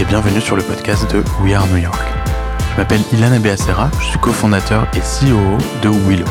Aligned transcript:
et 0.00 0.04
bienvenue 0.04 0.40
sur 0.40 0.56
le 0.56 0.62
podcast 0.62 1.10
de 1.12 1.22
We 1.42 1.54
Are 1.54 1.66
New 1.68 1.78
York. 1.78 2.00
Je 2.72 2.76
m'appelle 2.76 3.00
Ilan 3.12 3.32
Abeacera, 3.32 3.90
je 4.00 4.06
suis 4.06 4.18
cofondateur 4.18 4.86
et 4.94 5.00
CEO 5.00 5.58
de 5.82 5.88
Willow. 5.88 6.26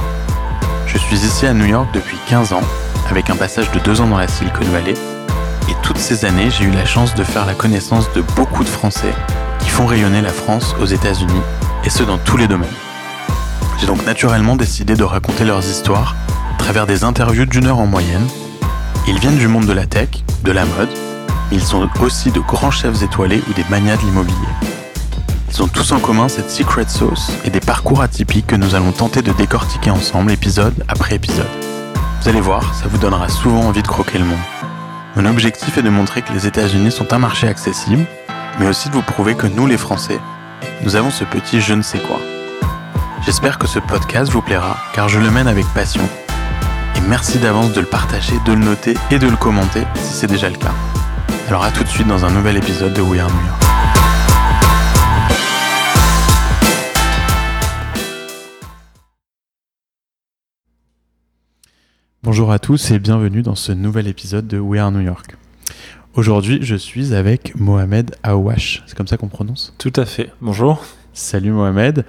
Je 0.86 0.98
suis 0.98 1.18
ici 1.18 1.46
à 1.46 1.54
New 1.54 1.66
York 1.66 1.88
depuis 1.94 2.18
15 2.30 2.54
ans, 2.54 2.62
avec 3.09 3.30
un 3.30 3.36
passage 3.36 3.70
de 3.72 3.80
2 3.80 4.02
ans 4.02 4.08
dans 4.08 4.18
la 4.18 4.28
Silicon 4.28 4.66
Valley, 4.66 4.94
et 5.70 5.73
toutes 5.82 5.98
ces 5.98 6.26
années 6.26 6.50
j'ai 6.50 6.66
eu 6.66 6.72
la 6.72 6.86
chance 6.86 7.16
de 7.16 7.23
faire 7.23 7.46
la 7.46 7.54
connaissance 7.54 8.12
de 8.14 8.22
beaucoup 8.36 8.64
de 8.64 8.70
Français 8.70 9.14
qui 9.60 9.70
font 9.70 9.86
rayonner 9.86 10.21
la 10.21 10.32
France 10.32 10.76
aux 10.82 10.86
États-Unis, 10.86 11.42
et 11.84 11.89
ce 11.89 12.04
dans 12.04 12.18
tous 12.18 12.38
les 12.38 12.48
domaines. 12.48 12.70
J'ai 13.80 13.88
donc 13.88 14.05
naturellement 14.05 14.55
décidé 14.55 14.95
de 14.95 15.03
raconter 15.03 15.45
leurs 15.45 15.66
histoires 15.66 16.16
à 16.53 16.58
travers 16.58 16.88
des 16.88 17.03
interviews 17.03 17.45
d'une 17.45 17.67
heure 17.67 17.80
en 17.80 17.88
moyenne. 17.88 18.28
Ils 19.08 19.20
viennent 19.20 19.38
du 19.38 19.48
monde 19.48 19.66
de 19.66 19.73
la 19.73 19.86
tech, 19.86 20.09
de 20.44 20.52
la 20.52 20.66
mode, 20.66 20.89
ils 21.52 21.64
sont 21.64 21.88
aussi 22.02 22.32
de 22.32 22.40
grands 22.40 22.72
chefs 22.72 23.02
étoilés 23.04 23.42
ou 23.50 23.54
des 23.54 23.66
manias 23.70 23.98
de 23.98 24.02
l'immobilier. 24.02 24.36
Ils 25.50 25.64
ont 25.64 25.68
tous 25.68 25.92
en 25.92 26.00
commun 26.00 26.28
cette 26.28 26.52
secret 26.52 26.86
sauce 26.88 27.32
et 27.46 27.50
des 27.50 27.60
parcours 27.60 28.02
atypiques 28.02 28.48
que 28.48 28.56
nous 28.56 28.76
allons 28.76 28.92
tenter 28.92 29.22
de 29.22 29.32
décortiquer 29.32 29.92
ensemble 29.92 30.32
épisode 30.32 30.84
après 30.88 31.16
épisode. 31.16 31.48
Vous 32.22 32.30
allez 32.30 32.42
voir, 32.42 32.76
ça 32.76 32.88
vous 32.90 32.98
donnera 32.98 33.30
souvent 33.30 33.62
envie 33.62 33.82
de 33.82 33.88
croquer 33.88 34.20
le 34.20 34.26
monde. 34.26 34.38
Mon 35.16 35.26
objectif 35.26 35.78
est 35.78 35.84
de 35.84 35.90
montrer 35.90 36.22
que 36.22 36.34
les 36.34 36.46
États-Unis 36.46 36.92
sont 36.92 37.14
un 37.14 37.18
marché 37.18 37.48
accessible, 37.48 38.06
mais 38.59 38.68
aussi 38.68 38.90
de 38.90 38.94
vous 38.94 39.02
prouver 39.02 39.36
que 39.36 39.48
nous 39.48 39.66
les 39.66 39.78
Français, 39.78 40.20
nous 40.84 40.95
avons 40.95 41.09
ce 41.09 41.23
petit 41.23 41.62
je 41.62 41.73
ne 41.73 41.82
sais 41.82 42.00
quoi. 42.00 42.20
J'espère 43.26 43.58
que 43.58 43.68
ce 43.68 43.80
podcast 43.80 44.32
vous 44.32 44.42
plaira 44.42 44.78
car 44.94 45.09
je 45.09 45.20
le 45.20 45.32
mène 45.32 45.48
avec 45.48 45.66
passion. 45.73 46.08
Et 46.95 47.02
merci 47.02 47.39
d'avance 47.39 47.73
de 47.73 47.82
le 47.82 47.88
partager, 47.88 48.36
de 48.45 48.54
le 48.54 48.59
noter 48.64 48.95
et 49.11 49.20
de 49.20 49.28
le 49.28 49.38
commenter 49.38 49.84
si 49.95 50.14
c'est 50.14 50.28
déjà 50.28 50.50
le 50.50 50.58
cas. 50.58 50.73
Alors 51.48 51.64
à 51.64 51.72
tout 51.72 51.81
de 51.81 51.88
suite 51.88 52.09
dans 52.09 52.26
un 52.26 52.31
nouvel 52.31 52.58
épisode 52.58 52.94
de 52.94 53.00
We 53.00 53.22
Are 53.22 53.30
New 53.30 53.45
York. 53.45 53.64
Bonjour 62.22 62.52
à 62.52 62.59
tous 62.59 62.92
et 62.92 63.00
bienvenue 63.00 63.44
dans 63.44 63.56
ce 63.56 63.72
nouvel 63.72 64.09
épisode 64.09 64.45
de 64.45 64.59
We 64.59 64.81
Are 64.81 64.92
New 64.92 65.00
York. 65.00 65.38
Aujourd'hui, 66.16 66.59
je 66.64 66.76
suis 66.76 67.16
avec 67.16 67.56
Mohamed 67.56 68.14
Aouache. 68.23 68.84
C'est 68.86 68.98
comme 68.98 69.08
ça 69.08 69.16
qu'on 69.16 69.30
prononce? 69.30 69.73
Tout 69.78 69.94
à 69.95 70.04
fait. 70.06 70.30
Bonjour. 70.42 70.84
Salut 71.14 71.52
Mohamed. 71.52 72.04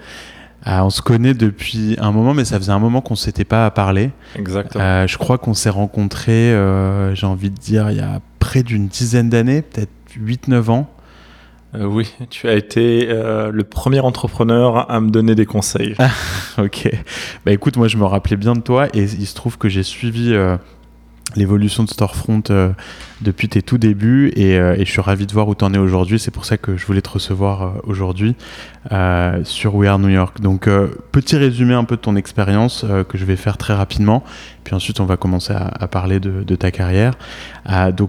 Ah, 0.64 0.84
on 0.84 0.90
se 0.90 1.00
connaît 1.00 1.34
depuis 1.34 1.94
un 2.00 2.10
moment, 2.10 2.34
mais 2.34 2.44
ça 2.44 2.58
faisait 2.58 2.72
un 2.72 2.80
moment 2.80 3.02
qu'on 3.02 3.14
ne 3.14 3.18
s'était 3.18 3.44
pas 3.44 3.70
parlé. 3.70 4.10
Exactement. 4.34 4.82
Euh, 4.82 5.06
je 5.06 5.16
crois 5.16 5.38
qu'on 5.38 5.54
s'est 5.54 5.70
rencontrés, 5.70 6.52
euh, 6.52 7.14
j'ai 7.14 7.26
envie 7.26 7.50
de 7.50 7.56
dire, 7.56 7.92
il 7.92 7.98
y 7.98 8.00
a 8.00 8.20
près 8.48 8.62
d'une 8.62 8.88
dizaine 8.88 9.28
d'années, 9.28 9.60
peut-être 9.60 9.92
8-9 10.18 10.70
ans. 10.70 10.90
Euh, 11.74 11.84
oui, 11.84 12.10
tu 12.30 12.48
as 12.48 12.54
été 12.54 13.08
euh, 13.10 13.50
le 13.52 13.62
premier 13.62 14.00
entrepreneur 14.00 14.90
à 14.90 15.00
me 15.00 15.10
donner 15.10 15.34
des 15.34 15.44
conseils. 15.44 15.94
Ah, 15.98 16.08
ok. 16.62 16.88
Bah 17.44 17.52
écoute, 17.52 17.76
moi 17.76 17.88
je 17.88 17.98
me 17.98 18.06
rappelais 18.06 18.38
bien 18.38 18.54
de 18.54 18.62
toi 18.62 18.86
et 18.94 19.02
il 19.02 19.26
se 19.26 19.34
trouve 19.34 19.58
que 19.58 19.68
j'ai 19.68 19.82
suivi 19.82 20.32
euh, 20.32 20.56
l'évolution 21.36 21.84
de 21.84 21.90
Storefront 21.90 22.42
depuis 23.20 23.50
tes 23.50 23.60
tout 23.60 23.76
débuts 23.76 24.32
et, 24.34 24.54
et 24.54 24.84
je 24.86 24.90
suis 24.90 25.02
ravi 25.02 25.26
de 25.26 25.32
voir 25.34 25.46
où 25.46 25.54
tu 25.54 25.66
en 25.66 25.74
es 25.74 25.78
aujourd'hui. 25.78 26.18
C'est 26.18 26.30
pour 26.30 26.46
ça 26.46 26.56
que 26.56 26.78
je 26.78 26.86
voulais 26.86 27.02
te 27.02 27.10
recevoir 27.10 27.82
aujourd'hui 27.84 28.34
sur 29.44 29.74
We 29.74 29.90
Are 29.90 29.98
New 29.98 30.08
York. 30.08 30.40
Donc, 30.40 30.70
petit 31.12 31.36
résumé 31.36 31.74
un 31.74 31.84
peu 31.84 31.96
de 31.96 32.00
ton 32.00 32.16
expérience 32.16 32.86
que 33.10 33.18
je 33.18 33.26
vais 33.26 33.36
faire 33.36 33.58
très 33.58 33.74
rapidement. 33.74 34.24
Puis 34.64 34.74
ensuite, 34.74 35.00
on 35.00 35.04
va 35.04 35.18
commencer 35.18 35.52
à, 35.52 35.66
à 35.66 35.86
parler 35.86 36.18
de, 36.18 36.44
de 36.44 36.56
ta 36.56 36.70
carrière. 36.70 37.12
Donc, 37.94 38.08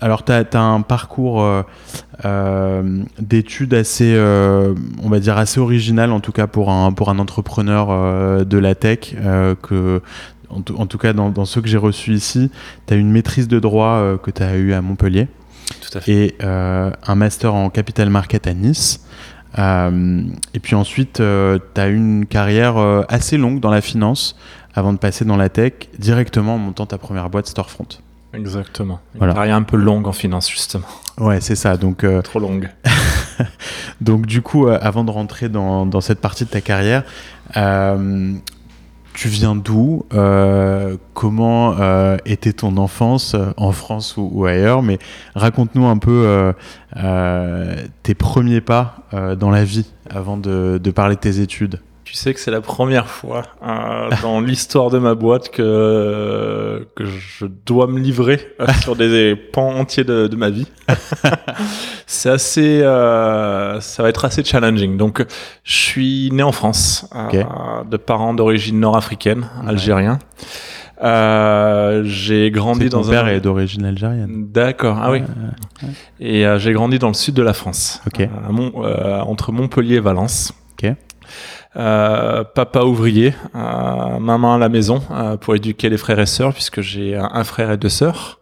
alors, 0.00 0.24
tu 0.24 0.32
as, 0.32 0.46
un 0.54 0.80
parcours 0.82 1.42
euh, 1.42 1.62
euh, 2.24 3.02
d'études 3.18 3.74
assez, 3.74 4.14
euh, 4.14 4.74
on 5.02 5.08
va 5.08 5.20
dire, 5.20 5.36
assez 5.38 5.60
original, 5.60 6.12
en 6.12 6.20
tout 6.20 6.32
cas 6.32 6.46
pour 6.46 6.70
un, 6.70 6.92
pour 6.92 7.08
un 7.10 7.18
entrepreneur 7.18 8.44
de 8.44 8.58
la 8.58 8.74
tech, 8.74 9.14
que, 9.62 10.00
en, 10.50 10.60
tout- 10.60 10.76
en 10.76 10.86
tout 10.86 10.98
cas 10.98 11.12
dans, 11.12 11.30
dans 11.30 11.44
ceux 11.44 11.60
que 11.60 11.68
j'ai 11.68 11.76
reçus 11.78 12.14
ici, 12.14 12.50
tu 12.86 12.94
as 12.94 12.96
une 12.96 13.10
maîtrise 13.10 13.48
de 13.48 13.58
droit 13.58 14.16
que 14.22 14.30
tu 14.30 14.42
as 14.42 14.56
eu 14.56 14.72
à 14.72 14.80
Montpellier 14.82 15.28
Tout 15.80 15.98
à 15.98 16.00
fait. 16.00 16.12
et 16.12 16.36
un 16.42 17.14
master 17.14 17.54
en 17.54 17.70
capital 17.70 18.10
market 18.10 18.46
à 18.46 18.54
Nice. 18.54 19.04
Et 19.58 20.60
puis 20.60 20.74
ensuite, 20.74 21.14
tu 21.14 21.80
as 21.80 21.88
eu 21.88 21.96
une 21.96 22.26
carrière 22.26 22.76
assez 23.08 23.36
longue 23.36 23.60
dans 23.60 23.70
la 23.70 23.80
finance 23.80 24.36
avant 24.74 24.92
de 24.92 24.98
passer 24.98 25.24
dans 25.24 25.36
la 25.36 25.48
tech 25.48 25.72
directement 25.98 26.56
en 26.56 26.58
montant 26.58 26.86
ta 26.86 26.98
première 26.98 27.30
boîte 27.30 27.46
Storefront. 27.46 27.86
Exactement. 28.36 29.00
Une 29.14 29.18
Voilà. 29.18 29.34
carrière 29.34 29.56
un 29.56 29.62
peu 29.62 29.76
longue 29.76 30.06
en 30.06 30.12
finance, 30.12 30.50
justement. 30.50 30.86
Ouais, 31.18 31.40
c'est 31.40 31.56
ça. 31.56 31.76
Donc, 31.76 32.04
euh, 32.04 32.20
Trop 32.22 32.38
longue. 32.38 32.68
donc 34.00 34.26
du 34.26 34.42
coup, 34.42 34.66
euh, 34.66 34.78
avant 34.80 35.04
de 35.04 35.10
rentrer 35.10 35.48
dans, 35.48 35.86
dans 35.86 36.00
cette 36.00 36.20
partie 36.20 36.44
de 36.44 36.50
ta 36.50 36.60
carrière, 36.60 37.04
euh, 37.56 38.32
tu 39.14 39.28
viens 39.28 39.56
d'où 39.56 40.04
Comment 41.14 41.74
était 42.26 42.52
ton 42.52 42.76
enfance 42.76 43.34
en 43.56 43.72
France 43.72 44.18
ou, 44.18 44.28
ou 44.30 44.44
ailleurs 44.44 44.82
Mais 44.82 44.98
raconte-nous 45.34 45.86
un 45.86 45.96
peu 45.96 46.52
tes 48.02 48.14
premiers 48.14 48.60
pas 48.60 48.98
dans 49.38 49.48
la 49.50 49.64
vie 49.64 49.86
avant 50.10 50.36
de, 50.36 50.78
de 50.82 50.90
parler 50.90 51.14
de 51.14 51.20
tes 51.20 51.40
études. 51.40 51.80
Tu 52.16 52.22
sais 52.22 52.32
que 52.32 52.40
c'est 52.40 52.50
la 52.50 52.62
première 52.62 53.08
fois 53.08 53.42
euh, 53.62 54.08
dans 54.22 54.40
l'histoire 54.40 54.88
de 54.88 54.98
ma 54.98 55.14
boîte 55.14 55.50
que, 55.50 56.88
que 56.96 57.04
je 57.04 57.44
dois 57.44 57.86
me 57.88 57.98
livrer 58.00 58.40
euh, 58.58 58.66
sur 58.80 58.96
des 58.96 59.36
pans 59.36 59.68
entiers 59.76 60.04
de, 60.04 60.26
de 60.26 60.34
ma 60.34 60.48
vie. 60.48 60.66
c'est 62.06 62.30
assez, 62.30 62.80
euh, 62.80 63.82
ça 63.82 64.02
va 64.02 64.08
être 64.08 64.24
assez 64.24 64.42
challenging. 64.42 64.96
Donc, 64.96 65.22
je 65.62 65.76
suis 65.76 66.30
né 66.32 66.42
en 66.42 66.52
France, 66.52 67.06
euh, 67.14 67.44
de 67.84 67.98
parents 67.98 68.32
d'origine 68.32 68.80
nord-africaine, 68.80 69.50
Ouais. 69.62 69.68
algérien. 69.68 70.18
Euh, 71.04 72.00
j'ai 72.06 72.50
grandi 72.50 72.88
dans 72.88 73.04
père 73.04 73.26
un 73.26 73.28
est 73.28 73.40
d'origine 73.40 73.84
algérienne. 73.84 74.46
D'accord. 74.50 74.98
Ah 75.02 75.10
oui. 75.10 75.20
Et 76.18 76.46
j'ai 76.56 76.72
grandi 76.72 76.98
dans 76.98 77.08
le 77.08 77.14
sud 77.14 77.34
de 77.34 77.42
la 77.42 77.52
France, 77.52 78.00
Ok. 78.06 78.26
entre 79.26 79.52
Montpellier 79.52 79.96
et 79.96 80.00
Valence. 80.00 80.54
Ok. 80.82 80.94
Euh, 81.76 82.42
papa 82.42 82.84
ouvrier, 82.84 83.34
euh, 83.54 84.18
maman 84.18 84.54
à 84.54 84.58
la 84.58 84.70
maison 84.70 85.02
euh, 85.10 85.36
pour 85.36 85.54
éduquer 85.54 85.90
les 85.90 85.98
frères 85.98 86.18
et 86.18 86.26
sœurs, 86.26 86.54
puisque 86.54 86.80
j'ai 86.80 87.16
un, 87.16 87.44
frère 87.44 87.70
et 87.70 87.76
deux 87.76 87.90
sœurs. 87.90 88.40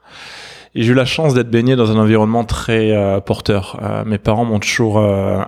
Et 0.77 0.83
j'ai 0.83 0.93
eu 0.93 0.95
la 0.95 1.05
chance 1.05 1.35
d'être 1.35 1.51
baigné 1.51 1.75
dans 1.75 1.91
un 1.91 1.99
environnement 1.99 2.45
très 2.45 2.93
euh, 2.93 3.21
porteur. 3.21 3.81
Euh, 3.83 4.05
mes 4.05 4.19
parents 4.19 4.45
m'ont 4.45 4.61
toujours 4.61 4.99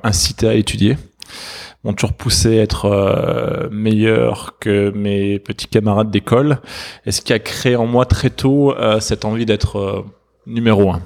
incité 0.03 0.49
à 0.49 0.55
étudier, 0.55 0.97
m'ont 1.85 1.93
toujours 1.93 2.15
poussé 2.15 2.59
à 2.59 2.63
être 2.63 3.69
meilleur 3.71 4.59
que 4.59 4.91
mes 4.91 5.39
petits 5.39 5.69
camarades 5.69 6.11
d'école, 6.11 6.59
et 7.05 7.13
ce 7.13 7.21
qui 7.21 7.33
a 7.33 7.39
créé 7.39 7.77
en 7.77 7.87
moi 7.87 8.05
très 8.05 8.31
tôt 8.31 8.75
cette 8.99 9.25
envie 9.25 9.47
d'être 9.47 10.05
numéro 10.47 10.91
un. 10.91 11.03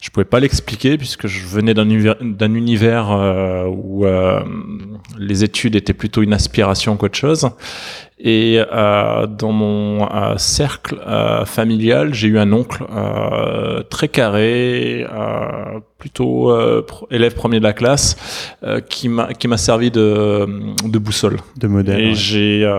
Je 0.00 0.08
pouvais 0.08 0.24
pas 0.24 0.40
l'expliquer 0.40 0.96
puisque 0.96 1.26
je 1.26 1.46
venais 1.46 1.74
d'un 1.74 1.84
univers, 1.84 2.16
d'un 2.20 2.54
univers 2.54 3.10
euh, 3.10 3.66
où 3.66 4.06
euh, 4.06 4.40
les 5.18 5.44
études 5.44 5.76
étaient 5.76 5.92
plutôt 5.92 6.22
une 6.22 6.32
aspiration 6.32 6.96
qu'autre 6.96 7.18
chose. 7.18 7.50
Et 8.18 8.62
euh, 8.72 9.26
dans 9.26 9.52
mon 9.52 10.08
cercle 10.38 10.98
familial, 11.46 12.12
j'ai 12.12 12.28
eu 12.28 12.38
un 12.38 12.52
oncle 12.52 12.84
très 13.88 14.08
carré, 14.08 15.06
plutôt 15.98 16.54
élève 17.10 17.34
premier 17.34 17.60
de 17.60 17.64
la 17.64 17.72
classe, 17.72 18.16
qui 18.90 19.08
m'a 19.08 19.32
qui 19.32 19.48
m'a 19.48 19.56
servi 19.56 19.90
de, 19.90 20.46
de 20.84 20.98
boussole. 20.98 21.38
De 21.56 21.66
modèle. 21.66 21.98
Et 21.98 22.08
ouais. 22.08 22.14
j'ai 22.14 22.70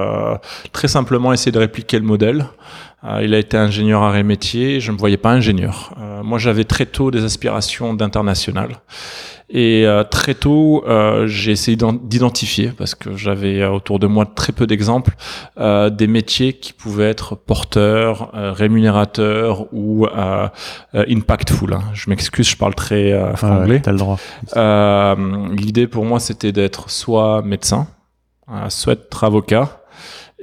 très 0.74 0.88
simplement 0.88 1.33
essayé 1.33 1.51
de 1.51 1.60
répliquer 1.60 1.98
le 1.98 2.06
modèle. 2.06 2.45
Euh, 3.03 3.21
il 3.24 3.33
a 3.33 3.39
été 3.39 3.57
ingénieur 3.57 4.03
arrêt 4.03 4.21
métier, 4.24 4.80
je 4.80 4.92
ne 4.92 4.95
me 4.95 5.00
voyais 5.00 5.18
pas 5.18 5.31
ingénieur. 5.31 5.94
Euh, 6.00 6.21
moi, 6.21 6.38
j'avais 6.38 6.65
très 6.65 6.86
tôt 6.86 7.09
des 7.09 7.24
aspirations 7.25 7.94
d'international. 7.95 8.77
Et 9.53 9.86
euh, 9.86 10.03
très 10.06 10.33
tôt, 10.36 10.83
euh, 10.88 11.25
j'ai 11.27 11.51
essayé 11.51 11.75
d'en- 11.75 11.92
d'identifier, 11.94 12.71
parce 12.77 12.94
que 12.95 13.18
j'avais 13.18 13.65
autour 13.65 13.98
de 14.00 14.07
moi 14.07 14.25
très 14.25 14.53
peu 14.53 14.65
d'exemples, 14.68 15.13
des 15.59 16.07
métiers 16.07 16.53
qui 16.53 16.71
pouvaient 16.74 17.09
être 17.09 17.36
porteurs, 17.36 18.30
rémunérateurs 18.33 19.65
ou 19.74 20.07
impactful. 20.94 21.74
hein. 21.74 21.81
Je 21.94 22.09
m'excuse, 22.09 22.47
je 22.50 22.56
parle 22.56 22.75
très 22.75 23.13
Ouais, 23.13 23.36
franglais. 23.36 23.81
T'as 23.81 23.92
le 23.92 23.97
droit. 23.97 24.18
L'idée 25.57 25.88
pour 25.88 26.06
moi, 26.06 26.19
c'était 26.19 26.51
d'être 26.51 26.89
soit 26.89 27.42
médecin, 27.42 27.88
soit 28.69 28.94
être 28.94 29.24
avocat. 29.24 29.81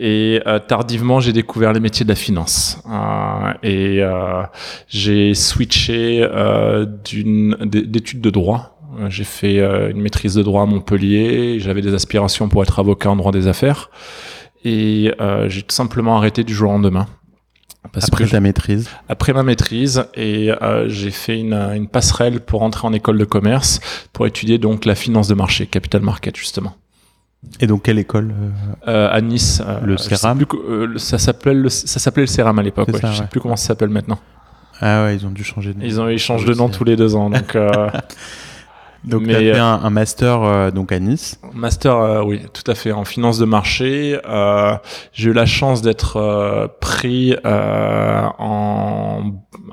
Et 0.00 0.40
euh, 0.46 0.60
tardivement, 0.60 1.18
j'ai 1.18 1.32
découvert 1.32 1.72
les 1.72 1.80
métiers 1.80 2.04
de 2.04 2.10
la 2.10 2.14
finance. 2.14 2.80
Euh, 2.88 3.52
et 3.64 4.00
euh, 4.00 4.44
j'ai 4.86 5.34
switché 5.34 6.22
euh, 6.22 6.86
d'une 7.04 7.56
d'études 7.64 8.20
de 8.20 8.30
droit. 8.30 8.78
Euh, 9.00 9.10
J'ai 9.10 9.24
fait 9.24 9.58
euh, 9.58 9.90
une 9.90 10.00
maîtrise 10.00 10.34
de 10.34 10.42
droit 10.42 10.62
à 10.62 10.66
Montpellier. 10.66 11.58
J'avais 11.58 11.82
des 11.82 11.94
aspirations 11.94 12.48
pour 12.48 12.62
être 12.62 12.78
avocat 12.78 13.10
en 13.10 13.16
droit 13.16 13.32
des 13.32 13.48
affaires. 13.48 13.90
Et 14.64 15.12
euh, 15.20 15.48
j'ai 15.48 15.62
tout 15.62 15.74
simplement 15.74 16.16
arrêté 16.16 16.44
du 16.44 16.54
jour 16.54 16.70
au 16.70 16.74
lendemain. 16.74 17.06
Parce 17.92 18.06
après 18.06 18.26
ta 18.26 18.40
maîtrise 18.40 18.88
Après 19.08 19.32
ma 19.32 19.42
maîtrise, 19.42 20.04
et 20.14 20.50
euh, 20.50 20.88
j'ai 20.88 21.10
fait 21.10 21.38
une, 21.38 21.54
une, 21.54 21.88
passerelle 21.88 22.40
pour 22.40 22.62
entrer 22.62 22.86
en 22.86 22.92
école 22.92 23.18
de 23.18 23.24
commerce 23.24 23.80
pour 24.12 24.26
étudier 24.26 24.58
donc 24.58 24.84
la 24.84 24.94
finance 24.94 25.28
de 25.28 25.34
marché, 25.34 25.66
capital 25.66 26.02
market 26.02 26.36
justement. 26.36 26.74
Et 27.60 27.66
donc 27.66 27.82
quelle 27.84 27.98
école 27.98 28.34
euh, 28.88 29.08
À 29.10 29.20
Nice. 29.20 29.62
le 29.82 29.96
CERAM 29.96 30.44
Ça 30.96 31.18
s'appelait 31.18 31.54
le, 31.54 31.68
ça 31.68 31.98
s'appelait 31.98 32.22
le 32.22 32.26
CERAM 32.26 32.58
à 32.58 32.62
l'époque. 32.62 32.88
Ouais. 32.88 33.00
Je 33.02 33.12
sais 33.18 33.26
plus 33.26 33.40
comment 33.40 33.56
ça 33.56 33.68
s'appelle 33.68 33.90
maintenant. 33.90 34.18
Ah 34.80 35.04
ouais, 35.04 35.16
ils 35.16 35.26
ont 35.26 35.30
dû 35.30 35.42
changer 35.44 35.74
de 35.74 35.78
nom. 35.78 35.84
Ils 35.84 36.00
ont 36.00 36.08
ils 36.08 36.18
changent 36.18 36.44
de 36.44 36.54
nom 36.54 36.68
tous 36.68 36.84
les 36.84 36.96
deux 36.96 37.14
ans. 37.16 37.30
Donc 37.30 37.56
Donc, 39.04 39.24
tu 39.26 39.34
as 39.34 39.38
fait 39.38 39.58
un, 39.58 39.80
un 39.82 39.90
master 39.90 40.42
euh, 40.42 40.70
donc 40.70 40.92
à 40.92 40.98
Nice. 40.98 41.40
Master, 41.54 41.96
euh, 41.96 42.22
oui, 42.24 42.40
tout 42.52 42.68
à 42.70 42.74
fait, 42.74 42.92
en 42.92 43.04
finance 43.04 43.38
de 43.38 43.44
marché. 43.44 44.18
Euh, 44.28 44.74
j'ai 45.12 45.30
eu 45.30 45.32
la 45.32 45.46
chance 45.46 45.82
d'être 45.82 46.68
pris 46.80 47.36
en 47.44 49.22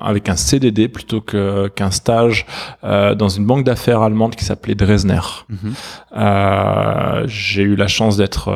avec 0.01 0.29
un 0.29 0.35
CDD 0.35 0.87
plutôt 0.87 1.21
que 1.21 1.67
qu'un 1.69 1.91
stage 1.91 2.45
dans 2.83 3.29
une 3.29 3.45
banque 3.45 3.63
d'affaires 3.63 4.01
allemande 4.01 4.35
qui 4.35 4.45
s'appelait 4.45 4.75
Dresdner. 4.75 5.19
Mhm. 5.49 7.25
j'ai 7.25 7.63
eu 7.63 7.75
la 7.75 7.87
chance 7.87 8.17
d'être, 8.17 8.55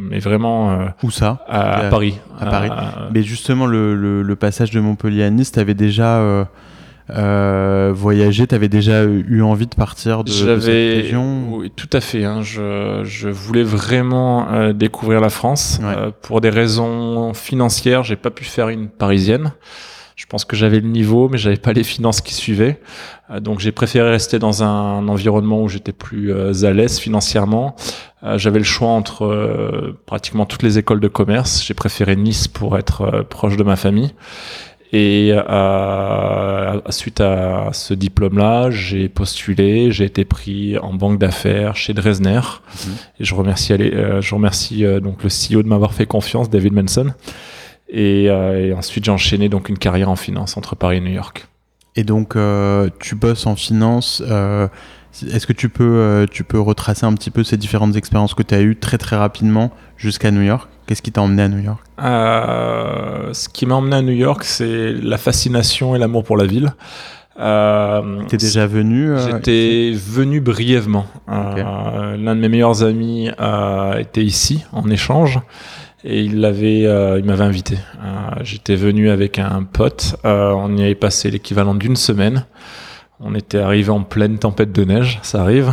mais 0.00 0.18
vraiment. 0.18 0.86
Où 1.02 1.10
ça? 1.10 1.44
à, 1.48 1.88
Paris. 1.90 2.18
À 2.38 2.46
Paris. 2.46 2.70
mais 3.12 3.22
justement, 3.22 3.66
le, 3.66 3.94
le, 3.94 4.22
le, 4.22 4.36
passage 4.36 4.70
de 4.70 4.80
Montpellier 4.80 5.24
à 5.24 5.30
Nice, 5.30 5.52
tu 5.52 5.58
avais 5.58 5.74
déjà 5.74 6.46
euh, 7.10 7.92
voyager, 7.94 8.46
tu 8.46 8.54
avais 8.54 8.68
déjà 8.68 9.04
eu 9.04 9.40
envie 9.42 9.66
de 9.66 9.74
partir 9.74 10.24
de, 10.24 10.30
cette 10.30 10.64
région 10.64 11.48
Oui, 11.50 11.70
tout 11.74 11.90
à 11.92 12.00
fait. 12.00 12.24
Hein. 12.24 12.42
Je, 12.42 13.02
je, 13.04 13.28
voulais 13.28 13.62
vraiment 13.62 14.50
euh, 14.50 14.72
découvrir 14.72 15.20
la 15.20 15.30
France. 15.30 15.78
Euh, 15.82 16.10
pour 16.22 16.40
des 16.40 16.50
raisons 16.50 17.32
financières, 17.32 18.02
j'ai 18.02 18.16
pas 18.16 18.30
pu 18.30 18.44
faire 18.44 18.68
une 18.70 18.88
parisienne. 18.88 19.52
Je 20.16 20.24
pense 20.24 20.44
que 20.44 20.56
j'avais 20.56 20.80
le 20.80 20.88
niveau, 20.88 21.28
mais 21.28 21.38
j'avais 21.38 21.58
pas 21.58 21.74
les 21.74 21.84
finances 21.84 22.22
qui 22.22 22.34
suivaient. 22.34 22.80
Euh, 23.30 23.38
donc 23.38 23.60
j'ai 23.60 23.70
préféré 23.70 24.10
rester 24.10 24.40
dans 24.40 24.64
un 24.64 25.06
environnement 25.06 25.62
où 25.62 25.68
j'étais 25.68 25.92
plus 25.92 26.32
à 26.64 26.72
l'aise 26.72 26.98
financièrement. 26.98 27.76
j'avais 28.34 28.58
le 28.58 28.64
choix 28.64 28.88
entre 28.88 29.94
pratiquement 30.06 30.46
toutes 30.46 30.64
les 30.64 30.78
écoles 30.78 31.00
de 31.00 31.08
commerce. 31.08 31.62
J'ai 31.64 31.74
préféré 31.74 32.16
Nice 32.16 32.48
pour 32.48 32.76
être 32.76 33.24
proche 33.28 33.56
de 33.56 33.62
ma 33.62 33.76
famille. 33.76 34.12
Et 34.92 35.32
euh, 35.32 36.80
suite 36.90 37.20
à 37.20 37.70
ce 37.72 37.92
diplôme-là, 37.94 38.70
j'ai 38.70 39.08
postulé, 39.08 39.90
j'ai 39.90 40.04
été 40.04 40.24
pris 40.24 40.78
en 40.78 40.94
banque 40.94 41.18
d'affaires 41.18 41.76
chez 41.76 41.92
Dresdner. 41.92 42.40
Mhm. 42.40 42.94
Et 43.20 43.24
je 43.24 43.34
remercie, 43.34 43.72
euh, 43.72 44.20
je 44.20 44.34
remercie 44.34 44.84
euh, 44.84 45.00
donc 45.00 45.22
le 45.24 45.28
CEO 45.28 45.62
de 45.62 45.68
m'avoir 45.68 45.92
fait 45.92 46.06
confiance, 46.06 46.50
David 46.50 46.72
Manson. 46.72 47.12
Et, 47.88 48.28
euh, 48.28 48.68
et 48.68 48.72
ensuite, 48.72 49.04
j'ai 49.04 49.10
enchaîné 49.10 49.48
donc 49.48 49.68
une 49.68 49.78
carrière 49.78 50.10
en 50.10 50.16
finance 50.16 50.56
entre 50.56 50.76
Paris 50.76 50.98
et 50.98 51.00
New 51.00 51.12
York. 51.12 51.46
Et 51.96 52.04
donc, 52.04 52.36
euh, 52.36 52.88
tu 53.00 53.14
bosses 53.14 53.46
en 53.46 53.56
finance. 53.56 54.22
Est-ce 55.32 55.46
que 55.46 55.54
tu 55.54 55.68
peux, 55.68 56.26
tu 56.30 56.44
peux 56.44 56.60
retracer 56.60 57.06
un 57.06 57.14
petit 57.14 57.30
peu 57.30 57.42
ces 57.42 57.56
différentes 57.56 57.96
expériences 57.96 58.34
que 58.34 58.42
tu 58.42 58.54
as 58.54 58.60
eues 58.60 58.76
très 58.76 58.98
très 58.98 59.16
rapidement 59.16 59.72
jusqu'à 59.96 60.30
New 60.30 60.42
York? 60.42 60.68
Qu'est-ce 60.86 61.02
qui 61.02 61.10
t'a 61.10 61.20
emmené 61.20 61.42
à 61.42 61.48
New 61.48 61.58
York? 61.58 61.80
Euh, 62.00 63.32
Ce 63.32 63.48
qui 63.48 63.66
m'a 63.66 63.74
emmené 63.74 63.96
à 63.96 64.02
New 64.02 64.12
York, 64.12 64.44
c'est 64.44 64.92
la 64.92 65.18
fascination 65.18 65.96
et 65.96 65.98
l'amour 65.98 66.22
pour 66.22 66.36
la 66.36 66.46
ville. 66.46 66.74
Euh, 67.38 68.22
T'es 68.28 68.36
déjà 68.36 68.66
venu 68.66 69.10
euh, 69.10 69.18
J'étais 69.18 69.92
venu 69.94 70.40
brièvement. 70.40 71.06
Euh, 71.28 72.16
l'un 72.16 72.34
de 72.36 72.40
mes 72.40 72.48
meilleurs 72.48 72.82
amis 72.82 73.30
euh, 73.40 73.98
était 73.98 74.24
ici 74.24 74.64
en 74.72 74.88
échange 74.88 75.40
et 76.06 76.22
il 76.22 76.40
l'avait, 76.40 76.80
il 76.82 77.24
m'avait 77.24 77.44
invité. 77.44 77.76
J'étais 78.42 78.76
venu 78.76 79.10
avec 79.10 79.38
un 79.38 79.64
pote. 79.64 80.16
on 80.24 80.76
y 80.76 80.82
avait 80.82 80.94
passé 80.94 81.30
l'équivalent 81.30 81.74
d'une 81.74 81.96
semaine. 81.96 82.46
On 83.18 83.34
était 83.34 83.58
arrivé 83.58 83.90
en 83.90 84.02
pleine 84.02 84.38
tempête 84.38 84.72
de 84.72 84.84
neige, 84.84 85.18
ça 85.22 85.42
arrive. 85.42 85.72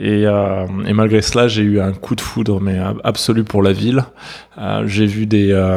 Et, 0.00 0.26
euh, 0.26 0.64
et, 0.86 0.92
malgré 0.92 1.22
cela, 1.22 1.48
j'ai 1.48 1.62
eu 1.62 1.80
un 1.80 1.92
coup 1.92 2.14
de 2.14 2.20
foudre, 2.20 2.60
mais 2.60 2.78
absolu 3.02 3.42
pour 3.42 3.62
la 3.62 3.72
ville. 3.72 4.04
Euh, 4.56 4.84
j'ai 4.86 5.06
vu 5.06 5.26
des, 5.26 5.50
euh, 5.50 5.76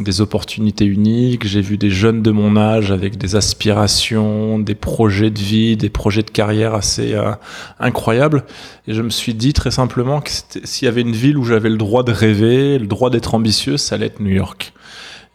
des 0.00 0.20
opportunités 0.20 0.84
uniques, 0.84 1.46
j'ai 1.46 1.60
vu 1.60 1.78
des 1.78 1.90
jeunes 1.90 2.22
de 2.22 2.32
mon 2.32 2.56
âge 2.56 2.90
avec 2.90 3.18
des 3.18 3.36
aspirations, 3.36 4.58
des 4.58 4.74
projets 4.74 5.30
de 5.30 5.38
vie, 5.38 5.76
des 5.76 5.90
projets 5.90 6.24
de 6.24 6.30
carrière 6.30 6.74
assez 6.74 7.14
euh, 7.14 7.30
incroyables. 7.78 8.44
Et 8.88 8.94
je 8.94 9.02
me 9.02 9.10
suis 9.10 9.34
dit 9.34 9.52
très 9.52 9.70
simplement 9.70 10.20
que 10.20 10.30
s'il 10.64 10.86
y 10.86 10.88
avait 10.88 11.02
une 11.02 11.12
ville 11.12 11.38
où 11.38 11.44
j'avais 11.44 11.70
le 11.70 11.76
droit 11.76 12.02
de 12.02 12.12
rêver, 12.12 12.80
le 12.80 12.86
droit 12.88 13.10
d'être 13.10 13.34
ambitieux, 13.36 13.76
ça 13.76 13.94
allait 13.94 14.06
être 14.06 14.18
New 14.18 14.34
York. 14.34 14.72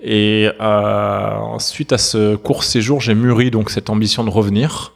Et 0.01 0.49
euh, 0.61 1.59
suite 1.59 1.91
à 1.91 1.97
ce 1.97 2.35
court 2.35 2.63
séjour, 2.63 3.01
j'ai 3.01 3.15
mûri 3.15 3.51
donc 3.51 3.69
cette 3.69 3.89
ambition 3.89 4.23
de 4.23 4.29
revenir. 4.29 4.93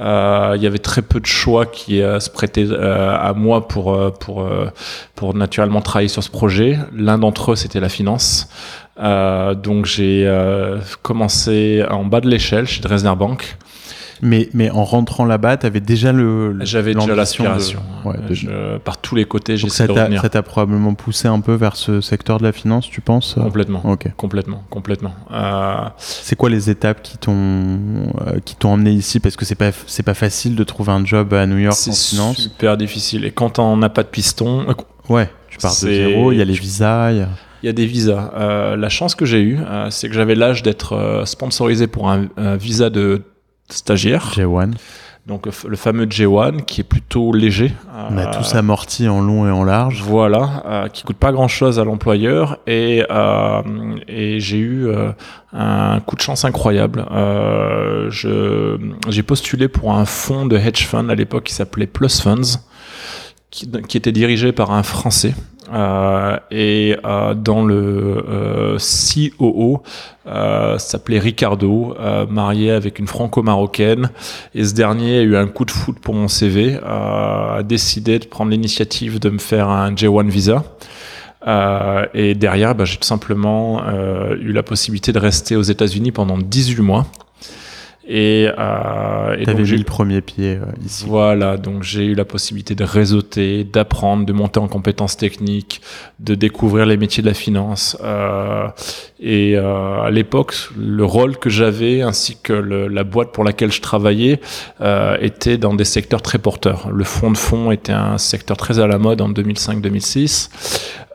Euh, 0.00 0.54
il 0.56 0.62
y 0.62 0.66
avait 0.66 0.78
très 0.78 1.02
peu 1.02 1.20
de 1.20 1.26
choix 1.26 1.66
qui 1.66 2.00
euh, 2.00 2.20
se 2.20 2.30
prêtaient 2.30 2.70
euh, 2.70 3.14
à 3.18 3.34
moi 3.34 3.68
pour 3.68 4.12
pour 4.14 4.48
pour 5.14 5.34
naturellement 5.34 5.80
travailler 5.82 6.08
sur 6.08 6.22
ce 6.22 6.30
projet. 6.30 6.78
L'un 6.94 7.18
d'entre 7.18 7.52
eux, 7.52 7.56
c'était 7.56 7.80
la 7.80 7.88
finance. 7.88 8.48
donc 8.98 9.86
j'ai 9.86 10.28
commencé 11.02 11.84
en 11.90 12.04
bas 12.04 12.20
de 12.20 12.28
l'échelle 12.28 12.66
chez 12.66 12.80
Dresdner 12.80 13.14
Bank. 13.16 13.56
Mais, 14.22 14.48
mais 14.52 14.70
en 14.70 14.84
rentrant 14.84 15.24
là-bas, 15.24 15.56
tu 15.58 15.66
avais 15.66 15.80
déjà 15.80 16.12
le. 16.12 16.58
J'avais 16.62 16.94
déjà 16.94 17.14
l'aspiration. 17.14 17.80
Ouais, 18.04 18.16
par 18.84 18.98
tous 18.98 19.14
les 19.14 19.24
côtés, 19.24 19.56
j'ai 19.56 19.68
ça 19.68 19.86
t'a 19.86 20.42
probablement 20.42 20.94
poussé 20.94 21.28
un 21.28 21.40
peu 21.40 21.54
vers 21.54 21.76
ce 21.76 22.00
secteur 22.00 22.38
de 22.38 22.44
la 22.44 22.52
finance, 22.52 22.88
tu 22.88 23.00
penses 23.00 23.34
Complètement. 23.34 23.82
Ok. 23.84 24.08
Complètement, 24.16 24.62
complètement. 24.70 25.14
Euh... 25.32 25.88
C'est 25.98 26.36
quoi 26.36 26.50
les 26.50 26.70
étapes 26.70 27.02
qui 27.02 27.18
t'ont 27.18 27.32
euh, 27.32 28.38
qui 28.44 28.56
t'ont 28.56 28.72
emmené 28.72 28.92
ici? 28.92 29.20
Parce 29.20 29.36
que 29.36 29.44
c'est 29.44 29.54
pas 29.54 29.70
c'est 29.86 30.02
pas 30.02 30.14
facile 30.14 30.56
de 30.56 30.64
trouver 30.64 30.92
un 30.92 31.04
job 31.04 31.32
à 31.34 31.46
New 31.46 31.58
York 31.58 31.76
en 31.76 31.92
finance. 31.92 32.36
C'est 32.36 32.42
super 32.42 32.76
difficile. 32.76 33.24
Et 33.24 33.30
quand 33.30 33.58
on 33.58 33.76
n'a 33.76 33.88
pas 33.88 34.02
de 34.02 34.08
piston. 34.08 34.66
Euh, 34.68 34.74
ouais. 35.12 35.30
Tu 35.48 35.58
pars 35.58 35.72
de 35.72 35.76
zéro. 35.76 36.32
Il 36.32 36.38
y 36.38 36.42
a 36.42 36.44
les 36.44 36.54
visas. 36.54 37.12
Il 37.62 37.66
y 37.66 37.68
a 37.68 37.72
des 37.72 37.86
visas. 37.86 38.32
Euh, 38.36 38.76
la 38.76 38.88
chance 38.88 39.14
que 39.14 39.26
j'ai 39.26 39.40
eue, 39.42 39.58
euh, 39.60 39.90
c'est 39.90 40.08
que 40.08 40.14
j'avais 40.14 40.34
l'âge 40.34 40.62
d'être 40.62 40.94
euh, 40.94 41.24
sponsorisé 41.26 41.86
pour 41.86 42.10
un, 42.10 42.28
un, 42.38 42.56
visa 42.56 42.88
de 42.88 43.22
stagiaire. 43.72 44.32
J1. 44.34 44.72
Donc 45.26 45.46
le 45.46 45.76
fameux 45.76 46.06
J1 46.06 46.64
qui 46.64 46.80
est 46.80 46.84
plutôt 46.84 47.32
léger. 47.32 47.72
On 48.10 48.16
a 48.16 48.26
tous 48.26 48.54
amorti 48.54 49.06
en 49.06 49.20
long 49.20 49.46
et 49.46 49.50
en 49.50 49.64
large. 49.64 50.02
Voilà, 50.02 50.62
euh, 50.66 50.88
qui 50.88 51.04
coûte 51.04 51.18
pas 51.18 51.30
grand 51.30 51.46
chose 51.46 51.78
à 51.78 51.84
l'employeur 51.84 52.58
et, 52.66 53.04
euh, 53.10 53.62
et 54.08 54.40
j'ai 54.40 54.56
eu 54.56 54.88
euh, 54.88 55.12
un 55.52 56.00
coup 56.00 56.16
de 56.16 56.20
chance 56.20 56.44
incroyable. 56.44 57.04
Euh, 57.12 58.10
j'ai 58.10 59.22
postulé 59.22 59.68
pour 59.68 59.92
un 59.92 60.06
fonds 60.06 60.46
de 60.46 60.56
hedge 60.56 60.86
fund 60.86 61.10
à 61.10 61.14
l'époque 61.14 61.44
qui 61.44 61.54
s'appelait 61.54 61.86
Plus 61.86 62.20
Funds, 62.20 62.58
qui, 63.50 63.70
qui, 63.88 63.96
était 63.96 64.12
dirigé 64.12 64.52
par 64.52 64.70
un 64.72 64.82
Français 64.82 65.34
euh, 65.72 66.36
et 66.50 66.96
euh, 67.04 67.34
dans 67.34 67.64
le 67.64 68.24
euh, 68.28 68.78
COO 68.78 69.82
euh, 70.26 70.78
s'appelait 70.78 71.18
Ricardo, 71.18 71.94
euh, 72.00 72.26
marié 72.28 72.72
avec 72.72 72.98
une 72.98 73.06
franco-marocaine. 73.06 74.10
Et 74.54 74.64
ce 74.64 74.74
dernier 74.74 75.18
a 75.18 75.22
eu 75.22 75.36
un 75.36 75.46
coup 75.46 75.64
de 75.64 75.70
foot 75.70 75.98
pour 76.00 76.14
mon 76.14 76.28
CV, 76.28 76.78
a 76.84 77.62
décidé 77.64 78.18
de 78.18 78.26
prendre 78.26 78.50
l'initiative 78.50 79.20
de 79.20 79.30
me 79.30 79.38
faire 79.38 79.68
un 79.68 79.92
J1 79.92 80.28
visa. 80.28 80.64
et 82.14 82.34
derrière, 82.34 82.74
bah, 82.74 82.84
j'ai 82.84 82.96
tout 82.96 83.06
simplement 83.06 83.82
eu 84.40 84.52
la 84.52 84.62
possibilité 84.62 85.12
de 85.12 85.18
rester 85.18 85.56
aux 85.56 85.62
États-Unis 85.62 86.12
pendant 86.12 86.38
18 86.38 86.82
mois. 86.82 87.06
Et, 88.12 88.48
euh, 88.58 89.36
et 89.38 89.44
donc 89.44 89.62
j'ai 89.62 89.76
le 89.76 89.84
premier 89.84 90.20
pied 90.20 90.56
euh, 90.56 90.84
ici. 90.84 91.04
Voilà, 91.06 91.56
donc 91.56 91.84
j'ai 91.84 92.06
eu 92.06 92.14
la 92.14 92.24
possibilité 92.24 92.74
de 92.74 92.82
réseauter, 92.82 93.62
d'apprendre, 93.62 94.26
de 94.26 94.32
monter 94.32 94.58
en 94.58 94.66
compétences 94.66 95.16
techniques, 95.16 95.80
de 96.18 96.34
découvrir 96.34 96.86
les 96.86 96.96
métiers 96.96 97.22
de 97.22 97.28
la 97.28 97.34
finance. 97.34 97.96
Euh, 98.02 98.66
et 99.20 99.54
euh, 99.54 100.02
à 100.02 100.10
l'époque, 100.10 100.56
le 100.76 101.04
rôle 101.04 101.36
que 101.36 101.50
j'avais 101.50 102.02
ainsi 102.02 102.36
que 102.42 102.52
le, 102.52 102.88
la 102.88 103.04
boîte 103.04 103.30
pour 103.30 103.44
laquelle 103.44 103.70
je 103.70 103.80
travaillais 103.80 104.40
euh, 104.80 105.16
était 105.20 105.56
dans 105.56 105.74
des 105.74 105.84
secteurs 105.84 106.20
très 106.20 106.38
porteurs. 106.38 106.90
Le 106.90 107.04
fonds 107.04 107.30
de 107.30 107.38
fonds 107.38 107.70
était 107.70 107.92
un 107.92 108.18
secteur 108.18 108.56
très 108.56 108.80
à 108.80 108.88
la 108.88 108.98
mode 108.98 109.20
en 109.20 109.30
2005-2006. 109.30 110.50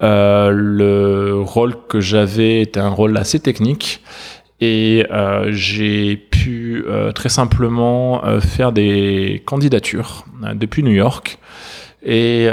Euh, 0.02 0.50
le 0.52 1.42
rôle 1.42 1.76
que 1.90 2.00
j'avais 2.00 2.62
était 2.62 2.80
un 2.80 2.88
rôle 2.88 3.18
assez 3.18 3.42
technique 3.42 4.02
et 4.62 5.06
euh, 5.12 5.52
j'ai 5.52 6.16
euh, 6.48 7.12
très 7.12 7.30
simplement 7.30 8.24
euh, 8.26 8.40
faire 8.40 8.72
des 8.72 9.44
candidatures 9.46 10.26
euh, 10.44 10.54
depuis 10.54 10.84
New 10.84 10.92
York. 10.92 11.38
Et 12.08 12.50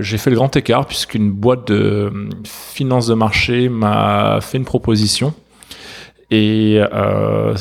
j'ai 0.00 0.18
fait 0.18 0.30
le 0.30 0.34
grand 0.34 0.56
écart 0.56 0.86
puisqu'une 0.86 1.30
boîte 1.30 1.68
de 1.68 2.12
finance 2.44 3.06
de 3.06 3.14
marché 3.14 3.68
m'a 3.68 4.40
fait 4.40 4.58
une 4.58 4.64
proposition. 4.64 5.34
Et 6.32 6.80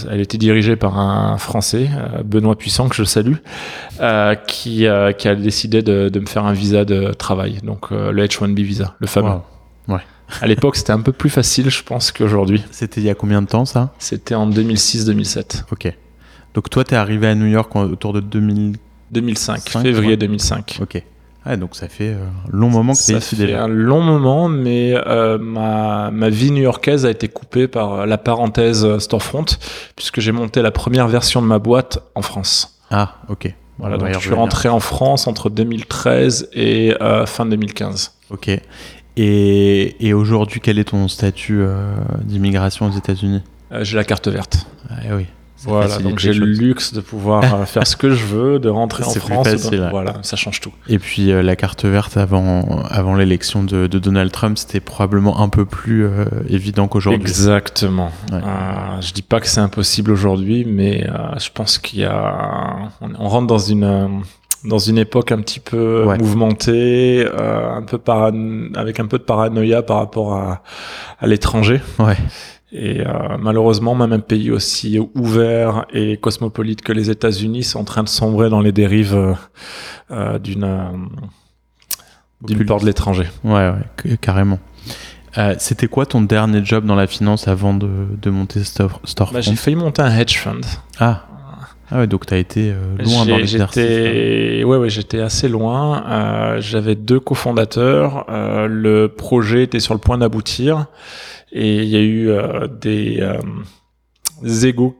elle 0.09 0.19
était 0.19 0.39
dirigée 0.39 0.75
par 0.75 0.97
un 0.97 1.37
Français, 1.37 1.91
Benoît 2.25 2.57
Puissant, 2.57 2.89
que 2.89 2.95
je 2.95 3.03
salue, 3.03 3.35
qui, 4.47 4.87
a 4.87 5.35
décidé 5.35 5.83
de, 5.83 6.19
me 6.19 6.25
faire 6.25 6.45
un 6.45 6.53
visa 6.53 6.85
de 6.85 7.13
travail, 7.13 7.59
donc 7.61 7.91
le 7.91 8.25
H1B 8.25 8.63
visa, 8.63 8.95
le 8.97 9.05
fameux. 9.05 9.37
À 10.41 10.47
l'époque, 10.47 10.75
c'était 10.75 10.91
un 10.91 11.01
peu 11.01 11.11
plus 11.11 11.29
facile, 11.29 11.69
je 11.69 11.83
pense, 11.83 12.11
qu'aujourd'hui. 12.11 12.63
C'était 12.71 13.01
il 13.01 13.05
y 13.05 13.09
a 13.09 13.15
combien 13.15 13.41
de 13.41 13.47
temps 13.47 13.65
ça? 13.65 13.93
C'était 13.99 14.35
en 14.35 14.49
2006-2007. 14.49 15.63
Ok. 15.71 15.93
Donc 16.53 16.69
toi, 16.69 16.83
tu 16.83 16.93
es 16.93 16.97
arrivé 16.97 17.27
à 17.27 17.35
New 17.35 17.47
York 17.47 17.75
autour 17.75 18.13
de 18.13 18.19
2000... 18.19 18.77
2005, 19.11 19.69
février 19.69 20.15
2005. 20.15 20.79
Ok. 20.81 21.03
Ah, 21.43 21.57
donc 21.57 21.75
ça 21.75 21.87
fait 21.87 22.13
un 22.13 22.31
long 22.49 22.69
moment 22.69 22.93
que 22.93 23.03
tu 23.03 23.13
es 23.13 23.17
ici 23.17 23.35
déjà. 23.35 23.53
Ça 23.53 23.57
fait 23.57 23.63
un 23.63 23.67
long 23.67 24.01
moment, 24.01 24.47
mais 24.47 24.93
euh, 24.95 25.37
ma, 25.37 26.11
ma, 26.11 26.29
vie 26.29 26.51
new-yorkaise 26.51 27.05
a 27.05 27.09
été 27.09 27.27
coupée 27.27 27.67
par 27.67 28.05
la 28.05 28.17
parenthèse 28.17 28.99
Storefront, 28.99 29.45
puisque 29.95 30.21
j'ai 30.21 30.31
monté 30.31 30.61
la 30.61 30.71
première 30.71 31.07
version 31.07 31.41
de 31.41 31.47
ma 31.47 31.59
boîte 31.59 31.99
en 32.15 32.21
France. 32.21 32.79
Ah, 32.91 33.15
ok. 33.27 33.53
Voilà, 33.79 33.97
donc 33.97 34.13
je 34.13 34.19
suis 34.19 34.33
rentré 34.33 34.69
en 34.69 34.79
France 34.79 35.25
entre 35.25 35.49
2013 35.49 36.49
et 36.53 36.93
euh, 37.01 37.25
fin 37.25 37.47
2015. 37.47 38.13
Ok. 38.29 38.51
Et, 39.17 40.05
et 40.05 40.13
aujourd'hui, 40.13 40.61
quel 40.61 40.79
est 40.79 40.85
ton 40.85 41.07
statut 41.07 41.59
euh, 41.61 41.93
d'immigration 42.23 42.87
aux 42.87 42.97
États-Unis? 42.97 43.41
J'ai 43.81 43.97
la 43.97 44.03
carte 44.03 44.27
verte. 44.27 44.67
Ah, 44.89 45.15
oui. 45.15 45.25
Voilà, 45.63 45.99
donc 45.99 46.19
j'ai 46.19 46.33
le 46.33 46.45
luxe 46.45 46.93
de 46.93 47.01
pouvoir 47.01 47.53
euh, 47.53 47.65
faire 47.65 47.85
ce 47.85 47.95
que 47.95 48.11
je 48.11 48.25
veux, 48.25 48.59
de 48.59 48.69
rentrer 48.69 49.03
en 49.03 49.11
France. 49.11 49.47
Facile, 49.47 49.87
voilà, 49.91 50.15
ça 50.23 50.35
change 50.35 50.59
tout. 50.59 50.71
Et 50.87 50.97
puis 50.97 51.31
euh, 51.31 51.43
la 51.43 51.55
carte 51.55 51.85
verte 51.85 52.17
avant, 52.17 52.83
avant 52.89 53.15
l'élection 53.15 53.63
de, 53.63 53.87
de, 53.87 53.99
Donald 53.99 54.31
Trump, 54.31 54.57
c'était 54.57 54.79
probablement 54.79 55.39
un 55.39 55.49
peu 55.49 55.65
plus 55.65 56.05
euh, 56.05 56.25
évident 56.49 56.87
qu'aujourd'hui. 56.87 57.21
Exactement. 57.21 58.11
Ouais. 58.31 58.39
je 59.01 59.13
dis 59.13 59.21
pas 59.21 59.39
que 59.39 59.47
c'est 59.47 59.59
impossible 59.59 60.11
aujourd'hui, 60.11 60.65
mais 60.65 61.07
je 61.37 61.49
pense 61.53 61.77
qu'il 61.77 61.99
y 61.99 62.05
a, 62.05 62.89
on, 63.01 63.27
rentre 63.27 63.47
dans 63.47 63.59
une 63.59 64.21
dans 64.63 64.79
une 64.79 64.97
époque 64.97 65.31
un 65.31 65.41
petit 65.41 65.59
peu 65.59 66.05
ouais. 66.05 66.17
mouvementée, 66.17 67.25
un 67.37 67.81
peu 67.81 67.99
avec 68.75 68.99
un 68.99 69.07
peu 69.07 69.17
de 69.17 69.23
paranoïa 69.23 69.81
par 69.81 69.97
rapport 69.97 70.33
à, 70.33 70.63
à 71.19 71.27
l'étranger. 71.27 71.81
Ouais. 71.99 72.17
Et 72.73 73.01
euh, 73.01 73.37
malheureusement, 73.37 73.95
même 73.95 74.13
un 74.13 74.19
pays 74.19 74.49
aussi 74.49 74.97
ouvert 75.15 75.85
et 75.91 76.17
cosmopolite 76.17 76.81
que 76.81 76.93
les 76.93 77.09
États-Unis 77.09 77.63
sont 77.63 77.79
en 77.79 77.83
train 77.83 78.03
de 78.03 78.09
sombrer 78.09 78.49
dans 78.49 78.61
les 78.61 78.71
dérives 78.71 79.13
euh, 79.13 79.33
euh 80.11 80.39
d'une 80.39 80.63
euh, 80.63 80.85
d'une 82.41 82.65
peur 82.65 82.79
de 82.79 82.85
l'étranger. 82.85 83.27
Ouais, 83.43 83.71
ouais, 83.71 84.17
carrément. 84.17 84.59
Euh, 85.37 85.55
C'était 85.59 85.87
quoi 85.87 86.05
ton 86.05 86.21
dernier 86.21 86.63
job 86.63 86.85
dans 86.85 86.95
la 86.95 87.07
finance 87.07 87.47
avant 87.47 87.73
de, 87.73 87.89
de 88.21 88.29
monter 88.29 88.63
Store, 88.63 88.99
Storefront 89.03 89.35
bah, 89.35 89.41
J'ai 89.41 89.55
failli 89.55 89.75
monter 89.75 90.01
un 90.01 90.17
hedge 90.17 90.37
fund. 90.37 90.61
Ah. 90.99 91.27
Ah 91.91 91.99
ouais, 91.99 92.07
donc 92.07 92.25
tu 92.25 92.33
as 92.33 92.37
été 92.37 92.73
loin 92.99 93.25
dans 93.25 93.37
l'exercice. 93.37 93.81
J'étais, 93.81 94.63
ouais, 94.63 94.77
ouais, 94.77 94.89
j'étais 94.89 95.19
assez 95.19 95.49
loin. 95.49 96.03
Euh, 96.07 96.61
J'avais 96.61 96.95
deux 96.95 97.19
cofondateurs. 97.19 98.25
Euh, 98.29 98.67
le 98.67 99.09
projet 99.09 99.63
était 99.63 99.81
sur 99.81 99.93
le 99.93 99.99
point 99.99 100.17
d'aboutir. 100.17 100.87
Et 101.51 101.83
il 101.83 101.89
y 101.89 101.95
a 101.97 101.99
eu 101.99 102.29
euh, 102.29 102.67
des, 102.67 103.17
euh, 103.19 103.37
des 104.41 104.67
égos, 104.67 104.95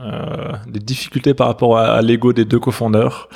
euh, 0.00 0.52
des 0.68 0.78
difficultés 0.78 1.34
par 1.34 1.48
rapport 1.48 1.78
à, 1.78 2.00
l'ego 2.02 2.32
des 2.32 2.44
deux 2.44 2.60
cofondeurs 2.60 3.28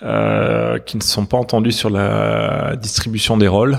qui 0.00 0.96
ne 0.98 1.02
sont 1.02 1.24
pas 1.24 1.38
entendus 1.38 1.72
sur 1.72 1.88
la 1.88 2.76
distribution 2.76 3.38
des 3.38 3.48
rôles. 3.48 3.78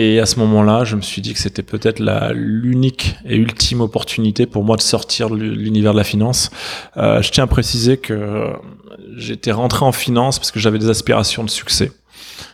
Et 0.00 0.20
à 0.20 0.26
ce 0.26 0.38
moment-là, 0.38 0.84
je 0.84 0.94
me 0.94 1.00
suis 1.00 1.20
dit 1.20 1.32
que 1.34 1.40
c'était 1.40 1.64
peut-être 1.64 2.00
l'unique 2.32 3.16
et 3.24 3.34
ultime 3.34 3.80
opportunité 3.80 4.46
pour 4.46 4.62
moi 4.62 4.76
de 4.76 4.80
sortir 4.80 5.28
de 5.28 5.34
l'univers 5.34 5.90
de 5.90 5.98
la 5.98 6.04
finance. 6.04 6.50
Euh, 6.96 7.20
je 7.20 7.32
tiens 7.32 7.42
à 7.42 7.46
préciser 7.48 7.96
que 7.96 8.52
j'étais 9.16 9.50
rentré 9.50 9.84
en 9.84 9.90
finance 9.90 10.38
parce 10.38 10.52
que 10.52 10.60
j'avais 10.60 10.78
des 10.78 10.88
aspirations 10.88 11.42
de 11.42 11.50
succès 11.50 11.90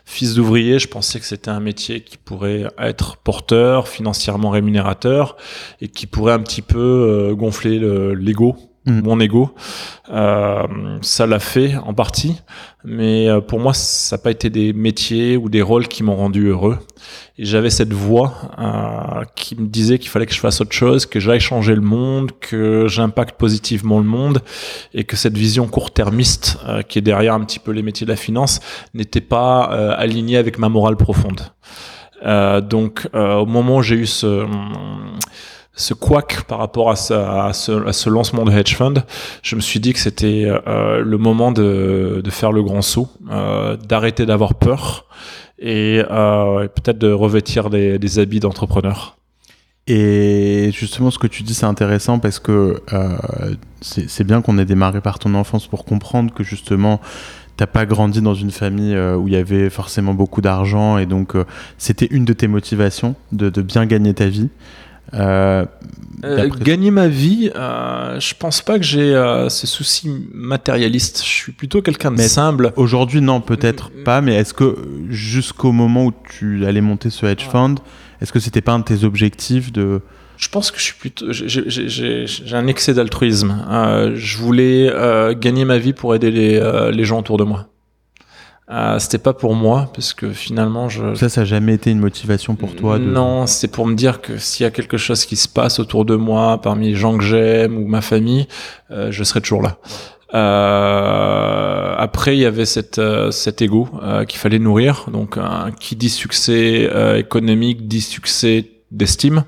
fils 0.06 0.34
d'ouvrier, 0.34 0.78
je 0.78 0.88
pensais 0.88 1.18
que 1.18 1.26
c'était 1.26 1.50
un 1.50 1.60
métier 1.60 2.02
qui 2.02 2.16
pourrait 2.18 2.64
être 2.78 3.16
porteur, 3.16 3.88
financièrement 3.88 4.50
rémunérateur 4.50 5.36
et 5.80 5.88
qui 5.88 6.06
pourrait 6.06 6.32
un 6.34 6.38
petit 6.40 6.62
peu 6.62 6.78
euh, 6.78 7.34
gonfler 7.34 7.78
l'ego 8.14 8.56
Mm. 8.86 9.00
mon 9.00 9.20
ego. 9.20 9.54
Euh, 10.10 10.98
ça 11.00 11.26
l'a 11.26 11.38
fait 11.38 11.74
en 11.76 11.94
partie, 11.94 12.36
mais 12.84 13.28
euh, 13.28 13.40
pour 13.40 13.58
moi, 13.58 13.72
ça 13.72 14.16
n'a 14.16 14.22
pas 14.22 14.30
été 14.30 14.50
des 14.50 14.74
métiers 14.74 15.38
ou 15.38 15.48
des 15.48 15.62
rôles 15.62 15.88
qui 15.88 16.02
m'ont 16.02 16.16
rendu 16.16 16.48
heureux. 16.48 16.78
Et 17.38 17.46
j'avais 17.46 17.70
cette 17.70 17.92
voix 17.94 18.34
euh, 18.58 19.24
qui 19.34 19.56
me 19.56 19.66
disait 19.66 19.98
qu'il 19.98 20.10
fallait 20.10 20.26
que 20.26 20.34
je 20.34 20.40
fasse 20.40 20.60
autre 20.60 20.72
chose, 20.72 21.06
que 21.06 21.18
j'aille 21.18 21.40
changer 21.40 21.74
le 21.74 21.80
monde, 21.80 22.30
que 22.40 22.86
j'impacte 22.86 23.38
positivement 23.38 23.98
le 23.98 24.04
monde, 24.04 24.42
et 24.92 25.04
que 25.04 25.16
cette 25.16 25.36
vision 25.36 25.66
court-termiste 25.66 26.58
euh, 26.68 26.82
qui 26.82 26.98
est 26.98 27.02
derrière 27.02 27.34
un 27.34 27.40
petit 27.40 27.58
peu 27.58 27.72
les 27.72 27.82
métiers 27.82 28.04
de 28.04 28.10
la 28.10 28.16
finance 28.16 28.60
n'était 28.92 29.22
pas 29.22 29.72
euh, 29.72 29.94
alignée 29.96 30.36
avec 30.36 30.58
ma 30.58 30.68
morale 30.68 30.96
profonde. 30.96 31.40
donc, 32.70 33.08
au 33.12 33.46
moment 33.46 33.78
où 33.78 33.82
j'ai 33.82 33.96
eu 33.96 34.06
ce 34.06 34.46
ce 35.76 35.92
quack 35.94 36.42
par 36.44 36.58
rapport 36.58 36.90
à, 36.90 36.96
ce, 36.96 37.14
à, 37.14 37.52
ce, 37.52 38.08
lancement 38.08 38.44
de 38.44 38.52
hedge 38.52 38.76
fund, 38.76 38.94
je 39.42 39.56
me 39.56 39.60
suis 39.60 39.80
dit 39.80 39.92
que 39.92 39.98
c'était 39.98 40.44
euh, 40.46 41.00
le 41.00 41.18
moment 41.18 41.50
de, 41.50 42.20
de, 42.22 42.30
faire 42.30 42.52
le 42.52 42.62
grand 42.62 42.82
saut, 42.82 43.08
euh, 43.30 43.76
d'arrêter 43.76 44.24
d'avoir 44.24 44.54
peur 44.54 45.06
et 45.58 46.02
euh, 46.10 46.68
peut-être 46.68 46.98
de 46.98 47.10
revêtir 47.10 47.70
des, 47.70 48.18
habits 48.18 48.40
d'entrepreneur. 48.40 49.16
Et 49.86 50.70
justement, 50.72 51.10
ce 51.10 51.18
que 51.18 51.26
tu 51.26 51.42
dis, 51.42 51.54
c'est 51.54 51.66
intéressant 51.66 52.18
parce 52.18 52.38
que 52.38 52.80
c'est 53.82 54.24
bien 54.24 54.40
qu'on 54.40 54.56
ait 54.56 54.64
démarré 54.64 55.02
par 55.02 55.18
ton 55.18 55.34
enfance 55.34 55.66
pour 55.66 55.84
comprendre 55.84 56.32
que 56.32 56.42
justement, 56.42 57.02
t'as 57.58 57.66
pas 57.66 57.84
grandi 57.84 58.22
dans 58.22 58.32
une 58.32 58.50
famille 58.50 58.96
où 58.96 59.28
il 59.28 59.34
y 59.34 59.36
avait 59.36 59.68
forcément 59.68 60.14
beaucoup 60.14 60.40
d'argent 60.40 60.96
et 60.96 61.04
donc 61.04 61.34
c'était 61.76 62.06
une 62.06 62.24
de 62.24 62.32
tes 62.32 62.48
motivations 62.48 63.14
de 63.32 63.60
bien 63.60 63.84
gagner 63.84 64.14
ta 64.14 64.26
vie. 64.26 64.48
Euh, 65.12 65.64
euh, 66.24 66.48
gagner 66.48 66.90
ma 66.90 67.08
vie, 67.08 67.50
euh, 67.54 68.18
je 68.18 68.34
pense 68.34 68.62
pas 68.62 68.78
que 68.78 68.84
j'ai 68.84 69.14
euh, 69.14 69.48
ce 69.48 69.66
souci 69.66 70.10
matérialiste. 70.32 71.22
Je 71.22 71.28
suis 71.28 71.52
plutôt 71.52 71.82
quelqu'un 71.82 72.10
de 72.10 72.20
simple. 72.20 72.72
Aujourd'hui, 72.76 73.20
non, 73.20 73.40
peut-être 73.40 73.90
mm, 73.90 74.00
mm. 74.00 74.04
pas. 74.04 74.20
Mais 74.20 74.34
est-ce 74.36 74.54
que 74.54 74.76
jusqu'au 75.10 75.72
moment 75.72 76.06
où 76.06 76.12
tu 76.38 76.64
allais 76.66 76.80
monter 76.80 77.10
ce 77.10 77.26
hedge 77.26 77.44
fund, 77.44 77.76
est-ce 78.20 78.32
que 78.32 78.40
c'était 78.40 78.62
pas 78.62 78.72
un 78.72 78.78
de 78.78 78.84
tes 78.84 79.04
objectifs 79.04 79.72
de 79.72 80.00
je 80.36 80.48
pense 80.48 80.72
que 80.72 80.78
je 80.78 80.82
suis 80.82 80.94
plutôt, 80.94 81.26
j'ai 81.30 82.26
un 82.56 82.66
excès 82.66 82.92
d'altruisme. 82.92 83.64
je 84.16 84.36
voulais 84.36 84.92
gagner 85.38 85.64
ma 85.64 85.78
vie 85.78 85.92
pour 85.92 86.12
aider 86.12 86.32
les, 86.32 86.90
les 86.92 87.04
gens 87.04 87.20
autour 87.20 87.36
de 87.36 87.44
moi. 87.44 87.68
Euh, 88.70 88.98
c'était 88.98 89.18
pas 89.18 89.34
pour 89.34 89.54
moi 89.54 89.90
parce 89.92 90.14
que 90.14 90.32
finalement 90.32 90.88
je 90.88 91.14
ça 91.14 91.28
ça 91.28 91.42
a 91.42 91.44
jamais 91.44 91.74
été 91.74 91.90
une 91.90 91.98
motivation 91.98 92.54
pour 92.56 92.74
toi 92.74 92.98
de... 92.98 93.04
non 93.04 93.46
c'est 93.46 93.68
pour 93.68 93.86
me 93.86 93.94
dire 93.94 94.22
que 94.22 94.38
s'il 94.38 94.64
y 94.64 94.66
a 94.66 94.70
quelque 94.70 94.96
chose 94.96 95.26
qui 95.26 95.36
se 95.36 95.50
passe 95.50 95.78
autour 95.80 96.06
de 96.06 96.16
moi 96.16 96.58
parmi 96.62 96.88
les 96.88 96.94
gens 96.94 97.18
que 97.18 97.24
j'aime 97.24 97.76
ou 97.76 97.86
ma 97.86 98.00
famille 98.00 98.48
euh, 98.90 99.10
je 99.10 99.22
serai 99.22 99.42
toujours 99.42 99.60
là. 99.60 99.76
Euh, 100.34 101.94
après 101.96 102.36
il 102.36 102.40
y 102.40 102.44
avait 102.44 102.64
cette 102.64 102.98
euh, 102.98 103.30
cet 103.30 103.62
ego 103.62 103.88
euh, 104.02 104.24
qu'il 104.24 104.40
fallait 104.40 104.58
nourrir 104.58 105.06
donc 105.12 105.38
qui 105.78 105.94
dit 105.94 106.08
succès 106.08 106.90
économique 107.16 107.86
dit 107.86 108.00
succès 108.00 108.70
d'estime 108.90 109.44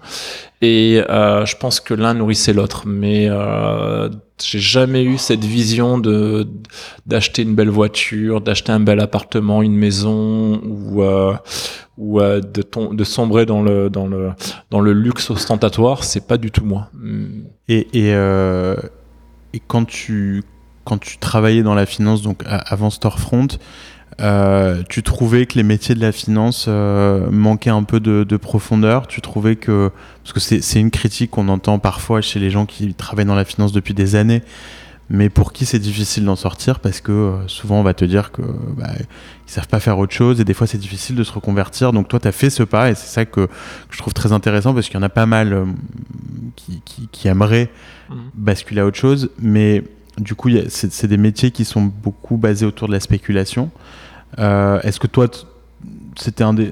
et 0.63 1.03
je 1.09 1.57
pense 1.57 1.81
que 1.81 1.95
l'un 1.95 2.15
nourrissait 2.15 2.53
l'autre. 2.53 2.85
Mais 2.87 3.29
j'ai 4.45 4.59
jamais 4.59 5.03
eu 5.03 5.19
cette 5.19 5.45
vision 5.45 5.99
de 5.99 6.47
d'acheter 7.07 7.43
une 7.43 7.55
belle 7.55 7.71
voiture, 7.71 8.41
d'acheter 8.41 8.73
un 8.73 8.81
bel 8.81 9.01
appartement, 9.01 9.63
une 9.63 9.77
maison 9.77 10.61
ou 10.63 11.03
euh, 11.03 11.35
ou 11.97 12.21
euh, 12.21 12.41
de 12.41 12.63
ton, 12.63 12.93
de 12.93 13.05
sombrer 13.05 13.47
dans 13.47 13.63
le 13.63 13.89
dans 13.89 14.07
le 14.07 14.33
dans 14.71 14.81
le 14.81 14.93
luxe 14.93 15.31
ostentatoire, 15.31 16.05
c'est 16.05 16.27
pas 16.27 16.37
du 16.37 16.51
tout 16.51 16.65
moi. 16.65 16.91
Et 17.69 17.89
et, 17.93 18.15
euh, 18.15 18.77
et 19.55 19.61
quand 19.67 19.87
tu 19.87 20.45
quand 20.85 20.99
tu 20.99 21.19
travaillais 21.19 21.63
dans 21.63 21.75
la 21.75 21.87
finance 21.87 22.23
donc 22.23 22.43
avant 22.47 22.91
Storefront, 22.91 23.49
euh, 24.21 24.83
tu 24.89 25.03
trouvais 25.03 25.45
que 25.47 25.55
les 25.57 25.63
métiers 25.63 25.95
de 25.95 26.01
la 26.01 26.13
finance 26.13 26.67
euh, 26.69 27.31
manquaient 27.31 27.71
un 27.71 27.83
peu 27.83 28.01
de, 28.01 28.25
de, 28.25 28.37
profondeur? 28.37 29.07
Tu 29.07 29.21
trouvais 29.21 29.57
que... 29.57 29.91
Parce 30.23 30.33
que 30.33 30.41
c'est 30.41 30.81
une 30.81 30.91
critique 30.91 31.31
qu'on 31.31 31.49
entend 31.49 31.79
parfois 31.79 32.21
chez 32.21 32.41
les 32.41 32.51
gens 32.51 32.67
qui 32.67 32.95
travaillent 32.95 33.27
dans 33.27 33.35
la 33.35 33.45
finance 33.45 33.73
depuis 33.73 33.95
des 33.95 34.17
années, 34.17 34.43
mais 35.11 35.29
pour 35.29 35.53
qui 35.53 35.67
c'est 35.67 35.79
difficile 35.79 36.25
d'en 36.25 36.35
sortir? 36.35 36.81
Parce 36.81 37.01
que 37.01 37.13
euh, 37.13 37.49
souvent 37.49 37.79
on 37.79 37.83
va 37.83 37.95
te 37.95 38.05
dire 38.05 38.33
que 38.33 38.43
bah, 38.77 38.91
ils 38.99 39.51
savent 39.51 39.69
pas 39.69 39.81
faire 39.81 39.99
autre 39.99 40.15
chose 40.15 40.41
et 40.41 40.45
des 40.45 40.55
fois 40.55 40.67
c'est 40.67 40.79
difficile 40.79 41.15
de 41.15 41.23
se 41.23 41.33
reconvertir. 41.33 41.93
Donc 41.93 42.09
toi 42.09 42.19
tu 42.19 42.27
as 42.27 42.33
fait 42.33 42.51
ce 42.51 42.63
pas 42.63 42.91
et 42.91 42.95
c'est 42.95 43.09
ça 43.09 43.27
que, 43.27 43.47
que, 43.47 43.51
je 43.91 43.99
trouve 43.99 44.15
très 44.15 44.33
intéressant 44.33 44.73
parce 44.73 44.87
qu'il 44.87 44.97
y 44.97 44.99
en 44.99 45.05
a 45.05 45.11
pas 45.11 45.27
mal 45.27 45.67
qui, 46.57 46.81
qui, 46.87 47.09
qui, 47.13 47.29
aimeraient 47.29 47.71
mmh. 48.09 48.15
basculer 48.35 48.81
à 48.81 48.87
autre 48.87 48.99
chose, 48.99 49.31
mais 49.39 49.85
du 50.19 50.35
coup 50.35 50.49
c'est 50.69 51.07
des 51.07 51.19
métiers 51.19 51.51
qui 51.51 51.67
sont 51.67 51.83
beaucoup 51.83 52.39
basés 52.39 52.65
autour 52.65 52.89
de 52.89 52.93
la 52.93 53.01
spéculation. 53.01 53.71
Euh, 54.39 54.81
Est-ce 54.83 55.01
que 55.01 55.07
toi, 55.07 55.27
c'était 56.17 56.45
un 56.45 56.55
des, 56.55 56.71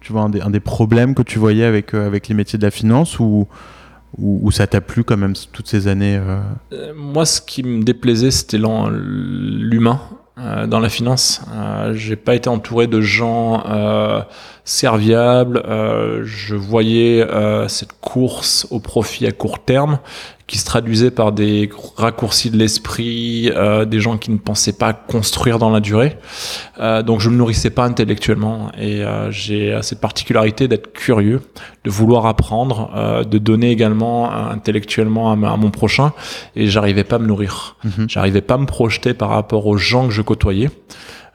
tu 0.00 0.12
vois, 0.12 0.22
un 0.22 0.50
des, 0.50 0.60
problèmes 0.60 1.14
que 1.14 1.22
tu 1.22 1.38
voyais 1.38 1.64
avec, 1.64 1.94
euh, 1.94 2.06
avec 2.06 2.28
les 2.28 2.34
métiers 2.34 2.58
de 2.58 2.64
la 2.64 2.70
finance 2.70 3.18
ou, 3.18 3.46
ça 4.52 4.66
t'a 4.66 4.80
plu 4.80 5.02
quand 5.02 5.16
même 5.16 5.34
toutes 5.52 5.66
ces 5.66 5.88
années 5.88 6.16
euh... 6.16 6.92
moi, 6.94 7.26
ce 7.26 7.40
qui 7.40 7.64
me 7.64 7.82
déplaisait, 7.82 8.30
c'était 8.30 8.58
l'humain. 8.58 10.00
dans 10.36 10.80
la 10.80 10.88
finance. 10.88 11.42
Euh, 11.52 11.94
j'ai 11.94 12.16
pas 12.16 12.34
été 12.36 12.48
entouré 12.48 12.86
de 12.86 13.00
gens 13.00 13.64
serviables. 14.64 15.62
Euh, 15.66 16.22
je 16.24 16.54
voyais 16.54 17.22
euh, 17.22 17.68
cette 17.68 17.92
course 18.00 18.66
au 18.70 18.80
profit 18.80 19.26
à 19.26 19.32
court 19.32 19.58
terme 19.58 19.98
qui 20.46 20.58
se 20.58 20.66
traduisait 20.66 21.10
par 21.10 21.32
des 21.32 21.70
raccourcis 21.96 22.50
de 22.50 22.58
l'esprit, 22.58 23.50
euh, 23.54 23.86
des 23.86 23.98
gens 24.00 24.18
qui 24.18 24.30
ne 24.30 24.36
pensaient 24.36 24.74
pas 24.74 24.92
construire 24.92 25.58
dans 25.58 25.70
la 25.70 25.80
durée. 25.80 26.18
Euh, 26.80 27.02
donc 27.02 27.20
je 27.20 27.30
me 27.30 27.36
nourrissais 27.36 27.70
pas 27.70 27.84
intellectuellement 27.84 28.70
et 28.78 29.02
euh, 29.02 29.30
j'ai 29.30 29.78
cette 29.80 30.00
particularité 30.00 30.68
d'être 30.68 30.92
curieux, 30.92 31.40
de 31.84 31.90
vouloir 31.90 32.26
apprendre, 32.26 32.90
euh, 32.94 33.24
de 33.24 33.38
donner 33.38 33.70
également 33.70 34.30
euh, 34.30 34.50
intellectuellement 34.50 35.32
à, 35.32 35.36
ma- 35.36 35.52
à 35.52 35.56
mon 35.56 35.70
prochain 35.70 36.12
et 36.56 36.66
j'arrivais 36.66 37.04
pas 37.04 37.16
à 37.16 37.20
me 37.20 37.26
nourrir. 37.26 37.76
Mhm. 37.84 38.06
J'arrivais 38.10 38.42
pas 38.42 38.54
à 38.54 38.58
me 38.58 38.66
projeter 38.66 39.14
par 39.14 39.30
rapport 39.30 39.66
aux 39.66 39.78
gens 39.78 40.08
que 40.08 40.12
je 40.12 40.20
côtoyais. 40.22 40.70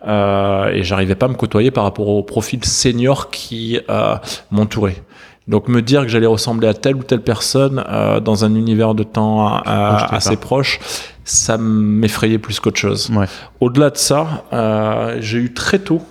Euh, 0.07 0.69
et 0.69 0.83
j'arrivais 0.83 1.15
pas 1.15 1.25
à 1.25 1.29
me 1.29 1.35
côtoyer 1.35 1.71
par 1.71 1.83
rapport 1.83 2.07
au 2.07 2.23
profil 2.23 2.63
senior 2.63 3.29
qui 3.29 3.79
euh, 3.89 4.15
m'entourait. 4.51 5.03
Donc 5.47 5.67
me 5.67 5.81
dire 5.81 6.03
que 6.03 6.07
j'allais 6.09 6.27
ressembler 6.27 6.67
à 6.67 6.73
telle 6.73 6.95
ou 6.95 7.03
telle 7.03 7.21
personne 7.21 7.83
euh, 7.89 8.19
dans 8.19 8.45
un 8.45 8.53
univers 8.53 8.93
de 8.93 9.03
temps 9.03 9.57
euh, 9.57 9.61
assez 9.65 10.35
pas. 10.35 10.41
proche, 10.41 10.79
ça 11.23 11.57
m'effrayait 11.57 12.37
plus 12.37 12.59
qu'autre 12.59 12.79
chose. 12.79 13.09
Ouais. 13.09 13.25
Au-delà 13.59 13.89
de 13.89 13.97
ça, 13.97 14.45
euh, 14.53 15.17
j'ai 15.19 15.39
eu 15.39 15.53
très 15.53 15.79
tôt, 15.79 16.01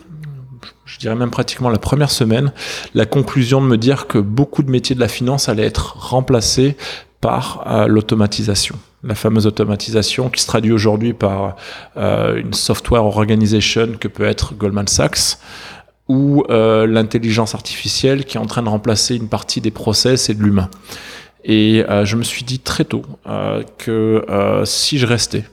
je 0.85 0.99
dirais 0.99 1.15
même 1.15 1.31
pratiquement 1.31 1.71
la 1.71 1.79
première 1.79 2.11
semaine, 2.11 2.53
la 2.95 3.07
conclusion 3.07 3.61
de 3.63 3.67
me 3.67 3.79
dire 3.79 4.09
que 4.09 4.19
beaucoup 4.19 4.65
de 4.65 4.71
métiers 4.71 4.97
de 4.97 5.01
la 5.01 5.09
finance 5.09 5.49
allaient 5.49 5.67
être 5.67 5.97
remplacés 5.99 6.77
par 7.21 7.65
euh, 7.69 7.87
l'automatisation. 7.87 8.77
La 9.03 9.15
fameuse 9.15 9.47
automatisation 9.47 10.29
qui 10.29 10.43
se 10.43 10.47
traduit 10.47 10.73
aujourd'hui 10.73 11.13
par 11.13 11.57
euh, 11.97 12.37
une 12.37 12.53
software 12.53 13.05
organization 13.05 13.93
que 13.99 14.09
peut 14.09 14.25
être 14.25 14.55
Goldman 14.55 14.89
Sachs 14.89 15.39
ou 16.09 16.43
euh, 16.51 16.87
l'intelligence 16.87 17.55
artificielle 17.55 18.25
qui 18.25 18.39
est 18.39 18.41
en 18.41 18.47
train 18.47 18.63
de 18.63 18.69
remplacer 18.69 19.15
une 19.15 19.29
partie 19.29 19.61
des 19.61 19.71
process 19.71 20.31
et 20.31 20.35
de 20.35 20.43
l'humain. 20.43 20.69
Et 21.45 21.85
euh, 21.89 22.05
je 22.05 22.17
me 22.17 22.25
suis 22.25 22.43
dit 22.43 22.59
très 22.59 22.85
tôt 22.85 23.03
que 23.79 24.25
si 24.65 24.99
je 24.99 25.07
restais, 25.07 25.45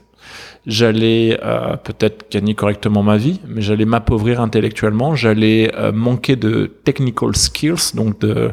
j'allais 0.66 1.38
euh, 1.42 1.76
peut-être 1.76 2.30
gagner 2.30 2.54
correctement 2.54 3.02
ma 3.02 3.16
vie, 3.16 3.40
mais 3.46 3.62
j'allais 3.62 3.84
m'appauvrir 3.84 4.40
intellectuellement, 4.40 5.14
j'allais 5.14 5.72
euh, 5.76 5.92
manquer 5.92 6.36
de 6.36 6.66
technical 6.84 7.36
skills, 7.36 7.94
donc 7.94 8.18
de, 8.20 8.50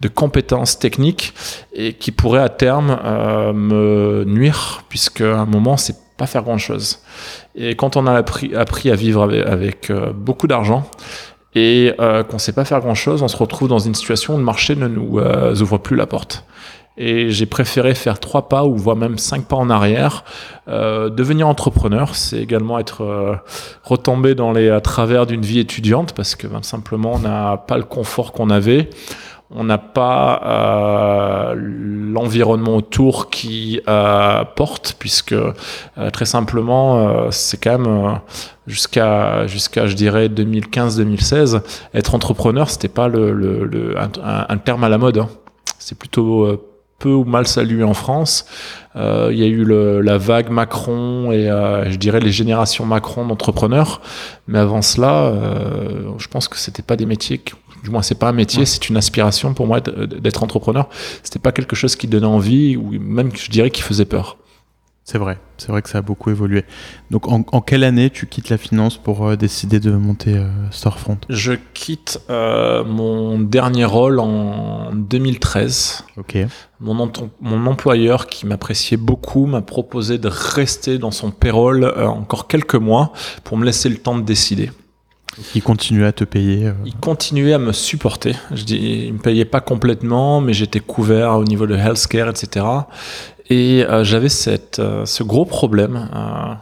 de 0.00 0.08
compétences 0.08 0.78
techniques, 0.78 1.32
et 1.72 1.94
qui 1.94 2.12
pourraient 2.12 2.42
à 2.42 2.50
terme 2.50 2.98
euh, 3.04 3.52
me 3.52 4.24
nuire, 4.26 4.84
puisque 4.88 5.22
à 5.22 5.40
un 5.40 5.46
moment, 5.46 5.76
c'est 5.76 5.96
pas 6.16 6.26
faire 6.26 6.42
grand-chose. 6.42 7.00
Et 7.56 7.74
quand 7.74 7.96
on 7.96 8.06
a 8.06 8.12
appris, 8.12 8.54
appris 8.54 8.90
à 8.90 8.94
vivre 8.94 9.22
avec, 9.22 9.46
avec 9.46 9.90
euh, 9.90 10.12
beaucoup 10.12 10.46
d'argent, 10.46 10.88
et 11.54 11.92
euh, 12.00 12.24
qu'on 12.24 12.38
sait 12.38 12.52
pas 12.52 12.64
faire 12.64 12.80
grand-chose, 12.80 13.22
on 13.22 13.28
se 13.28 13.36
retrouve 13.36 13.68
dans 13.68 13.78
une 13.78 13.94
situation 13.94 14.34
où 14.34 14.38
le 14.38 14.44
marché 14.44 14.74
ne 14.74 14.88
nous 14.88 15.18
euh, 15.18 15.54
ouvre 15.60 15.78
plus 15.78 15.96
la 15.96 16.06
porte. 16.06 16.44
Et 16.96 17.30
j'ai 17.30 17.46
préféré 17.46 17.94
faire 17.94 18.20
trois 18.20 18.48
pas 18.48 18.64
ou 18.64 18.76
voire 18.76 18.94
même 18.96 19.18
cinq 19.18 19.46
pas 19.46 19.56
en 19.56 19.68
arrière. 19.68 20.24
Euh, 20.68 21.08
devenir 21.10 21.48
entrepreneur, 21.48 22.14
c'est 22.14 22.38
également 22.38 22.78
être 22.78 23.02
euh, 23.02 23.34
retombé 23.82 24.34
dans 24.36 24.52
les 24.52 24.70
à 24.70 24.80
travers 24.80 25.26
d'une 25.26 25.42
vie 25.42 25.58
étudiante 25.58 26.12
parce 26.14 26.36
que 26.36 26.46
ben, 26.46 26.62
simplement 26.62 27.14
on 27.14 27.18
n'a 27.18 27.56
pas 27.56 27.78
le 27.78 27.82
confort 27.84 28.30
qu'on 28.32 28.48
avait. 28.48 28.90
On 29.56 29.62
n'a 29.64 29.78
pas 29.78 30.40
euh, 30.46 31.54
l'environnement 31.56 32.76
autour 32.76 33.28
qui 33.28 33.80
euh, 33.88 34.42
porte, 34.56 34.96
puisque 34.98 35.32
euh, 35.32 35.52
très 36.12 36.24
simplement, 36.24 36.98
euh, 37.08 37.28
c'est 37.30 37.62
quand 37.62 37.78
même 37.78 38.18
jusqu'à 38.66 39.46
jusqu'à 39.46 39.86
je 39.86 39.94
dirais 39.94 40.28
2015-2016, 40.28 41.60
être 41.92 42.14
entrepreneur, 42.14 42.68
c'était 42.70 42.88
pas 42.88 43.06
le, 43.08 43.32
le, 43.32 43.64
le- 43.64 43.98
un, 43.98 44.10
un- 44.48 44.58
terme 44.58 44.82
à 44.84 44.88
la 44.88 44.98
mode. 44.98 45.18
hein. 45.18 45.28
C'est 45.78 45.98
plutôt 45.98 46.46
peu 47.04 47.12
ou 47.20 47.24
mal 47.24 47.46
salué 47.46 47.82
en 47.84 47.94
France. 48.04 48.46
Euh, 48.96 49.28
Il 49.32 49.38
y 49.38 49.44
a 49.44 49.46
eu 49.46 49.64
le, 49.64 50.00
la 50.00 50.16
vague 50.18 50.48
Macron 50.50 51.30
et 51.32 51.50
euh, 51.50 51.90
je 51.90 51.96
dirais 52.04 52.20
les 52.20 52.32
générations 52.40 52.86
Macron 52.86 53.26
d'entrepreneurs, 53.26 54.00
mais 54.48 54.58
avant 54.58 54.82
cela, 54.82 55.14
euh, 55.26 56.10
je 56.18 56.28
pense 56.28 56.46
que 56.48 56.56
c'était 56.56 56.82
pas 56.90 56.96
des 56.96 57.06
métiers. 57.06 57.38
qui- 57.38 57.54
du 57.84 57.90
moins, 57.90 58.00
c'est 58.08 58.18
pas 58.18 58.28
un 58.30 58.32
métier, 58.32 58.60
Ouais. 58.60 58.64
c'est 58.72 58.88
une 58.88 58.96
aspiration 58.96 59.52
pour 59.52 59.66
moi 59.66 59.78
d'être 60.24 60.42
entrepreneur. 60.42 60.88
C'était 61.22 61.38
pas 61.46 61.52
quelque 61.52 61.76
chose 61.76 61.96
qui 61.96 62.06
donnait 62.06 62.24
envie 62.38 62.78
ou 62.78 62.92
même 62.98 63.28
je 63.36 63.50
dirais 63.50 63.70
qui 63.70 63.82
faisait 63.82 64.06
peur. 64.06 64.38
C'est 65.06 65.18
vrai, 65.18 65.38
c'est 65.58 65.68
vrai 65.68 65.82
que 65.82 65.90
ça 65.90 65.98
a 65.98 66.02
beaucoup 66.02 66.30
évolué. 66.30 66.64
Donc 67.10 67.28
en, 67.28 67.44
en 67.52 67.60
quelle 67.60 67.84
année 67.84 68.08
tu 68.08 68.26
quittes 68.26 68.48
la 68.48 68.56
finance 68.56 68.96
pour 68.96 69.26
euh, 69.28 69.36
décider 69.36 69.78
de 69.78 69.90
monter 69.90 70.34
euh, 70.34 70.48
Storefront? 70.70 71.18
Je 71.28 71.52
quitte 71.74 72.22
euh, 72.30 72.84
mon 72.84 73.38
dernier 73.38 73.84
rôle 73.84 74.18
en 74.18 74.94
2013. 74.94 76.04
Ok. 76.16 76.38
Mon, 76.80 77.12
mon 77.42 77.66
employeur, 77.66 78.28
qui 78.28 78.46
m'appréciait 78.46 78.96
beaucoup, 78.96 79.44
m'a 79.44 79.60
proposé 79.60 80.16
de 80.16 80.28
rester 80.28 80.96
dans 80.96 81.10
son 81.10 81.30
payroll 81.30 81.84
encore 81.98 82.48
quelques 82.48 82.74
mois 82.74 83.12
pour 83.44 83.58
me 83.58 83.66
laisser 83.66 83.90
le 83.90 83.98
temps 83.98 84.16
de 84.16 84.22
décider. 84.22 84.70
Qui 85.52 85.60
continue 85.60 86.04
à 86.04 86.12
te 86.12 86.22
payer. 86.22 86.68
euh, 86.68 86.72
Il 86.86 86.94
continuait 86.94 87.54
à 87.54 87.58
me 87.58 87.72
supporter. 87.72 88.36
Je 88.52 88.62
dis, 88.62 88.76
il 89.06 89.14
me 89.14 89.18
payait 89.18 89.44
pas 89.44 89.60
complètement, 89.60 90.40
mais 90.40 90.52
j'étais 90.52 90.78
couvert 90.78 91.32
au 91.36 91.42
niveau 91.44 91.66
de 91.66 91.74
healthcare, 91.74 92.28
etc. 92.28 92.64
Et 93.54 93.86
euh, 93.88 94.02
j'avais 94.02 94.30
cette, 94.30 94.80
euh, 94.80 95.06
ce 95.06 95.22
gros 95.22 95.44
problème. 95.44 96.08
euh, 96.12 96.54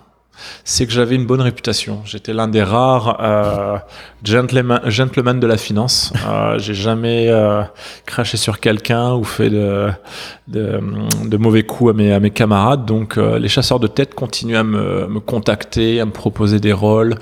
c'est 0.62 0.86
que 0.86 0.92
j'avais 0.92 1.14
une 1.14 1.24
bonne 1.24 1.40
réputation. 1.40 2.02
J'étais 2.04 2.34
l'un 2.34 2.48
des 2.48 2.62
rares 2.64 3.16
gentleman, 4.24 4.80
gentlemen 4.86 5.38
de 5.38 5.46
la 5.46 5.56
finance. 5.56 6.12
J'ai 6.58 6.74
jamais 6.74 7.30
craché 8.06 8.36
sur 8.36 8.58
quelqu'un 8.58 9.14
ou 9.14 9.22
fait 9.22 9.50
de, 9.50 9.92
mauvais 11.38 11.62
coups 11.62 11.92
à 11.92 12.18
mes, 12.20 12.30
camarades. 12.30 12.86
Donc 12.86 13.18
les 13.18 13.48
chasseurs 13.48 13.78
de 13.78 13.86
tête 13.86 14.16
continuaient 14.16 14.56
à 14.56 14.64
me, 14.64 15.20
contacter, 15.20 16.00
à 16.00 16.06
me 16.06 16.12
proposer 16.12 16.58
des 16.58 16.72
rôles. 16.72 17.14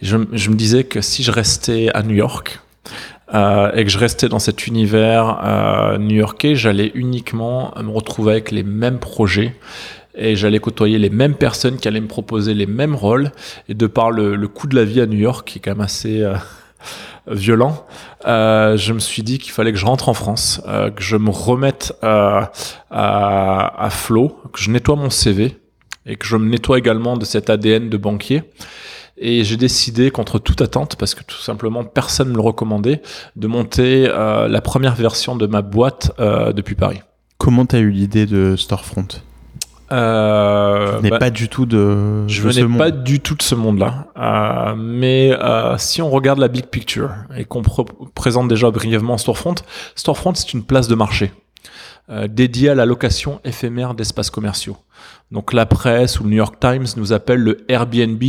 Je, 0.00 0.16
je 0.32 0.50
me 0.50 0.54
disais 0.54 0.84
que 0.84 1.00
si 1.00 1.24
je 1.24 1.32
restais 1.32 1.90
à 1.94 2.04
New 2.04 2.14
York, 2.14 2.60
euh, 3.34 3.70
et 3.72 3.84
que 3.84 3.90
je 3.90 3.98
restais 3.98 4.28
dans 4.28 4.38
cet 4.38 4.66
univers 4.66 5.40
euh, 5.44 5.98
new-yorkais, 5.98 6.54
j'allais 6.54 6.90
uniquement 6.94 7.72
me 7.76 7.90
retrouver 7.90 8.32
avec 8.32 8.50
les 8.50 8.62
mêmes 8.62 8.98
projets 8.98 9.54
et 10.18 10.34
j'allais 10.36 10.58
côtoyer 10.58 10.98
les 10.98 11.10
mêmes 11.10 11.34
personnes 11.34 11.76
qui 11.76 11.88
allaient 11.88 12.00
me 12.00 12.08
proposer 12.08 12.52
les 12.52 12.66
mêmes 12.66 12.94
rôles. 12.94 13.30
Et 13.68 13.74
de 13.74 13.86
par 13.86 14.10
le, 14.10 14.34
le 14.34 14.48
coût 14.48 14.66
de 14.66 14.74
la 14.74 14.84
vie 14.84 15.00
à 15.00 15.06
New 15.06 15.18
York, 15.18 15.48
qui 15.48 15.58
est 15.58 15.60
quand 15.62 15.70
même 15.70 15.80
assez 15.80 16.22
euh, 16.22 16.34
violent, 17.30 17.86
euh, 18.26 18.76
je 18.76 18.92
me 18.92 18.98
suis 18.98 19.22
dit 19.22 19.38
qu'il 19.38 19.52
fallait 19.52 19.72
que 19.72 19.78
je 19.78 19.86
rentre 19.86 20.08
en 20.08 20.14
France, 20.14 20.60
euh, 20.66 20.90
que 20.90 21.02
je 21.02 21.16
me 21.16 21.30
remette 21.30 21.94
euh, 22.02 22.42
à, 22.90 23.84
à 23.84 23.90
flot, 23.90 24.36
que 24.52 24.60
je 24.60 24.70
nettoie 24.70 24.96
mon 24.96 25.10
CV 25.10 25.56
et 26.04 26.16
que 26.16 26.26
je 26.26 26.36
me 26.36 26.48
nettoie 26.48 26.78
également 26.78 27.16
de 27.16 27.24
cet 27.24 27.48
ADN 27.48 27.88
de 27.88 27.96
banquier. 27.96 28.42
Et 29.20 29.44
j'ai 29.44 29.56
décidé, 29.56 30.10
contre 30.10 30.38
toute 30.38 30.60
attente, 30.62 30.96
parce 30.96 31.14
que 31.14 31.24
tout 31.24 31.36
simplement 31.38 31.84
personne 31.84 32.28
ne 32.28 32.32
me 32.32 32.36
le 32.36 32.42
recommandait, 32.42 33.02
de 33.36 33.46
monter 33.46 34.06
euh, 34.08 34.48
la 34.48 34.60
première 34.60 34.94
version 34.94 35.34
de 35.36 35.46
ma 35.46 35.62
boîte 35.62 36.12
euh, 36.20 36.52
depuis 36.52 36.74
Paris. 36.74 37.00
Comment 37.36 37.66
t'as 37.66 37.78
eu 37.78 37.90
l'idée 37.90 38.26
de 38.26 38.56
Storefront? 38.56 39.08
Euh, 39.90 40.98
Tu 40.98 41.04
n'es 41.04 41.10
bah, 41.10 41.18
pas 41.18 41.30
du 41.30 41.48
tout 41.48 41.64
de. 41.64 42.28
je 42.28 42.42
de 42.46 42.50
ce 42.50 42.60
venais 42.60 42.78
pas 42.78 42.90
du 42.90 43.20
tout 43.20 43.34
de 43.34 43.42
ce 43.42 43.54
monde-là. 43.54 44.08
Euh, 44.18 44.74
mais 44.76 45.32
euh, 45.32 45.78
si 45.78 46.02
on 46.02 46.10
regarde 46.10 46.38
la 46.38 46.48
big 46.48 46.66
picture 46.66 47.10
et 47.36 47.44
qu'on 47.44 47.62
pr- 47.62 47.86
présente 48.14 48.48
déjà 48.48 48.70
brièvement 48.70 49.16
Storefront, 49.16 49.54
Storefront 49.94 50.34
c'est 50.34 50.52
une 50.52 50.62
place 50.62 50.88
de 50.88 50.94
marché 50.94 51.32
euh, 52.10 52.28
dédiée 52.28 52.68
à 52.68 52.74
la 52.74 52.84
location 52.84 53.40
éphémère 53.44 53.94
d'espaces 53.94 54.30
commerciaux. 54.30 54.76
Donc 55.30 55.54
la 55.54 55.64
presse 55.64 56.20
ou 56.20 56.24
le 56.24 56.30
New 56.30 56.36
York 56.36 56.56
Times 56.60 56.86
nous 56.96 57.14
appelle 57.14 57.40
le 57.40 57.64
Airbnb 57.68 58.22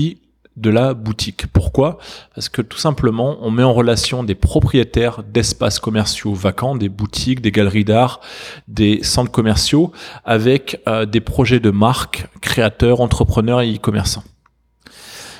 de 0.59 0.69
la 0.69 0.93
boutique. 0.93 1.47
Pourquoi? 1.47 1.97
Parce 2.35 2.49
que 2.49 2.61
tout 2.61 2.77
simplement, 2.77 3.37
on 3.41 3.51
met 3.51 3.63
en 3.63 3.73
relation 3.73 4.23
des 4.23 4.35
propriétaires 4.35 5.23
d'espaces 5.23 5.79
commerciaux 5.79 6.33
vacants, 6.33 6.75
des 6.75 6.89
boutiques, 6.89 7.41
des 7.41 7.51
galeries 7.51 7.85
d'art, 7.85 8.19
des 8.67 9.01
centres 9.03 9.31
commerciaux, 9.31 9.91
avec 10.25 10.81
euh, 10.87 11.05
des 11.05 11.21
projets 11.21 11.59
de 11.59 11.71
marques, 11.71 12.27
créateurs, 12.41 13.01
entrepreneurs 13.01 13.61
et 13.61 13.73
e-commerçants. 13.73 14.23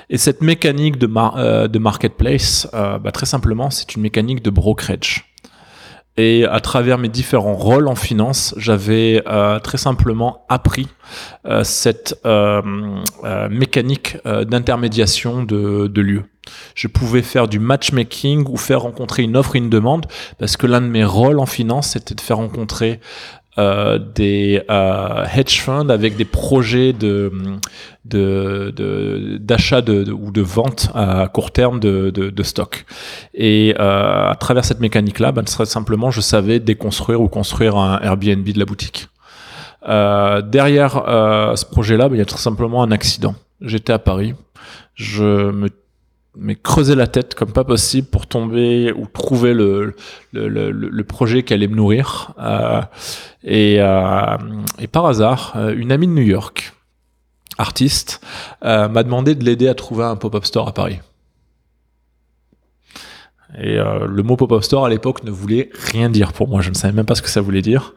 Et 0.10 0.18
cette 0.18 0.42
mécanique 0.42 0.98
de, 0.98 1.08
euh, 1.16 1.80
marketplace, 1.80 2.68
euh, 2.74 2.98
bah, 2.98 3.12
très 3.12 3.28
simplement, 3.28 3.70
c'est 3.70 3.96
une 3.96 4.02
mécanique 4.02 4.42
de 4.42 4.50
brokerage. 4.50 5.29
Et 6.22 6.44
à 6.44 6.60
travers 6.60 6.98
mes 6.98 7.08
différents 7.08 7.56
rôles 7.56 7.88
en 7.88 7.96
finance, 7.96 8.54
j'avais 8.58 9.24
euh, 9.26 9.58
très 9.60 9.78
simplement 9.78 10.44
appris 10.50 10.90
euh, 11.46 11.64
cette 11.64 12.20
euh, 12.26 12.62
mécanique 13.50 14.18
d'intermédiation 14.26 15.44
de, 15.44 15.88
de 15.88 16.02
lieux. 16.02 16.26
Je 16.76 16.90
pouvais 16.90 17.22
faire 17.22 17.48
du 17.48 17.60
matchmaking 17.60 18.46
ou 18.50 18.58
faire 18.58 18.82
rencontrer 18.82 19.24
une 19.24 19.38
offre 19.38 19.56
et 19.56 19.60
une 19.60 19.70
demande 19.70 20.08
parce 20.40 20.58
que 20.58 20.68
l'un 20.68 20.82
de 20.82 20.88
mes 20.88 21.06
rôles 21.06 21.40
en 21.40 21.46
finance, 21.46 21.92
c'était 21.92 22.16
de 22.16 22.22
faire 22.22 22.38
rencontrer 22.38 23.00
des 24.16 24.62
euh, 24.70 25.26
hedge 25.36 25.60
funds 25.62 25.90
avec 25.90 26.16
des 26.16 26.26
projets 26.26 26.94
de 26.94 27.32
d'achat 28.06 29.82
de, 29.82 30.12
ou 30.12 30.32
de 30.32 30.42
vente 30.42 30.90
à 30.96 31.28
court 31.28 31.52
terme 31.52 31.80
de, 31.80 32.10
de, 32.10 32.44
stock. 32.44 32.86
Et 33.34 33.76
euh, 33.80 34.30
à 34.30 34.36
travers 34.36 34.66
cette 34.66 34.80
mécanique-là, 34.80 35.32
ben, 35.32 35.44
très 35.44 35.66
simplement, 35.66 36.12
je 36.12 36.22
savais 36.22 36.60
déconstruire 36.60 37.22
ou 37.22 37.28
construire 37.28 37.78
un 37.78 38.00
Airbnb 38.02 38.48
de 38.48 38.60
la 38.60 38.66
boutique. 38.66 39.10
Euh, 39.88 40.42
derrière 40.42 41.08
euh, 41.08 41.56
ce 41.56 41.66
projet-là, 41.66 42.10
ben, 42.10 42.16
il 42.16 42.20
y 42.20 42.22
a 42.22 42.26
très 42.26 42.40
simplement 42.40 42.84
un 42.84 42.92
accident. 42.92 43.36
J'étais 43.62 43.94
à 43.94 44.00
Paris, 44.00 44.34
je 44.96 45.52
me 45.52 45.70
mais 46.36 46.56
creuser 46.56 46.96
la 46.96 47.08
tête 47.08 47.36
comme 47.36 47.52
pas 47.52 47.64
possible 47.64 48.08
pour 48.08 48.28
tomber 48.28 48.92
ou 48.94 49.08
trouver 49.08 49.54
le, 49.54 49.96
projet 51.08 51.44
qui 51.44 51.54
allait 51.54 51.68
me 51.68 51.76
nourrir. 51.76 52.34
Euh, 52.40 52.82
et, 53.44 53.78
euh, 53.80 54.38
et, 54.80 54.88
par 54.88 55.06
hasard, 55.06 55.54
euh, 55.56 55.74
une 55.76 55.92
amie 55.92 56.08
de 56.08 56.14
New 56.14 56.24
York, 56.24 56.74
artiste, 57.58 58.22
m'a 58.62 59.04
demandé 59.04 59.36
de 59.36 59.44
l'aider 59.44 59.68
à 59.68 59.74
trouver 59.74 60.06
un 60.06 60.16
pop-up 60.16 60.46
store 60.46 60.70
à 60.70 60.74
Paris. 60.74 61.00
Et 63.58 63.80
euh, 63.80 64.06
le 64.06 64.22
mot 64.22 64.36
pop-up 64.36 64.64
store 64.64 64.86
à 64.86 64.90
l'époque 64.90 65.24
ne 65.24 65.32
voulait 65.32 65.70
rien 65.74 66.10
dire 66.10 66.34
pour 66.34 66.48
moi. 66.48 66.62
Je 66.62 66.70
ne 66.70 66.76
savais 66.76 66.94
même 66.94 67.06
pas 67.06 67.16
ce 67.16 67.22
que 67.22 67.30
ça 67.30 67.42
voulait 67.42 67.64
dire. 67.64 67.96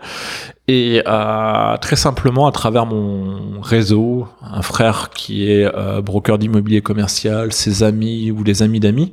Et 0.69 1.03
euh, 1.07 1.77
très 1.79 1.97
simplement, 1.97 2.47
à 2.47 2.53
travers 2.53 2.87
mon 2.87 3.61
réseau, 3.61 4.29
un 4.43 4.63
frère 4.63 5.11
qui 5.11 5.51
est 5.51 5.65
euh, 5.65 6.01
broker 6.01 6.39
d'immobilier 6.39 6.81
commercial, 6.81 7.53
ses 7.53 7.83
amis 7.83 8.31
ou 8.31 8.45
les 8.45 8.63
amis 8.63 8.81
d'amis, 8.81 9.13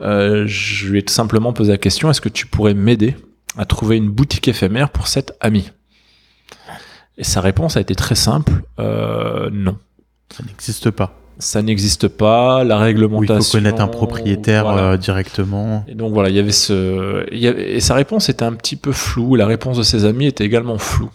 euh, 0.00 0.44
je 0.46 0.88
lui 0.88 0.98
ai 0.98 1.02
tout 1.02 1.14
simplement 1.14 1.52
posé 1.52 1.70
la 1.70 1.78
question 1.78 2.10
est-ce 2.10 2.20
que 2.20 2.28
tu 2.28 2.46
pourrais 2.46 2.74
m'aider 2.74 3.16
à 3.56 3.64
trouver 3.64 3.96
une 3.96 4.10
boutique 4.10 4.48
éphémère 4.48 4.90
pour 4.90 5.06
cet 5.06 5.32
ami? 5.40 5.70
Et 7.16 7.24
sa 7.24 7.40
réponse 7.40 7.76
a 7.76 7.80
été 7.80 7.94
très 7.94 8.14
simple 8.14 8.62
euh, 8.78 9.48
non. 9.52 9.78
Ça 10.30 10.42
n'existe 10.44 10.90
pas 10.90 11.19
ça 11.40 11.62
n'existe 11.62 12.08
pas, 12.08 12.64
la 12.64 12.78
réglementation. 12.78 13.38
il 13.38 13.44
faut 13.44 13.50
connaître 13.52 13.82
un 13.82 13.88
propriétaire 13.88 14.68
euh, 14.68 14.96
directement. 14.96 15.84
Et 15.88 15.94
donc 15.94 16.12
voilà, 16.12 16.28
il 16.28 16.36
y 16.36 16.38
avait 16.38 16.52
ce, 16.52 17.26
il 17.32 17.38
y 17.38 17.46
avait, 17.46 17.72
et 17.72 17.80
sa 17.80 17.94
réponse 17.94 18.28
était 18.28 18.44
un 18.44 18.52
petit 18.52 18.76
peu 18.76 18.92
floue. 18.92 19.34
La 19.34 19.46
réponse 19.46 19.76
de 19.78 19.82
ses 19.82 20.04
amis 20.04 20.26
était 20.26 20.44
également 20.44 20.78
floue. 20.78 21.10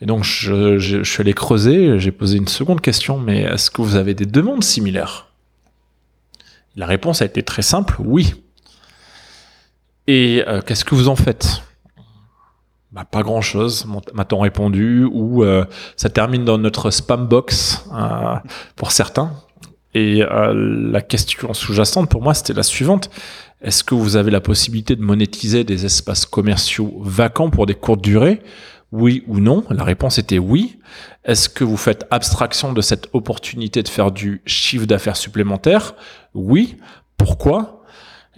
Et 0.00 0.06
donc 0.06 0.24
je, 0.24 0.78
je, 0.78 1.02
je 1.02 1.10
suis 1.10 1.20
allé 1.20 1.32
creuser, 1.32 1.98
j'ai 1.98 2.12
posé 2.12 2.36
une 2.36 2.48
seconde 2.48 2.80
question, 2.80 3.18
mais 3.18 3.42
est-ce 3.42 3.70
que 3.70 3.80
vous 3.82 3.96
avez 3.96 4.14
des 4.14 4.26
demandes 4.26 4.64
similaires? 4.64 5.28
La 6.76 6.86
réponse 6.86 7.22
a 7.22 7.24
été 7.24 7.42
très 7.42 7.62
simple, 7.62 7.96
oui. 8.00 8.34
Et 10.06 10.44
euh, 10.46 10.60
qu'est-ce 10.60 10.84
que 10.84 10.94
vous 10.94 11.08
en 11.08 11.16
faites? 11.16 11.62
Bah, 12.96 13.04
pas 13.04 13.22
grand 13.22 13.42
chose, 13.42 13.86
m'a-t-on 14.14 14.40
répondu, 14.40 15.04
ou 15.04 15.44
euh, 15.44 15.66
ça 15.96 16.08
termine 16.08 16.46
dans 16.46 16.56
notre 16.56 16.90
spam 16.90 17.26
box 17.26 17.84
euh, 17.94 18.36
pour 18.74 18.90
certains. 18.90 19.34
Et 19.92 20.22
euh, 20.22 20.54
la 20.90 21.02
question 21.02 21.52
sous-jacente 21.52 22.08
pour 22.08 22.22
moi, 22.22 22.32
c'était 22.32 22.54
la 22.54 22.62
suivante. 22.62 23.10
Est-ce 23.60 23.84
que 23.84 23.94
vous 23.94 24.16
avez 24.16 24.30
la 24.30 24.40
possibilité 24.40 24.96
de 24.96 25.02
monétiser 25.02 25.62
des 25.62 25.84
espaces 25.84 26.24
commerciaux 26.24 26.94
vacants 27.02 27.50
pour 27.50 27.66
des 27.66 27.74
courtes 27.74 28.00
durées? 28.00 28.40
Oui 28.92 29.24
ou 29.26 29.40
non? 29.40 29.62
La 29.68 29.84
réponse 29.84 30.16
était 30.16 30.38
oui. 30.38 30.78
Est-ce 31.24 31.50
que 31.50 31.64
vous 31.64 31.76
faites 31.76 32.06
abstraction 32.10 32.72
de 32.72 32.80
cette 32.80 33.08
opportunité 33.12 33.82
de 33.82 33.88
faire 33.88 34.10
du 34.10 34.40
chiffre 34.46 34.86
d'affaires 34.86 35.16
supplémentaire? 35.18 35.94
Oui. 36.32 36.78
Pourquoi? 37.18 37.82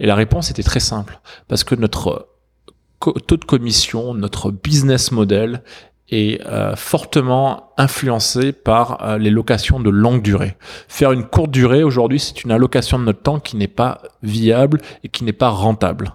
Et 0.01 0.07
la 0.07 0.17
réponse 0.17 0.51
était 0.51 0.65
très 0.65 0.81
simple. 0.81 1.21
Parce 1.47 1.63
que 1.63 1.77
notre 1.77 2.29
taux 3.01 3.37
de 3.37 3.45
commission, 3.45 4.15
notre 4.15 4.51
business 4.51 5.13
model 5.13 5.63
est 6.11 6.45
euh, 6.47 6.75
fortement 6.75 7.71
influencé 7.77 8.53
par 8.53 9.03
euh, 9.03 9.19
les 9.19 9.31
locations 9.31 9.79
de 9.81 9.91
longue 9.91 10.23
durée. 10.23 10.57
Faire 10.89 11.13
une 11.13 11.25
courte 11.25 11.51
durée 11.51 11.83
aujourd'hui, 11.83 12.19
c'est 12.19 12.45
une 12.45 12.51
allocation 12.51 12.99
de 12.99 13.05
notre 13.05 13.23
temps 13.23 13.41
qui 13.41 13.57
n'est 13.57 13.69
pas 13.69 14.03
viable 14.23 14.81
et 15.05 15.09
qui 15.09 15.25
n'est 15.25 15.33
pas 15.33 15.51
rentable. 15.51 16.15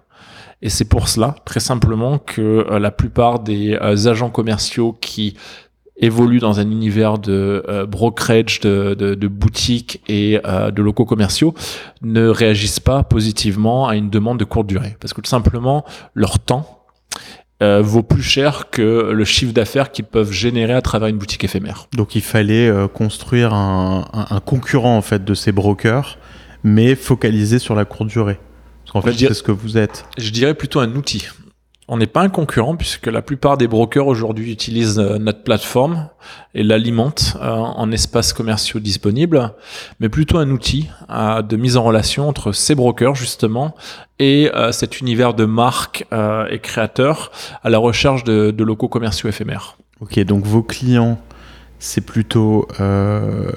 Et 0.61 0.69
c'est 0.69 0.85
pour 0.85 1.09
cela, 1.09 1.35
très 1.45 1.59
simplement, 1.59 2.17
que 2.17 2.41
euh, 2.41 2.79
la 2.79 2.91
plupart 2.91 3.39
des 3.39 3.77
agents 4.07 4.29
commerciaux 4.29 4.97
qui 4.99 5.35
évoluent 5.97 6.39
dans 6.39 6.59
un 6.59 6.69
univers 6.69 7.17
de 7.19 7.85
brokerage, 7.87 8.59
de, 8.61 8.95
de, 8.97 9.15
de 9.15 9.27
boutiques 9.27 10.01
et 10.07 10.39
de 10.43 10.81
locaux 10.81 11.05
commerciaux 11.05 11.53
ne 12.01 12.27
réagissent 12.27 12.79
pas 12.79 13.03
positivement 13.03 13.87
à 13.87 13.95
une 13.95 14.09
demande 14.09 14.39
de 14.39 14.43
courte 14.45 14.67
durée. 14.67 14.97
Parce 14.99 15.13
que 15.13 15.21
tout 15.21 15.29
simplement, 15.29 15.85
leur 16.15 16.39
temps 16.39 16.83
euh, 17.63 17.81
vaut 17.81 18.03
plus 18.03 18.23
cher 18.23 18.69
que 18.71 19.11
le 19.13 19.23
chiffre 19.23 19.53
d'affaires 19.53 19.91
qu'ils 19.91 20.03
peuvent 20.03 20.31
générer 20.33 20.73
à 20.73 20.81
travers 20.81 21.07
une 21.07 21.17
boutique 21.17 21.45
éphémère. 21.45 21.87
Donc 21.93 22.13
il 22.15 22.21
fallait 22.21 22.67
euh, 22.67 22.89
construire 22.89 23.53
un, 23.53 24.05
un, 24.11 24.35
un, 24.35 24.39
concurrent 24.41 24.97
en 24.97 25.01
fait 25.01 25.23
de 25.23 25.33
ces 25.33 25.53
brokers, 25.53 26.17
mais 26.63 26.95
focalisé 26.95 27.59
sur 27.59 27.73
la 27.75 27.85
courte 27.85 28.09
durée. 28.09 28.39
Parce 28.81 28.91
qu'en 28.91 29.01
fait, 29.01 29.13
c'est 29.13 29.33
ce 29.33 29.43
que 29.43 29.53
vous 29.53 29.77
êtes. 29.77 30.05
Je 30.17 30.31
dirais 30.31 30.55
plutôt 30.55 30.81
un 30.81 30.93
outil 30.95 31.25
on 31.87 31.97
n'est 31.97 32.07
pas 32.07 32.21
un 32.21 32.29
concurrent 32.29 32.75
puisque 32.75 33.07
la 33.07 33.21
plupart 33.21 33.57
des 33.57 33.67
brokers 33.67 34.07
aujourd'hui 34.07 34.51
utilisent 34.51 34.99
euh, 34.99 35.17
notre 35.17 35.43
plateforme 35.43 36.07
et 36.53 36.63
l'alimentent 36.63 37.37
euh, 37.41 37.49
en 37.49 37.91
espaces 37.91 38.31
commerciaux 38.31 38.79
disponibles, 38.79 39.51
mais 39.99 40.07
plutôt 40.07 40.37
un 40.37 40.49
outil 40.49 40.89
euh, 41.09 41.41
de 41.41 41.57
mise 41.57 41.75
en 41.75 41.83
relation 41.83 42.27
entre 42.29 42.53
ces 42.53 42.75
brokers 42.75 43.15
justement 43.15 43.75
et 44.19 44.49
cet 44.71 45.01
univers 45.01 45.33
de 45.33 45.43
marques 45.43 46.05
et 46.49 46.59
créateurs 46.59 47.31
à 47.61 47.69
la 47.69 47.77
recherche 47.77 48.23
de, 48.23 48.63
locaux 48.63 48.87
commerciaux 48.87 49.27
éphémères. 49.27 49.75
Ok, 49.99 50.17
donc 50.19 50.45
vos 50.45 50.63
clients, 50.63 51.19
c'est 51.79 52.05
plutôt 52.05 52.65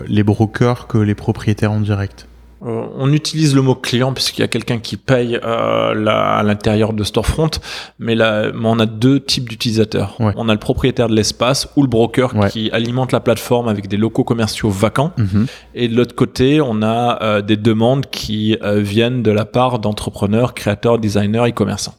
les 0.08 0.22
brokers 0.24 0.88
que 0.88 0.98
les 0.98 1.14
propriétaires 1.14 1.70
en 1.70 1.80
direct? 1.80 2.26
On 2.62 3.12
utilise 3.12 3.54
le 3.54 3.60
mot 3.60 3.74
client 3.74 4.12
puisqu'il 4.14 4.40
y 4.40 4.44
a 4.44 4.48
quelqu'un 4.48 4.78
qui 4.78 4.96
paye 4.96 5.38
euh, 5.44 6.06
à 6.06 6.42
l'intérieur 6.42 6.94
de 6.94 7.04
Storefront, 7.04 7.50
mais, 7.98 8.14
là, 8.14 8.50
on 8.54 8.78
a 8.78 8.86
deux 8.86 9.20
types 9.20 9.48
d'utilisateurs. 9.48 10.16
On 10.18 10.48
a 10.48 10.52
le 10.52 10.58
propriétaire 10.58 11.08
de 11.08 11.14
l'espace 11.14 11.68
ou 11.76 11.82
le 11.82 11.88
broker 11.88 12.32
qui 12.50 12.70
alimente 12.70 13.12
la 13.12 13.20
plateforme 13.20 13.68
avec 13.68 13.88
des 13.88 13.96
locaux 13.96 14.24
commerciaux 14.24 14.70
vacants. 14.70 15.12
Mhm. 15.18 15.46
Et 15.74 15.88
de 15.88 15.96
l'autre 15.96 16.14
côté, 16.14 16.60
on 16.60 16.82
a 16.82 17.22
euh, 17.22 17.42
des 17.42 17.56
demandes 17.56 18.06
qui 18.10 18.58
viennent 18.62 19.22
de 19.22 19.30
la 19.30 19.44
part 19.44 19.78
d'entrepreneurs, 19.78 20.54
créateurs, 20.54 20.98
designers 20.98 21.44
et 21.46 21.52
commerçants. 21.52 21.94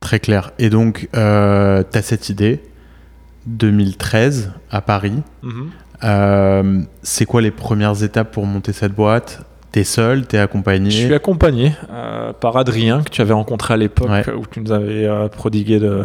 Très 0.00 0.18
clair. 0.18 0.50
Et 0.58 0.70
donc, 0.70 1.08
tu 1.12 1.18
as 1.18 2.02
cette 2.02 2.28
idée, 2.28 2.60
2013 3.46 4.52
à 4.70 4.80
Paris. 4.80 5.22
Mhm. 5.42 6.86
c'est 7.02 7.26
quoi 7.26 7.40
les 7.40 7.52
premières 7.52 8.02
étapes 8.02 8.32
pour 8.32 8.44
monter 8.44 8.72
cette 8.72 8.94
boîte? 8.94 9.44
T'es 9.72 9.84
seul, 9.84 10.26
t'es 10.26 10.36
accompagné 10.36 10.90
Je 10.90 11.04
suis 11.06 11.14
accompagné 11.14 11.72
euh, 11.90 12.34
par 12.34 12.58
Adrien, 12.58 13.02
que 13.02 13.08
tu 13.08 13.22
avais 13.22 13.32
rencontré 13.32 13.72
à 13.72 13.78
l'époque, 13.78 14.10
où 14.36 14.44
tu 14.46 14.60
nous 14.60 14.70
avais 14.70 15.06
euh, 15.06 15.28
prodigué 15.28 15.78
de, 15.78 16.02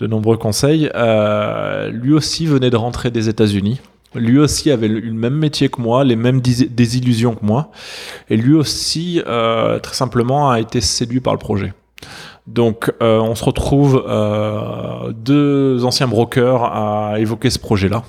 de, 0.00 0.06
nombreux 0.08 0.36
conseils. 0.36 0.90
Euh, 0.96 1.88
lui 1.90 2.12
aussi 2.12 2.46
venait 2.46 2.68
de 2.68 2.76
rentrer 2.76 3.12
des 3.12 3.28
États-Unis. 3.28 3.80
Lui 4.16 4.40
aussi 4.40 4.72
avait 4.72 4.88
le, 4.88 5.12
même 5.12 5.36
métier 5.36 5.68
que 5.68 5.80
moi, 5.80 6.02
les 6.02 6.16
mêmes 6.16 6.40
désillusions 6.40 7.36
que 7.36 7.46
moi. 7.46 7.70
Et 8.28 8.36
lui 8.36 8.54
aussi, 8.54 9.22
très 9.24 9.94
simplement, 9.94 10.50
a 10.50 10.58
été 10.58 10.80
séduit 10.80 11.20
par 11.20 11.32
le 11.32 11.38
projet. 11.38 11.74
Donc, 12.48 12.90
on 13.00 13.34
se 13.34 13.44
retrouve 13.44 14.04
deux 15.12 15.84
anciens 15.84 16.08
brokers 16.08 16.64
à 16.64 17.20
évoquer 17.20 17.50
ce 17.50 17.58
projet-là 17.58 18.02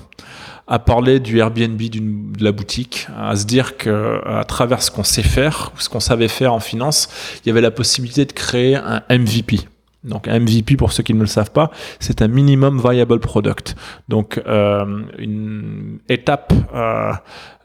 à 0.68 0.78
parler 0.78 1.18
du 1.18 1.38
Airbnb 1.38 1.80
de 1.80 2.44
la 2.44 2.52
boutique, 2.52 3.08
à 3.18 3.34
se 3.36 3.46
dire 3.46 3.76
que 3.76 4.20
à 4.26 4.44
travers 4.44 4.82
ce 4.82 4.90
qu'on 4.90 5.04
sait 5.04 5.22
faire, 5.22 5.72
ce 5.78 5.88
qu'on 5.88 6.00
savait 6.00 6.28
faire 6.28 6.52
en 6.52 6.60
finance, 6.60 7.08
il 7.44 7.48
y 7.48 7.50
avait 7.50 7.62
la 7.62 7.70
possibilité 7.70 8.24
de 8.26 8.32
créer 8.32 8.76
un 8.76 9.02
MVP. 9.10 9.60
Donc 10.04 10.28
un 10.28 10.38
MVP, 10.38 10.76
pour 10.76 10.92
ceux 10.92 11.02
qui 11.02 11.12
ne 11.12 11.20
le 11.20 11.26
savent 11.26 11.50
pas, 11.50 11.70
c'est 11.98 12.22
un 12.22 12.28
minimum 12.28 12.80
viable 12.80 13.18
product. 13.18 13.74
Donc 14.08 14.40
euh, 14.46 15.02
une 15.18 15.98
étape 16.08 16.52
euh, 16.74 17.12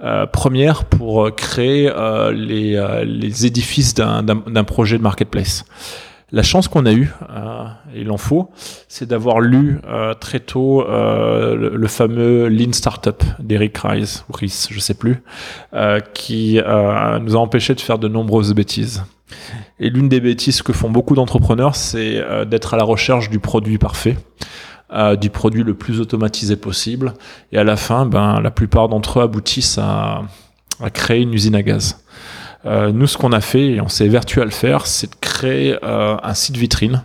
euh, 0.02 0.26
première 0.26 0.86
pour 0.86 1.34
créer 1.36 1.92
euh, 1.92 2.32
les, 2.32 2.76
euh, 2.76 3.04
les 3.06 3.46
édifices 3.46 3.94
d'un 3.94 4.64
projet 4.64 4.98
de 4.98 5.04
marketplace. 5.04 5.66
La 6.34 6.42
chance 6.42 6.68
qu'on 6.68 6.88
a 6.88 6.92
eue, 6.92 7.12
euh, 7.30 7.64
il 7.96 8.10
en 8.10 8.18
faut, 8.18 8.50
c'est 8.88 9.08
d'avoir 9.08 9.40
lu 9.40 9.78
euh, 9.88 10.16
très 10.16 10.40
tôt 10.40 10.82
euh, 10.82 11.70
le, 11.78 11.88
fameux 11.88 12.48
Lean 12.48 12.74
Startup 12.74 13.24
d'Eric 13.38 13.78
Rice, 13.78 14.26
ou 14.28 14.34
Rice, 14.34 14.68
je 14.72 14.80
sais 14.80 14.96
plus, 14.96 15.22
euh, 15.76 16.00
qui 16.16 16.56
nous 16.56 17.36
a 17.36 17.40
empêché 17.40 17.76
de 17.76 17.82
faire 17.82 18.00
de 18.00 18.08
nombreuses 18.08 18.56
bêtises. 18.56 19.04
Et 19.80 19.92
l'une 19.92 20.10
des 20.10 20.20
bêtises 20.20 20.64
que 20.64 20.74
font 20.74 20.90
beaucoup 20.90 21.14
d'entrepreneurs, 21.14 21.76
c'est 21.76 22.24
d'être 22.48 22.74
à 22.74 22.78
la 22.78 22.84
recherche 22.84 23.30
du 23.30 23.40
produit 23.40 23.78
parfait. 23.78 24.18
du 25.20 25.30
produit 25.30 25.64
le 25.64 25.76
plus 25.76 26.00
automatisé 26.00 26.56
possible 26.56 27.14
et 27.52 27.58
à 27.58 27.64
la 27.64 27.76
fin 27.76 28.06
ben 28.06 28.42
la 28.42 28.52
plupart 28.52 28.90
d'entre 28.90 29.20
eux 29.20 29.24
aboutissent 29.24 29.80
à, 29.80 30.22
créer 30.94 31.22
une 31.22 31.34
usine 31.34 31.56
à 31.56 31.64
gaz 31.64 32.03
nous, 32.66 33.08
ce 33.08 33.18
qu'on 33.18 33.32
a 33.32 33.42
fait, 33.42 33.74
et 33.74 33.82
on 33.82 33.90
s'est 33.90 34.08
vertu 34.08 34.42
à 34.42 34.46
le 34.46 34.52
faire, 34.52 34.88
c'est 34.88 35.12
de 35.12 35.16
créer 35.20 35.78
euh, 35.84 36.16
un 36.22 36.34
site 36.34 36.58
vitrine 36.58 37.04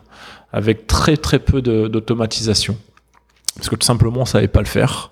avec 0.53 0.87
très 0.87 1.17
très 1.17 1.39
peu 1.39 1.61
d'automatisation. 1.61 2.77
parce 3.57 3.69
que 3.69 3.77
tout 3.77 3.85
simplement 3.85 4.21
on 4.21 4.25
savait 4.25 4.49
pas 4.49 4.61
le 4.61 4.67
faire 4.67 5.11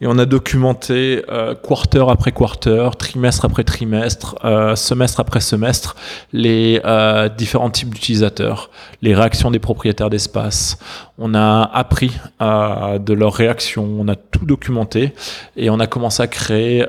et 0.00 0.06
on 0.06 0.16
a 0.18 0.26
documenté 0.26 1.24
euh, 1.28 1.54
quarter 1.56 2.04
après 2.08 2.30
quarter, 2.30 2.90
trimestre 2.96 3.44
après 3.44 3.64
trimestre, 3.64 4.36
euh, 4.44 4.76
semestre 4.76 5.18
après 5.18 5.40
semestre, 5.40 5.96
les 6.32 6.80
euh, 6.84 7.28
différents 7.28 7.70
types 7.70 7.92
d'utilisateurs, 7.92 8.70
les 9.02 9.12
réactions 9.14 9.50
des 9.50 9.58
propriétaires 9.58 10.08
d'espace. 10.08 10.78
On 11.18 11.34
a 11.34 11.62
appris 11.62 12.12
euh, 12.40 13.00
de 13.00 13.12
leurs 13.12 13.34
réactions, 13.34 13.88
on 13.98 14.06
a 14.06 14.14
tout 14.14 14.46
documenté 14.46 15.14
et 15.56 15.68
on 15.68 15.80
a 15.80 15.88
commencé 15.88 16.22
à 16.22 16.28
créer 16.28 16.84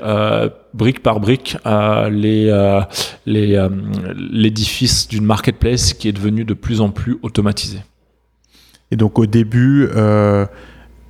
brique 0.72 1.02
par 1.02 1.18
brique 1.18 1.56
l'édifice 3.26 5.08
d'une 5.08 5.24
marketplace 5.24 5.94
qui 5.94 6.08
est 6.08 6.12
devenu 6.12 6.44
de 6.44 6.54
plus 6.54 6.80
en 6.80 6.90
plus 6.90 7.18
automatisé. 7.22 7.80
Et 8.92 8.96
donc 8.96 9.18
au 9.18 9.26
début, 9.26 9.88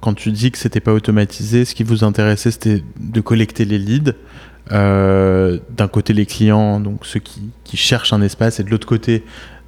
quand 0.01 0.15
tu 0.15 0.33
dis 0.33 0.51
que 0.51 0.59
c'était 0.59 0.81
pas 0.81 0.93
automatisé, 0.93 1.65
ce 1.65 1.75
qui 1.75 1.83
vous 1.83 2.05
intéressait, 2.05 2.51
c'était 2.51 2.83
de 2.99 3.21
collecter 3.21 3.65
les 3.65 3.79
leads. 3.79 4.15
Euh, 4.73 5.59
d'un 5.71 5.89
côté 5.89 6.13
les 6.13 6.27
clients, 6.27 6.79
donc 6.79 7.05
ceux 7.05 7.19
qui, 7.19 7.51
qui, 7.65 7.77
cherchent 7.77 8.13
un 8.13 8.23
espace, 8.23 8.61
et 8.61 8.63
de 8.63 8.71
l'autre 8.71 8.87
côté 8.87 9.25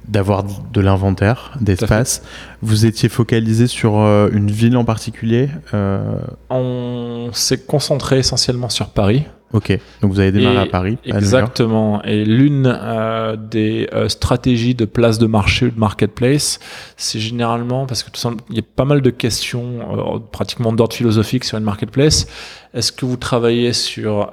d'avoir 0.07 0.43
de 0.43 0.81
l'inventaire 0.81 1.51
d'espace. 1.61 2.23
Vous 2.61 2.85
étiez 2.85 3.09
focalisé 3.09 3.67
sur 3.67 3.99
euh, 3.99 4.29
une 4.31 4.51
ville 4.51 4.77
en 4.77 4.85
particulier 4.85 5.49
euh... 5.73 6.19
On 6.49 7.29
s'est 7.33 7.59
concentré 7.59 8.19
essentiellement 8.19 8.69
sur 8.69 8.89
Paris. 8.89 9.23
Ok, 9.53 9.77
donc 10.01 10.11
vous 10.11 10.19
avez 10.19 10.31
démarré 10.31 10.55
et 10.55 10.59
à 10.59 10.65
Paris. 10.65 10.97
Exactement. 11.05 12.01
Et 12.03 12.25
l'une 12.25 12.65
euh, 12.65 13.35
des 13.35 13.87
euh, 13.93 14.09
stratégies 14.09 14.73
de 14.73 14.85
place 14.85 15.19
de 15.19 15.27
marché 15.27 15.67
ou 15.67 15.69
de 15.69 15.79
marketplace, 15.79 16.59
c'est 16.97 17.19
généralement 17.19 17.85
parce 17.85 18.01
que 18.01 18.09
il 18.49 18.55
y 18.55 18.59
a 18.59 18.63
pas 18.75 18.85
mal 18.85 19.01
de 19.01 19.11
questions, 19.11 20.15
euh, 20.15 20.19
pratiquement 20.31 20.73
d'ordre 20.73 20.95
philosophique 20.95 21.43
sur 21.43 21.59
une 21.59 21.63
marketplace. 21.63 22.25
Est-ce 22.73 22.91
que 22.91 23.05
vous 23.05 23.17
travaillez 23.17 23.71
sur 23.71 24.31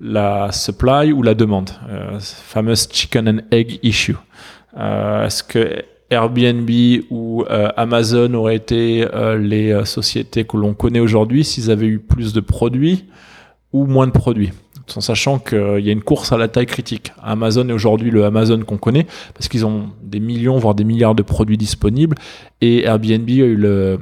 la 0.00 0.52
supply 0.52 1.10
ou 1.12 1.22
la 1.22 1.34
demande, 1.34 1.70
fameuse 2.20 2.88
chicken 2.92 3.28
and 3.28 3.38
egg 3.50 3.80
issue 3.82 4.14
Est-ce 4.76 5.42
que 5.42 5.82
Airbnb 6.10 6.70
ou 7.10 7.44
euh, 7.50 7.68
Amazon 7.76 8.32
auraient 8.34 8.54
été 8.54 9.04
euh, 9.12 9.36
les 9.36 9.84
sociétés 9.84 10.44
que 10.44 10.56
l'on 10.56 10.74
connaît 10.74 11.00
aujourd'hui 11.00 11.44
s'ils 11.44 11.72
avaient 11.72 11.86
eu 11.86 11.98
plus 11.98 12.32
de 12.32 12.40
produits? 12.40 13.06
Ou 13.74 13.84
moins 13.86 14.06
de 14.06 14.12
produits. 14.12 14.52
En 14.96 15.00
sachant 15.00 15.38
qu'il 15.38 15.80
y 15.80 15.88
a 15.88 15.92
une 15.92 16.02
course 16.02 16.30
à 16.30 16.36
la 16.36 16.46
taille 16.46 16.66
critique. 16.66 17.12
Amazon 17.22 17.68
est 17.68 17.72
aujourd'hui 17.72 18.10
le 18.10 18.24
Amazon 18.24 18.60
qu'on 18.60 18.76
connaît 18.76 19.06
parce 19.32 19.48
qu'ils 19.48 19.64
ont 19.64 19.88
des 20.02 20.20
millions, 20.20 20.58
voire 20.58 20.74
des 20.74 20.84
milliards 20.84 21.14
de 21.14 21.22
produits 21.22 21.56
disponibles. 21.56 22.16
Et 22.60 22.84
Airbnb 22.84 23.28
a 23.28 23.32
eu 23.32 23.56
le, 23.56 23.98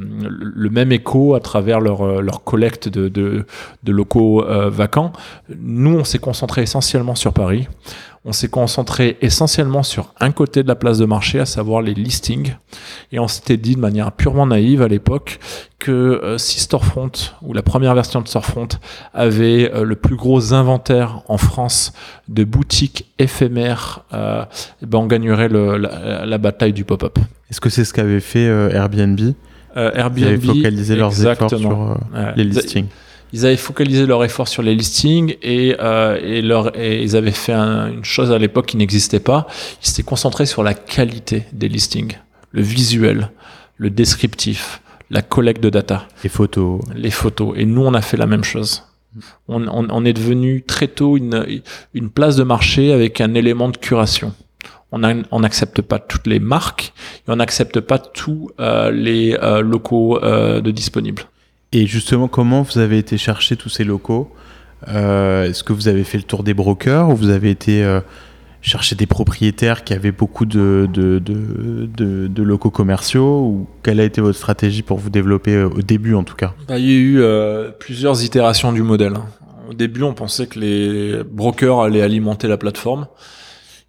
même 0.71 0.93
écho 0.93 1.35
à 1.35 1.41
travers 1.41 1.81
leur, 1.81 2.21
leur 2.21 2.43
collecte 2.43 2.89
de, 2.89 3.09
de, 3.09 3.47
de 3.85 3.93
locaux 3.93 4.45
euh, 4.45 4.69
vacants. 4.71 5.13
Nous, 5.57 5.97
on 5.97 6.05
s'est 6.05 6.19
concentré 6.19 6.63
essentiellement 6.63 7.15
sur 7.15 7.33
Paris 7.33 7.69
on 8.25 8.33
s'est 8.33 8.49
concentré 8.49 9.17
essentiellement 9.21 9.83
sur 9.83 10.15
un 10.21 10.31
côté 10.31 10.63
de 10.63 10.69
la 10.69 10.77
place 10.77 10.99
de 10.99 11.07
marché, 11.07 11.41
à 11.41 11.47
savoir 11.47 11.83
les 11.83 11.95
listings. 11.95 12.55
Et 13.11 13.19
on 13.19 13.27
s'était 13.27 13.57
dit 13.57 13.75
de 13.75 13.81
manière 13.81 14.13
purement 14.13 14.47
naïve 14.47 14.81
à 14.81 14.89
l'époque 14.89 15.41
que 15.81 15.91
euh, 15.91 16.39
si 16.39 16.61
Storefront, 16.61 17.11
ou 17.43 17.53
la 17.53 17.63
première 17.63 17.95
version 17.97 18.21
de 18.21 18.29
Storefront, 18.29 18.69
avait 19.13 19.73
euh, 19.75 19.83
le 19.83 19.97
plus 19.97 20.15
gros 20.15 20.55
inventaire 20.55 21.23
en 21.27 21.37
France 21.37 21.93
de 22.29 22.45
boutiques 22.45 23.07
éphémères, 23.19 24.05
euh, 24.13 24.45
ben 24.83 24.99
on 24.99 25.07
gagnerait 25.07 25.49
le, 25.49 25.77
la, 25.77 26.25
la, 26.25 26.39
bataille 26.39 26.73
du 26.73 26.85
pop-up. 26.85 27.19
Est-ce 27.51 27.61
que 27.61 27.71
c'est 27.71 27.85
ce 27.85 27.93
qu'avait 27.93 28.21
fait 28.21 28.45
Airbnb? 28.45 29.19
Airbnb, 29.75 30.19
Ils 30.19 30.25
avaient 30.27 30.39
focalisé 30.39 30.97
leurs 30.97 31.27
efforts 31.27 31.51
sur 31.51 31.99
les 32.37 32.45
listings 32.45 32.87
ils 32.87 32.89
avaient 33.45 33.57
focalisé 33.57 34.07
leur 34.07 34.23
effort 34.25 34.49
sur 34.49 34.63
les 34.63 34.75
listings 34.75 35.37
et, 35.43 35.75
euh, 35.81 36.19
et, 36.23 36.43
leur, 36.43 36.79
et 36.79 37.03
ils 37.03 37.17
avaient 37.17 37.31
fait 37.31 37.53
un, 37.53 37.91
une 37.91 38.05
chose 38.05 38.31
à 38.31 38.39
l'époque 38.39 38.67
qui 38.67 38.77
n'existait 38.77 39.21
pas. 39.21 39.47
Ils 39.83 39.89
s'étaient 39.89 40.03
concentrés 40.03 40.47
sur 40.47 40.63
la 40.63 40.75
qualité 40.75 41.45
des 41.53 41.69
listings, 41.69 42.19
le 42.51 42.63
visuel, 42.63 43.31
le 43.79 43.91
descriptif, 43.91 44.83
la 45.11 45.23
collecte 45.23 45.63
de 45.63 45.71
data. 45.71 46.07
Les 46.23 46.31
photos. 46.31 46.81
Les 46.95 47.11
photos. 47.11 47.55
Et 47.57 47.65
nous, 47.65 47.83
on 47.83 47.95
a 47.95 48.03
fait 48.03 48.17
la 48.17 48.27
même 48.27 48.45
chose. 48.45 48.83
On, 49.49 49.67
on, 49.69 49.89
on 49.91 50.05
est 50.05 50.13
devenu 50.13 50.63
très 50.63 50.89
tôt 50.89 51.17
une, 51.17 51.63
une 51.93 52.11
place 52.11 52.37
de 52.37 52.45
marché 52.45 52.93
avec 52.93 53.21
un 53.21 53.35
élément 53.35 53.69
de 53.69 53.77
curation. 53.77 54.33
On 54.93 55.41
n'accepte 55.41 55.81
pas 55.81 55.99
toutes 55.99 56.27
les 56.27 56.39
marques 56.39 56.93
et 57.27 57.31
on 57.31 57.37
n'accepte 57.37 57.81
pas 57.81 57.99
tous 57.99 58.51
euh, 58.61 58.91
les 58.91 59.35
euh, 59.43 59.63
locaux 59.63 60.23
euh, 60.23 60.61
de 60.61 60.71
disponibles. 60.71 61.23
Et 61.73 61.87
justement, 61.87 62.29
comment 62.29 62.63
vous 62.63 62.79
avez 62.79 62.99
été 62.99 63.17
chercher 63.17 63.57
tous 63.57 63.69
ces 63.69 63.85
locaux? 63.85 64.31
Euh, 64.89 65.45
Est-ce 65.45 65.65
que 65.65 65.73
vous 65.73 65.89
avez 65.89 66.05
fait 66.05 66.19
le 66.19 66.25
tour 66.25 66.43
des 66.43 66.55
brokers 66.55 67.09
ou 67.09 67.17
vous 67.17 67.31
avez 67.31 67.51
été 67.51 67.83
euh, 67.83 68.01
chercher 68.61 68.95
des 68.95 69.07
propriétaires 69.07 69.85
qui 69.85 69.95
avaient 69.95 70.13
beaucoup 70.13 70.45
de, 70.45 70.89
de, 70.93 71.19
de, 71.19 72.27
de, 72.29 72.43
locaux 72.43 72.71
commerciaux 72.71 73.41
ou 73.41 73.67
quelle 73.83 74.01
a 74.01 74.05
été 74.05 74.21
votre 74.21 74.39
stratégie 74.39 74.83
pour 74.83 74.99
vous 74.99 75.11
développer 75.11 75.55
euh, 75.55 75.69
au 75.69 75.83
début 75.83 76.15
en 76.15 76.25
tout 76.25 76.37
cas? 76.37 76.55
Bah, 76.69 76.79
Il 76.79 76.87
y 76.87 76.91
a 76.91 76.99
eu 76.99 77.21
euh, 77.21 77.71
plusieurs 77.71 78.23
itérations 78.23 78.73
du 78.73 78.83
modèle. 78.83 79.15
Au 79.69 79.75
début, 79.75 80.03
on 80.03 80.15
pensait 80.15 80.47
que 80.47 80.59
les 80.59 81.23
brokers 81.25 81.81
allaient 81.81 82.03
alimenter 82.03 82.49
la 82.49 82.57
plateforme. 82.57 83.07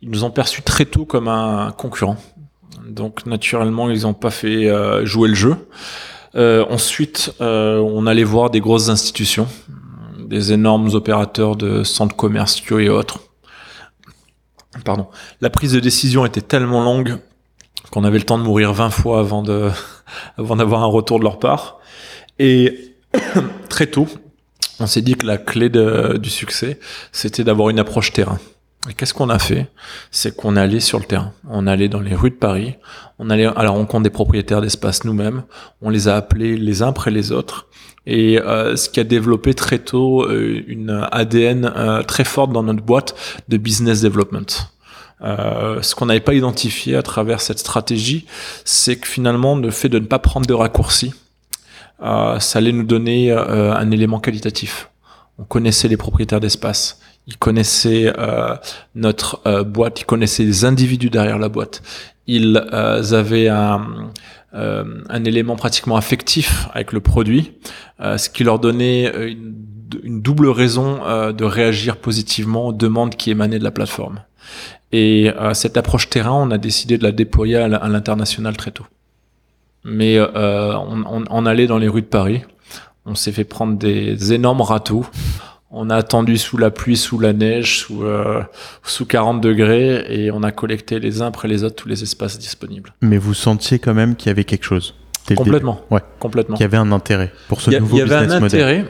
Ils 0.01 0.09
nous 0.09 0.23
ont 0.23 0.31
perçus 0.31 0.61
très 0.61 0.85
tôt 0.85 1.05
comme 1.05 1.27
un 1.27 1.71
concurrent. 1.71 2.17
Donc 2.87 3.25
naturellement, 3.25 3.89
ils 3.89 4.03
n'ont 4.03 4.13
pas 4.13 4.31
fait 4.31 4.69
euh, 4.69 5.05
jouer 5.05 5.29
le 5.29 5.35
jeu. 5.35 5.55
Euh, 6.35 6.65
ensuite, 6.69 7.33
euh, 7.41 7.77
on 7.79 8.07
allait 8.07 8.23
voir 8.23 8.49
des 8.49 8.59
grosses 8.59 8.89
institutions, 8.89 9.47
des 10.19 10.51
énormes 10.51 10.89
opérateurs 10.93 11.55
de 11.55 11.83
centres 11.83 12.15
commerciaux 12.15 12.79
et 12.79 12.89
autres. 12.89 13.19
Pardon. 14.83 15.07
La 15.41 15.49
prise 15.49 15.73
de 15.73 15.79
décision 15.79 16.25
était 16.25 16.41
tellement 16.41 16.83
longue 16.83 17.17
qu'on 17.91 18.03
avait 18.03 18.17
le 18.17 18.23
temps 18.23 18.39
de 18.39 18.43
mourir 18.43 18.73
20 18.73 18.89
fois 18.89 19.19
avant 19.19 19.43
de, 19.43 19.69
avant 20.37 20.55
d'avoir 20.55 20.81
un 20.81 20.87
retour 20.87 21.19
de 21.19 21.23
leur 21.23 21.37
part. 21.37 21.79
Et 22.39 22.95
très 23.69 23.85
tôt, 23.87 24.07
on 24.79 24.87
s'est 24.87 25.01
dit 25.01 25.13
que 25.15 25.27
la 25.27 25.37
clé 25.37 25.69
du 25.69 26.29
succès, 26.29 26.79
c'était 27.11 27.43
d'avoir 27.43 27.69
une 27.69 27.79
approche 27.79 28.11
terrain. 28.11 28.39
Et 28.89 28.93
qu'est-ce 28.93 29.13
qu'on 29.13 29.29
a 29.29 29.39
fait? 29.39 29.67
C'est 30.11 30.35
qu'on 30.35 30.55
allait 30.57 30.81
sur 30.81 30.99
le 30.99 31.05
terrain. 31.05 31.31
On 31.49 31.67
allait 31.67 31.87
dans 31.87 32.01
les 32.01 32.15
rues 32.15 32.31
de 32.31 32.35
Paris, 32.35 32.75
on 33.17 33.29
allait 33.29 33.45
à 33.45 33.63
la 33.63 33.69
rencontre 33.69 34.03
des 34.03 34.09
propriétaires 34.09 34.61
d'espace 34.61 35.05
nous-mêmes, 35.05 35.43
on 35.81 35.89
les 35.89 36.09
a 36.09 36.17
appelés 36.17 36.57
les 36.57 36.81
uns 36.81 36.89
après 36.89 37.11
les 37.11 37.31
autres. 37.31 37.67
Et 38.05 38.39
euh, 38.41 38.75
ce 38.75 38.89
qui 38.89 38.99
a 38.99 39.05
développé 39.05 39.53
très 39.53 39.79
tôt 39.79 40.25
euh, 40.25 40.61
une 40.67 41.07
ADN 41.11 41.71
euh, 41.73 42.03
très 42.03 42.25
forte 42.25 42.51
dans 42.51 42.63
notre 42.63 42.83
boîte 42.83 43.15
de 43.47 43.55
business 43.55 44.01
development. 44.01 44.67
Euh, 45.23 45.81
ce 45.81 45.95
qu'on 45.95 46.07
n'avait 46.07 46.19
pas 46.19 46.33
identifié 46.33 46.95
à 46.95 47.01
travers 47.01 47.39
cette 47.39 47.59
stratégie, 47.59 48.25
c'est 48.65 48.97
que 48.97 49.07
finalement 49.07 49.55
le 49.55 49.71
fait 49.71 49.89
de 49.89 49.99
ne 49.99 50.05
pas 50.05 50.19
prendre 50.19 50.45
de 50.45 50.53
raccourcis, 50.53 51.13
euh, 52.01 52.39
ça 52.39 52.59
allait 52.59 52.73
nous 52.73 52.83
donner 52.83 53.31
euh, 53.31 53.73
un 53.73 53.89
élément 53.91 54.19
qualitatif. 54.19 54.89
On 55.39 55.43
connaissait 55.43 55.87
les 55.87 55.97
propriétaires 55.97 56.41
d'espace, 56.41 56.99
ils 57.27 57.37
connaissaient 57.37 58.13
euh, 58.17 58.55
notre 58.95 59.41
euh, 59.45 59.63
boîte, 59.63 60.01
ils 60.01 60.05
connaissaient 60.05 60.43
les 60.43 60.65
individus 60.65 61.09
derrière 61.09 61.39
la 61.39 61.49
boîte. 61.49 61.81
Ils 62.27 62.61
euh, 62.73 63.13
avaient 63.13 63.47
un, 63.47 64.11
un, 64.53 65.23
élément 65.23 65.55
pratiquement 65.55 65.95
affectif 65.95 66.67
avec 66.73 66.91
le 66.91 66.99
produit, 66.99 67.53
ce 67.99 68.29
qui 68.29 68.43
leur 68.43 68.59
donnait 68.59 69.11
une, 69.25 70.21
double 70.21 70.47
raison 70.47 71.01
de 71.31 71.43
réagir 71.43 71.97
positivement 71.97 72.67
aux 72.67 72.73
demandes 72.73 73.15
qui 73.15 73.29
émanaient 73.31 73.59
de 73.59 73.63
la 73.63 73.71
plateforme. 73.71 74.21
Et 74.91 75.31
cette 75.53 75.75
approche 75.77 76.09
terrain, 76.09 76.33
on 76.33 76.51
a 76.51 76.57
décidé 76.57 76.97
de 76.97 77.03
la 77.03 77.11
déployer 77.11 77.57
à 77.57 77.67
l'international 77.67 78.57
très 78.57 78.71
tôt. 78.71 78.85
Mais 79.83 80.19
on 80.19 81.45
allait 81.45 81.67
dans 81.67 81.77
les 81.77 81.87
rues 81.87 82.01
de 82.01 82.07
Paris, 82.07 82.41
on 83.05 83.15
s'est 83.15 83.31
fait 83.31 83.43
prendre 83.43 83.77
des 83.77 84.33
énormes 84.33 84.61
râteaux 84.61 85.05
on 85.73 85.89
a 85.89 85.95
attendu 85.95 86.37
sous 86.37 86.57
la 86.57 86.69
pluie, 86.69 86.95
sous 86.95 87.19
la 87.19 87.33
neige, 87.33 87.79
sous, 87.79 88.03
euh, 88.03 88.43
sous 88.83 89.05
40 89.05 89.41
degrés, 89.41 90.05
et 90.07 90.31
on 90.31 90.43
a 90.43 90.51
collecté 90.51 90.99
les 90.99 91.21
uns 91.21 91.27
après 91.27 91.47
les 91.47 91.63
autres 91.63 91.75
tous 91.75 91.89
les 91.89 92.03
espaces 92.03 92.37
disponibles. 92.37 92.93
Mais 93.01 93.17
vous 93.17 93.33
sentiez 93.33 93.79
quand 93.79 93.95
même 93.95 94.15
qu'il 94.15 94.27
y 94.27 94.31
avait 94.31 94.43
quelque 94.43 94.65
chose 94.65 94.93
Complètement. 95.35 95.81
Ouais. 95.89 96.01
Complètement. 96.19 96.55
Qu'il 96.57 96.63
y 96.63 96.67
avait 96.67 96.77
un 96.77 96.91
intérêt 96.91 97.31
pour 97.47 97.61
ce 97.61 97.71
a, 97.71 97.79
nouveau 97.79 97.95
Il 97.95 97.99
y 97.99 98.01
avait 98.01 98.15
business 98.15 98.33
un 98.33 98.39
model. 98.39 98.61
intérêt 98.61 98.85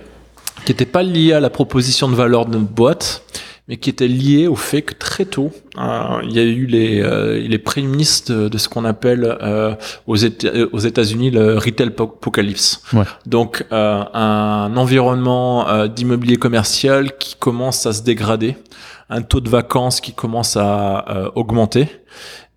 qui 0.66 0.72
n'était 0.72 0.86
pas 0.86 1.04
lié 1.04 1.34
à 1.34 1.40
la 1.40 1.50
proposition 1.50 2.08
de 2.08 2.16
valeur 2.16 2.46
de 2.46 2.58
notre 2.58 2.72
boîte, 2.72 3.24
mais 3.68 3.78
qui 3.78 3.90
était 3.90 4.10
lié 4.10 4.48
au 4.48 4.56
fait 4.56 4.82
que 4.82 4.94
très 4.94 5.26
tôt, 5.26 5.52
euh, 5.78 6.20
il 6.24 6.34
y 6.34 6.40
a 6.40 6.44
eu 6.44 6.66
les, 6.66 7.02
euh, 7.02 7.40
les 7.48 7.58
prémices 7.58 8.26
de, 8.26 8.50
de 8.50 8.58
ce 8.58 8.68
qu'on 8.68 8.84
appelle 8.84 9.38
euh, 9.42 9.74
aux, 10.06 10.18
aux 10.18 10.80
États-Unis 10.80 11.32
le 11.32 11.58
retail 11.58 11.88
apocalypse. 11.88 12.82
Ouais. 12.92 13.04
Donc 13.26 13.64
euh, 13.72 14.04
un 14.14 14.76
environnement 14.76 15.70
euh, 15.70 15.88
d'immobilier 15.88 16.36
commercial 16.36 17.18
qui 17.18 17.36
commence 17.36 17.86
à 17.86 17.94
se 17.94 18.04
dégrader, 18.04 18.58
un 19.10 19.22
taux 19.22 19.40
de 19.40 19.50
vacances 19.50 20.02
qui 20.02 20.14
commence 20.14 20.58
à 20.58 21.06
euh, 21.10 21.30
augmenter. 21.36 21.88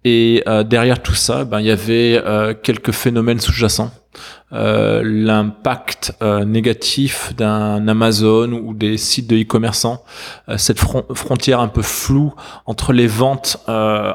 Et 0.09 0.45
derrière 0.69 1.03
tout 1.03 1.17
ça, 1.17 1.45
ben, 1.45 1.59
il 1.59 1.67
y 1.67 1.71
avait 1.73 2.23
quelques 2.63 2.93
phénomènes 2.93 3.41
sous-jacents 3.41 3.91
euh, 4.53 5.03
l'impact 5.05 6.15
euh, 6.23 6.45
négatif 6.45 7.35
d'un 7.37 7.89
Amazon 7.89 8.53
ou 8.53 8.75
des 8.75 8.97
sites 8.97 9.29
de 9.29 9.37
e-commerçants, 9.43 10.05
euh, 10.49 10.57
cette 10.57 10.79
frontière 10.79 11.59
un 11.59 11.67
peu 11.67 11.83
floue 11.83 12.33
entre 12.65 12.93
les 12.93 13.09
ventes 13.09 13.59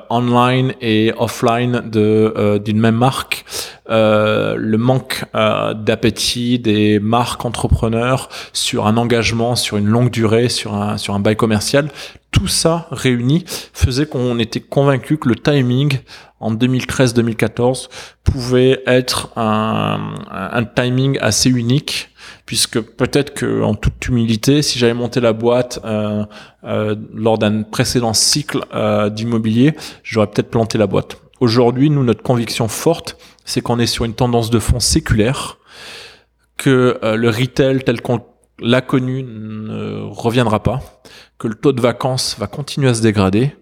online 0.10 0.74
et 0.80 1.14
offline 1.18 1.82
de 1.86 2.62
d'une 2.64 2.80
même 2.80 2.96
marque, 2.96 3.44
le 3.90 4.76
manque 4.78 5.26
d'appétit 5.34 6.60
des 6.60 7.00
marques 7.00 7.44
entrepreneurs 7.44 8.30
sur 8.54 8.88
un 8.88 8.96
engagement 8.96 9.58
sur 9.58 9.78
une 9.78 9.88
longue 9.88 10.12
durée, 10.12 10.48
sur 10.48 10.76
un 10.76 10.98
sur 10.98 11.14
un 11.14 11.20
bail 11.20 11.36
commercial, 11.36 11.90
tout 12.32 12.48
ça 12.48 12.88
réuni 12.92 13.44
faisait 13.74 14.06
qu'on 14.06 14.40
était 14.40 14.62
convaincu 14.62 15.18
que 15.18 15.30
le 15.30 15.36
timing 15.36 16.00
en 16.40 16.54
2013-2014 16.54 17.90
pouvait 18.24 18.82
être 18.88 19.32
un, 19.38 20.64
timing 20.76 21.18
assez 21.22 21.50
unique 21.50 22.10
puisque 22.46 22.82
peut-être 22.82 23.34
que 23.34 23.62
en 23.62 23.76
toute 23.76 24.08
humilité, 24.08 24.62
si 24.62 24.80
j'avais 24.80 24.94
monté 24.94 25.20
la 25.20 25.34
boîte 25.34 25.80
euh, 25.86 26.26
euh, 26.64 26.96
lors 27.14 27.38
d'un 27.38 27.64
précédent 27.64 28.14
cycle 28.14 28.66
euh, 28.74 29.10
d'immobilier, 29.10 29.76
j'aurais 30.04 30.28
peut-être 30.28 30.50
planté 30.50 30.78
la 30.78 30.88
boîte. 30.88 31.18
Aujourd'hui, 31.40 31.90
nous, 31.90 32.04
notre 32.04 32.24
conviction 32.24 32.68
forte, 32.68 33.18
c'est 33.46 33.62
qu'on 33.62 33.80
est 33.80 33.86
sur 33.86 34.06
une 34.06 34.14
tendance 34.14 34.50
de 34.50 34.60
fond 34.60 34.80
séculaire, 34.80 35.58
que 36.58 37.00
le 37.02 37.30
retail 37.30 37.84
tel 37.84 38.02
qu'on 38.02 38.22
l'a 38.60 38.82
connu 38.82 39.24
ne 39.24 40.04
reviendra 40.04 40.62
pas, 40.62 40.82
que 41.42 41.48
le 41.48 41.56
taux 41.56 41.74
de 41.74 41.82
vacances 41.82 42.36
va 42.38 42.46
continuer 42.46 42.88
à 42.88 42.94
se 42.94 43.02
dégrader 43.02 43.56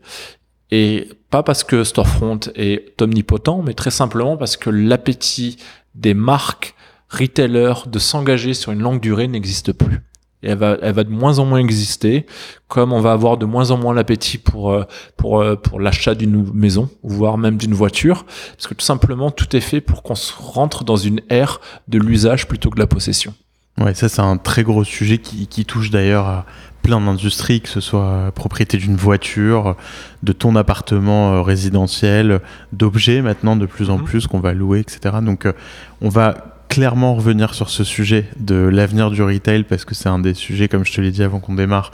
et 0.70 1.08
pas 1.30 1.44
parce 1.44 1.64
que 1.64 1.86
Storefront 1.86 2.42
est 2.56 3.02
omnipotent, 3.02 3.62
mais 3.64 3.74
très 3.74 3.90
simplement 3.90 4.36
parce 4.36 4.58
que 4.58 4.70
l'appétit 4.70 5.56
des 5.96 6.14
marques 6.14 6.76
retailers 7.10 7.88
de 7.88 7.98
s'engager 7.98 8.54
sur 8.54 8.74
une 8.74 8.82
longue 8.82 9.00
durée 9.00 9.30
n'existe 9.30 9.72
plus. 9.72 10.02
Et 10.44 10.50
elle 10.50 10.58
va, 10.58 10.78
elle 10.82 10.94
va 10.94 11.06
de 11.06 11.10
moins 11.10 11.40
en 11.40 11.46
moins 11.46 11.60
exister, 11.60 12.26
comme 12.68 12.92
on 12.92 13.00
va 13.00 13.14
avoir 13.14 13.38
de 13.38 13.46
moins 13.46 13.72
en 13.72 13.78
moins 13.78 13.94
l'appétit 13.94 14.38
pour 14.38 14.72
euh, 14.72 14.84
pour 15.16 15.42
euh, 15.42 15.56
pour 15.56 15.80
l'achat 15.80 16.16
d'une 16.16 16.52
maison, 16.54 16.90
voire 17.04 17.38
même 17.38 17.58
d'une 17.58 17.74
voiture, 17.74 18.26
parce 18.56 18.68
que 18.68 18.74
tout 18.74 18.86
simplement 18.86 19.32
tout 19.32 19.56
est 19.56 19.62
fait 19.62 19.82
pour 19.82 20.04
qu'on 20.04 20.16
rentre 20.38 20.84
dans 20.84 20.98
une 20.98 21.22
ère 21.30 21.62
de 21.88 21.98
l'usage 21.98 22.46
plutôt 22.48 22.70
que 22.70 22.76
de 22.76 22.82
la 22.82 22.88
possession. 22.88 23.34
Ouais, 23.78 23.94
ça 23.94 24.10
c'est 24.10 24.22
un 24.22 24.38
très 24.38 24.64
gros 24.64 24.84
sujet 24.84 25.20
qui, 25.20 25.48
qui 25.48 25.64
touche 25.64 25.90
d'ailleurs 25.90 26.26
à, 26.26 26.46
plein 26.82 27.02
d'industries, 27.02 27.62
que 27.62 27.70
ce 27.70 27.82
soit 27.82 28.32
propriété 28.34 28.78
d'une 28.78 28.96
voiture, 28.96 29.76
de 30.24 30.32
ton 30.32 30.56
appartement 30.56 31.34
euh, 31.34 31.42
résidentiel, 31.42 32.42
d'objets 32.74 33.22
maintenant 33.22 33.56
de 33.56 33.66
plus 33.66 33.90
en 33.90 33.98
mhm. 33.98 34.04
plus 34.06 34.28
qu'on 34.28 34.40
va 34.40 34.54
louer, 34.54 34.80
etc. 34.80 35.18
Donc 35.22 35.46
euh, 35.46 35.54
on 36.02 36.10
va 36.10 36.56
clairement 36.70 37.16
revenir 37.16 37.56
sur 37.56 37.70
ce 37.70 37.84
sujet 37.84 38.26
de 38.40 38.56
l'avenir 38.56 39.10
du 39.10 39.24
retail 39.24 39.64
parce 39.64 39.86
que 39.86 39.96
c'est 39.96 40.10
un 40.10 40.20
des 40.20 40.36
sujets, 40.36 40.68
comme 40.68 40.86
je 40.86 40.94
te 40.94 41.02
l'ai 41.02 41.10
dit 41.10 41.24
avant 41.24 41.40
qu'on 41.40 41.56
démarre, 41.56 41.92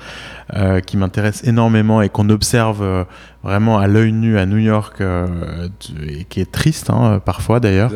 euh, 0.54 0.82
qui 0.82 0.98
m'intéresse 0.98 1.46
énormément 1.46 2.02
et 2.02 2.10
qu'on 2.10 2.30
observe 2.30 3.06
vraiment 3.42 3.78
à 3.78 3.88
l'œil 3.88 4.12
nu 4.12 4.38
à 4.38 4.46
New 4.46 4.58
York 4.58 5.02
et 5.02 6.26
qui 6.26 6.42
est 6.42 6.52
triste 6.52 6.90
hein, 6.90 7.22
parfois 7.24 7.62
d'ailleurs. 7.62 7.92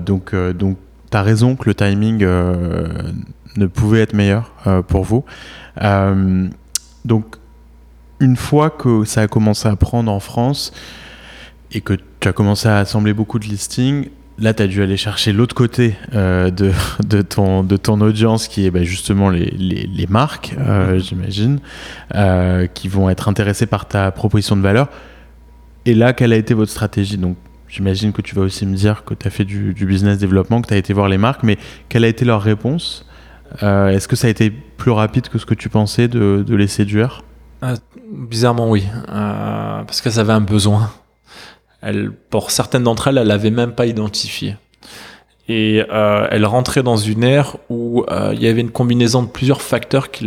donc 0.00 0.34
donc 0.34 0.76
tu 1.10 1.16
as 1.16 1.22
raison 1.22 1.56
que 1.56 1.68
le 1.68 1.74
timing 1.74 2.18
ne 2.24 3.66
pouvait 3.66 4.00
être 4.00 4.14
meilleur 4.14 4.52
pour 4.88 5.04
vous. 5.04 5.24
Euh, 5.82 6.48
donc, 7.04 7.36
une 8.20 8.36
fois 8.36 8.70
que 8.70 9.04
ça 9.04 9.22
a 9.22 9.28
commencé 9.28 9.68
à 9.68 9.76
prendre 9.76 10.10
en 10.10 10.20
France 10.20 10.72
et 11.72 11.80
que 11.80 11.94
tu 12.20 12.28
as 12.28 12.32
commencé 12.32 12.68
à 12.68 12.78
assembler 12.78 13.12
beaucoup 13.12 13.38
de 13.38 13.44
listings, 13.44 14.08
là, 14.38 14.54
tu 14.54 14.62
as 14.62 14.66
dû 14.66 14.82
aller 14.82 14.96
chercher 14.96 15.32
l'autre 15.32 15.54
côté 15.54 15.94
euh, 16.14 16.50
de, 16.50 16.72
de, 17.06 17.22
ton, 17.22 17.62
de 17.62 17.76
ton 17.76 18.00
audience, 18.00 18.48
qui 18.48 18.66
est 18.66 18.70
bah, 18.70 18.84
justement 18.84 19.30
les, 19.30 19.50
les, 19.50 19.86
les 19.86 20.06
marques, 20.06 20.54
euh, 20.58 20.98
j'imagine, 20.98 21.60
euh, 22.14 22.66
qui 22.66 22.88
vont 22.88 23.10
être 23.10 23.28
intéressées 23.28 23.66
par 23.66 23.86
ta 23.86 24.10
proposition 24.10 24.56
de 24.56 24.62
valeur. 24.62 24.88
Et 25.84 25.94
là, 25.94 26.12
quelle 26.12 26.32
a 26.32 26.36
été 26.36 26.54
votre 26.54 26.70
stratégie? 26.72 27.18
Donc, 27.18 27.36
j'imagine 27.68 28.12
que 28.12 28.22
tu 28.22 28.34
vas 28.34 28.42
aussi 28.42 28.66
me 28.66 28.74
dire 28.74 29.04
que 29.04 29.14
tu 29.14 29.26
as 29.26 29.30
fait 29.30 29.44
du, 29.44 29.72
business 29.72 30.18
développement, 30.18 30.60
que 30.62 30.68
tu 30.68 30.74
as 30.74 30.78
été 30.78 30.92
voir 30.92 31.08
les 31.08 31.18
marques, 31.18 31.42
mais 31.42 31.58
quelle 31.88 32.04
a 32.04 32.08
été 32.08 32.24
leur 32.24 32.42
réponse? 32.42 33.06
Euh, 33.62 33.88
est-ce 33.88 34.08
que 34.08 34.16
ça 34.16 34.26
a 34.26 34.30
été 34.30 34.50
plus 34.50 34.90
rapide 34.90 35.28
que 35.28 35.38
ce 35.38 35.46
que 35.46 35.54
tu 35.54 35.68
pensais 35.68 36.08
de, 36.08 36.44
les 36.48 36.66
séduire 36.66 37.22
euh, 37.62 37.76
Bizarrement 38.10 38.68
oui, 38.68 38.84
euh, 39.08 39.82
parce 39.84 40.00
qu'elles 40.00 40.18
avaient 40.18 40.32
un 40.32 40.40
besoin. 40.40 40.90
pour 42.30 42.50
certaines 42.50 42.82
d'entre 42.82 43.08
elles, 43.08 43.18
elles 43.18 43.26
l'avaient 43.26 43.50
même 43.50 43.72
pas 43.72 43.86
identifié. 43.86 44.56
Et 45.48 45.76
elles 45.76 46.44
rentraient 46.44 46.82
dans 46.82 46.96
une 46.96 47.22
ère 47.22 47.56
où 47.70 48.04
il 48.32 48.42
y 48.42 48.48
avait 48.48 48.60
une 48.60 48.72
combinaison 48.72 49.22
de 49.22 49.28
plusieurs 49.28 49.62
facteurs 49.62 50.10
qui, 50.10 50.24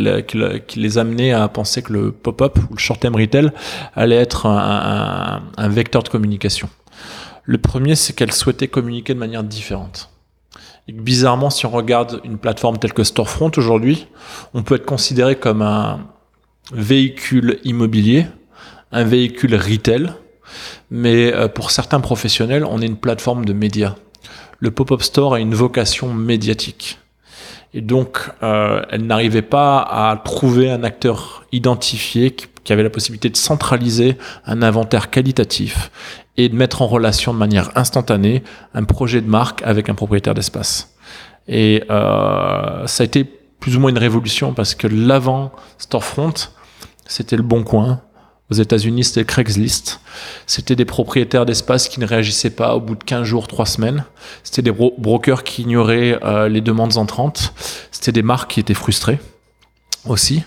les 0.76 0.98
amenaient 0.98 1.32
à 1.32 1.46
penser 1.48 1.82
que 1.82 1.92
le 1.92 2.10
pop-up 2.10 2.58
ou 2.70 2.72
le 2.72 2.78
short-term 2.78 3.14
retail 3.14 3.50
allait 3.94 4.16
être 4.16 4.46
un 4.46 5.68
vecteur 5.68 6.02
de 6.02 6.08
communication. 6.08 6.70
Le 7.50 7.58
premier, 7.58 7.96
c'est 7.96 8.12
qu'elles 8.12 8.30
souhaitaient 8.32 8.68
communiquer 8.68 9.12
de 9.12 9.18
manière 9.18 9.42
différente 9.42 10.10
bizarrement, 10.92 11.50
si 11.50 11.66
on 11.66 11.70
regarde 11.70 12.20
une 12.24 12.38
plateforme 12.38 12.78
telle 12.78 12.92
que 12.92 13.04
Storefront 13.04 13.50
aujourd'hui, 13.56 14.08
on 14.54 14.62
peut 14.62 14.76
être 14.76 14.86
considéré 14.86 15.36
comme 15.36 15.62
un 15.62 16.06
véhicule 16.72 17.58
immobilier, 17.64 18.26
un 18.92 19.04
véhicule 19.04 19.54
retail, 19.54 20.12
mais 20.90 21.32
euh, 21.32 21.48
pour 21.48 21.70
certains 21.70 22.00
professionnels, 22.00 22.64
on 22.64 22.82
est 22.82 22.86
une 22.86 22.96
plateforme 22.96 23.44
de 23.44 23.52
médias. 23.52 23.94
Le 24.58 24.70
pop-up 24.70 25.02
store 25.02 25.34
a 25.34 25.40
une 25.40 25.54
vocation 25.54 26.12
médiatique. 26.12 26.98
Et 27.72 27.80
donc, 27.80 28.18
euh, 28.42 28.82
elle 28.90 29.06
n'arrivait 29.06 29.42
pas 29.42 29.78
à 29.78 30.20
trouver 30.24 30.70
un 30.70 30.82
acteur 30.82 31.44
identifié 31.52 32.32
qui, 32.32 32.46
avait 32.72 32.82
la 32.84 32.90
possibilité 32.90 33.30
de 33.30 33.36
centraliser 33.36 34.16
un 34.44 34.62
inventaire 34.62 35.10
qualitatif 35.10 35.90
et 36.36 36.48
de 36.48 36.54
mettre 36.54 36.82
en 36.82 36.86
relation 36.86 37.32
de 37.34 37.38
manière 37.38 37.70
instantanée 37.76 38.42
un 38.74 38.84
projet 38.84 39.20
de 39.20 39.28
marque 39.28 39.62
avec 39.62 39.88
un 39.88 39.94
propriétaire 39.94 40.34
d'espace. 40.34 40.94
Et 41.48 41.84
euh, 41.90 42.86
ça 42.86 43.02
a 43.02 43.04
été 43.04 43.24
plus 43.24 43.76
ou 43.76 43.80
moins 43.80 43.90
une 43.90 43.98
révolution 43.98 44.54
parce 44.54 44.74
que 44.74 44.86
l'avant 44.86 45.52
Storefront, 45.78 46.34
c'était 47.06 47.36
le 47.36 47.42
bon 47.42 47.62
coin. 47.62 48.00
Aux 48.50 48.54
États-Unis, 48.54 49.04
c'était 49.04 49.24
Craigslist. 49.24 50.00
C'était 50.46 50.74
des 50.74 50.84
propriétaires 50.84 51.46
d'espace 51.46 51.88
qui 51.88 52.00
ne 52.00 52.06
réagissaient 52.06 52.50
pas 52.50 52.74
au 52.74 52.80
bout 52.80 52.96
de 52.96 53.04
15 53.04 53.22
jours, 53.22 53.46
3 53.46 53.64
semaines. 53.64 54.04
C'était 54.42 54.62
des 54.62 54.72
brokers 54.72 55.44
qui 55.44 55.62
ignoraient 55.62 56.18
euh, 56.24 56.48
les 56.48 56.60
demandes 56.60 56.96
entrantes. 56.96 57.52
C'était 57.92 58.10
des 58.10 58.22
marques 58.22 58.50
qui 58.50 58.60
étaient 58.60 58.74
frustrées 58.74 59.20
aussi. 60.04 60.42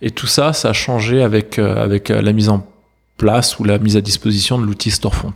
Et 0.00 0.10
tout 0.10 0.26
ça, 0.26 0.52
ça 0.52 0.70
a 0.70 0.72
changé 0.72 1.22
avec, 1.22 1.58
euh, 1.58 1.82
avec 1.82 2.10
euh, 2.10 2.22
la 2.22 2.32
mise 2.32 2.48
en 2.48 2.66
place 3.22 3.60
ou 3.60 3.64
la 3.64 3.78
mise 3.78 3.96
à 3.96 4.00
disposition 4.00 4.58
de 4.58 4.66
l'outil 4.66 4.90
Storefront. 4.90 5.34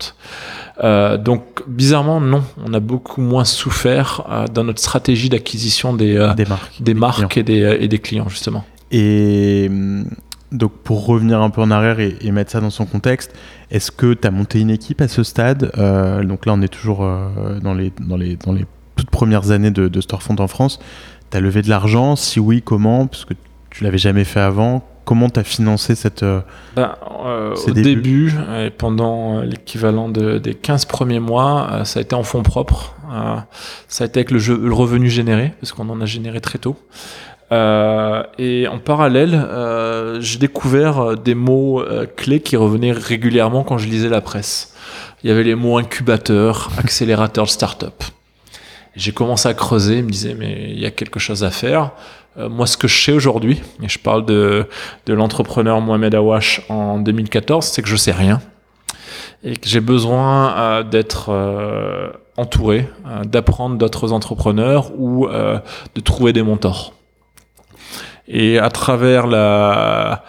Euh, 0.82 1.16
donc 1.16 1.62
bizarrement 1.68 2.20
non, 2.20 2.42
on 2.66 2.74
a 2.74 2.80
beaucoup 2.80 3.22
moins 3.22 3.44
souffert 3.44 4.26
euh, 4.28 4.46
dans 4.52 4.64
notre 4.64 4.80
stratégie 4.80 5.28
d'acquisition 5.28 5.94
des, 5.94 6.16
euh, 6.16 6.34
des 6.34 6.44
marques, 6.44 6.82
des 6.82 6.94
marques 6.94 7.36
et, 7.36 7.44
des, 7.44 7.78
et, 7.80 7.86
des, 7.86 7.98
clients 8.00 8.28
justement. 8.28 8.64
Et 8.90 9.68
hum, 9.70 10.04
donc 10.50 10.72
pour 10.82 11.06
revenir 11.06 11.40
un 11.40 11.50
peu 11.50 11.60
en 11.60 11.70
arrière 11.70 12.00
et, 12.00 12.30
mettre 12.32 12.50
ça 12.50 12.60
dans 12.60 12.70
son 12.70 12.86
contexte, 12.86 13.32
est-ce 13.70 13.92
que 13.92 14.14
tu 14.14 14.26
as 14.26 14.32
monté 14.32 14.58
une 14.60 14.70
équipe 14.70 15.00
à 15.00 15.06
ce 15.06 15.22
stade 15.22 15.70
Donc 16.24 16.44
là 16.44 16.54
on 16.54 16.62
est 16.62 16.74
toujours 16.78 17.08
dans, 17.62 17.74
les, 17.74 17.92
dans, 18.00 18.16
les, 18.16 18.36
dans 18.36 18.52
les 18.52 18.66
toutes 18.96 19.10
premières 19.10 19.52
années 19.52 19.70
de, 19.70 19.86
de 19.86 20.00
Storefront 20.00 20.36
en 20.40 20.48
France. 20.48 20.80
Tu 21.30 21.36
as 21.36 21.40
levé 21.40 21.62
de 21.62 21.68
l'argent? 21.68 22.16
Si 22.16 22.40
oui, 22.40 22.62
comment? 22.62 23.06
Parce 23.06 23.24
que 23.24 23.34
tu 23.70 23.84
l'avais 23.84 23.98
jamais 23.98 24.24
fait 24.24 24.40
avant 24.40 24.84
comment 25.06 25.30
tu 25.30 25.40
as 25.40 25.44
financé 25.44 25.94
cette 25.94 26.24
euh, 26.24 26.40
ben, 26.74 26.96
euh, 27.24 27.54
Au 27.66 27.70
début, 27.70 28.34
et 28.60 28.70
pendant 28.70 29.40
l'équivalent 29.40 30.10
de, 30.10 30.36
des 30.36 30.54
15 30.54 30.84
premiers 30.84 31.20
mois, 31.20 31.68
euh, 31.70 31.84
ça 31.84 32.00
a 32.00 32.02
été 32.02 32.14
en 32.14 32.24
fonds 32.24 32.42
propres. 32.42 32.94
ça 33.88 34.04
a 34.04 34.06
été 34.08 34.20
avec 34.20 34.30
le, 34.30 34.38
jeu, 34.38 34.60
le 34.62 34.74
revenu 34.74 35.08
généré, 35.08 35.54
parce 35.60 35.72
qu'on 35.72 35.88
en 35.88 36.00
a 36.02 36.06
généré 36.06 36.40
très 36.40 36.58
tôt. 36.58 36.76
et 37.52 38.66
en 38.68 38.78
parallèle, 38.84 39.46
j'ai 40.20 40.38
découvert 40.38 41.16
des 41.16 41.36
mots 41.36 41.82
clés 42.16 42.40
qui 42.40 42.56
revenaient 42.56 42.92
régulièrement 42.92 43.62
quand 43.62 43.78
je 43.78 43.86
lisais 43.86 44.10
la 44.10 44.20
presse. 44.20 44.74
Il 45.22 45.30
y 45.30 45.32
avait 45.32 45.44
les 45.44 45.54
mots 45.54 45.78
incubateur, 45.78 46.70
accélérateur 46.78 47.44
de 47.44 47.50
start-up. 47.50 48.02
J'ai 48.96 49.12
commencé 49.12 49.48
à 49.48 49.54
creuser, 49.54 50.02
me 50.02 50.10
disais 50.10 50.34
mais 50.34 50.70
il 50.70 50.80
y 50.80 50.86
a 50.86 50.90
quelque 50.90 51.20
chose 51.20 51.44
à 51.44 51.50
faire. 51.50 51.92
Euh, 52.38 52.48
moi, 52.48 52.66
ce 52.66 52.76
que 52.76 52.88
je 52.88 53.00
sais 53.00 53.12
aujourd'hui, 53.12 53.62
et 53.82 53.88
je 53.88 53.98
parle 53.98 54.24
de, 54.24 54.66
de 55.06 55.14
l'entrepreneur 55.14 55.80
Mohamed 55.80 56.14
Awash 56.14 56.62
en 56.68 56.98
2014, 56.98 57.64
c'est 57.66 57.82
que 57.82 57.88
je 57.88 57.96
sais 57.96 58.12
rien 58.12 58.40
et 59.44 59.56
que 59.56 59.68
j'ai 59.68 59.80
besoin 59.80 60.56
euh, 60.56 60.82
d'être 60.82 61.28
euh, 61.28 62.08
entouré, 62.36 62.88
d'apprendre 63.26 63.76
d'autres 63.76 64.12
entrepreneurs 64.12 64.90
ou 64.98 65.28
de 65.28 66.00
trouver 66.00 66.32
des 66.32 66.42
mentors. 66.42 66.94
Et 68.28 68.58
à 68.58 68.70
travers 68.70 69.26
la 69.26 70.24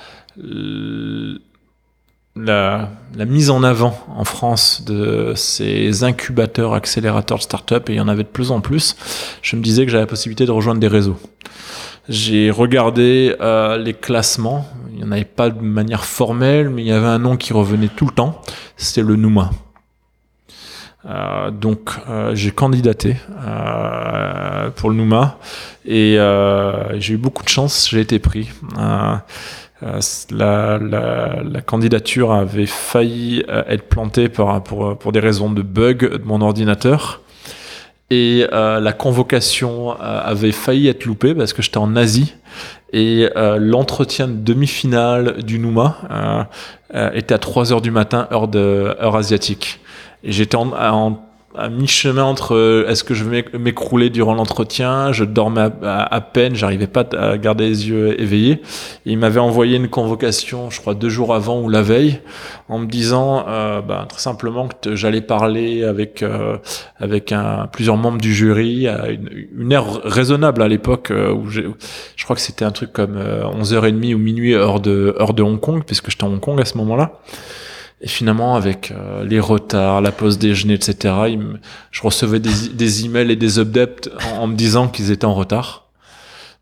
la, 2.45 2.89
mise 3.25 3.49
en 3.49 3.63
avant 3.63 3.97
en 4.15 4.23
France 4.23 4.83
de 4.85 5.33
ces 5.35 6.03
incubateurs, 6.03 6.73
accélérateurs 6.73 7.37
de 7.37 7.43
start-up, 7.43 7.89
et 7.89 7.93
il 7.93 7.95
y 7.97 8.01
en 8.01 8.07
avait 8.07 8.23
de 8.23 8.27
plus 8.27 8.51
en 8.51 8.61
plus, 8.61 8.95
je 9.41 9.55
me 9.55 9.61
disais 9.61 9.85
que 9.85 9.91
j'avais 9.91 10.03
la 10.03 10.07
possibilité 10.07 10.45
de 10.45 10.51
rejoindre 10.51 10.79
des 10.79 10.87
réseaux. 10.87 11.17
J'ai 12.09 12.51
regardé 12.51 13.35
euh, 13.41 13.77
les 13.77 13.93
classements. 13.93 14.65
Il 14.91 14.97
n'y 14.97 15.03
en 15.03 15.11
avait 15.11 15.25
pas 15.25 15.49
de 15.49 15.61
manière 15.61 16.05
formelle, 16.05 16.69
mais 16.69 16.83
il 16.83 16.87
y 16.87 16.91
avait 16.91 17.07
un 17.07 17.19
nom 17.19 17.35
qui 17.35 17.51
revenait 17.51 17.89
tout 17.89 18.05
le 18.05 18.13
temps. 18.13 18.41
C'était 18.77 19.05
le 19.05 19.17
Nouma. 19.17 19.51
Euh, 21.05 21.51
donc 21.51 21.91
euh, 22.09 22.33
j'ai 22.33 22.51
candidaté 22.51 23.15
pour 24.75 24.89
le 24.89 24.95
Nouma 24.95 25.37
et 25.85 26.17
j'ai 26.97 27.13
eu 27.13 27.17
beaucoup 27.17 27.43
de 27.43 27.49
chance. 27.49 27.89
J'ai 27.89 27.99
été 27.99 28.19
pris. 28.19 28.49
La, 28.77 29.25
candidature 31.65 32.31
avait 32.31 32.65
failli 32.65 33.43
être 33.67 33.89
plantée 33.89 34.29
pour, 34.29 34.97
pour 34.97 35.11
des 35.11 35.19
raisons 35.19 35.51
de 35.51 35.61
bug 35.61 36.09
de 36.09 36.23
mon 36.23 36.39
ordinateur. 36.41 37.21
Et 38.09 38.47
euh, 38.53 38.79
la 38.79 38.93
convocation 38.93 39.91
euh, 39.91 39.95
avait 39.99 40.53
failli 40.53 40.87
être 40.87 41.05
loupée 41.05 41.35
parce 41.35 41.51
que 41.51 41.61
j'étais 41.61 41.77
en 41.77 41.95
Asie 41.97 42.35
et 42.93 43.29
euh, 43.35 43.57
l'entretien 43.57 44.29
de 44.29 44.33
demi-finale 44.33 45.43
du 45.43 45.59
Nouma 45.59 46.47
était 47.13 47.33
à 47.33 47.37
3 47.37 47.73
heures 47.73 47.81
du 47.81 47.91
matin, 47.91 48.29
heure, 48.31 48.47
de, 48.47 48.95
heure 49.01 49.17
asiatique. 49.17 49.81
Et 50.23 50.31
j'étais 50.31 50.55
en, 50.55 50.71
en 50.71 51.26
à 51.57 51.69
mi-chemin 51.69 52.23
entre 52.23 52.55
euh, 52.55 52.87
est-ce 52.87 53.03
que 53.03 53.13
je 53.13 53.23
vais 53.23 53.45
m'écrouler 53.57 54.09
durant 54.09 54.35
l'entretien, 54.35 55.11
je 55.11 55.23
dormais 55.23 55.69
à, 55.83 56.21
peine, 56.21 56.55
j'arrivais 56.55 56.87
pas 56.87 57.05
à 57.17 57.37
garder 57.37 57.67
les 57.67 57.89
yeux 57.89 58.19
éveillés. 58.21 58.61
il 59.05 59.17
m'avait 59.17 59.39
envoyé 59.39 59.77
une 59.77 59.89
convocation, 59.89 60.69
je 60.69 60.79
crois 60.79 60.93
deux 60.93 61.09
jours 61.09 61.33
avant 61.33 61.61
ou 61.61 61.69
la 61.69 61.81
veille, 61.81 62.19
en 62.69 62.79
me 62.79 62.85
disant 62.85 63.45
euh, 63.47 63.81
bah, 63.81 64.05
très 64.07 64.19
simplement 64.19 64.67
que 64.67 64.95
j'allais 64.95 65.21
parler 65.21 65.83
avec 65.83 66.23
euh, 66.23 66.57
avec 66.97 67.31
un, 67.31 67.67
plusieurs 67.71 67.97
membres 67.97 68.19
du 68.19 68.33
jury 68.33 68.87
à 68.87 69.09
une, 69.09 69.29
une 69.57 69.73
heure 69.73 70.01
raisonnable 70.03 70.61
à 70.61 70.67
l'époque 70.67 71.11
où 71.11 71.49
je 71.49 71.63
crois 72.23 72.35
que 72.35 72.41
c'était 72.41 72.65
un 72.65 72.71
truc 72.71 72.93
comme 72.93 73.17
11h30 73.17 74.13
ou 74.13 74.17
minuit 74.17 74.53
heure 74.53 74.79
de 74.79 75.15
heure 75.19 75.33
de 75.33 75.43
Hong 75.43 75.59
Kong 75.59 75.83
puisque 75.85 76.09
j'étais 76.09 76.23
à 76.23 76.27
Hong 76.27 76.39
Kong 76.39 76.59
à 76.61 76.65
ce 76.65 76.77
moment-là. 76.77 77.19
Et 77.99 78.07
finalement, 78.07 78.55
avec 78.55 78.91
euh, 78.91 79.23
les 79.23 79.39
retards, 79.39 80.01
la 80.01 80.11
pause 80.11 80.37
déjeuner, 80.37 80.75
etc., 80.75 81.15
je 81.91 82.01
recevais 82.03 82.39
des, 82.39 82.69
des 82.71 83.05
emails 83.05 83.31
et 83.31 83.35
des 83.35 83.57
updates 83.57 84.09
en, 84.35 84.47
me 84.47 84.55
disant 84.55 84.87
qu'ils 84.87 85.11
étaient 85.11 85.25
en 85.25 85.33
retard. 85.33 85.87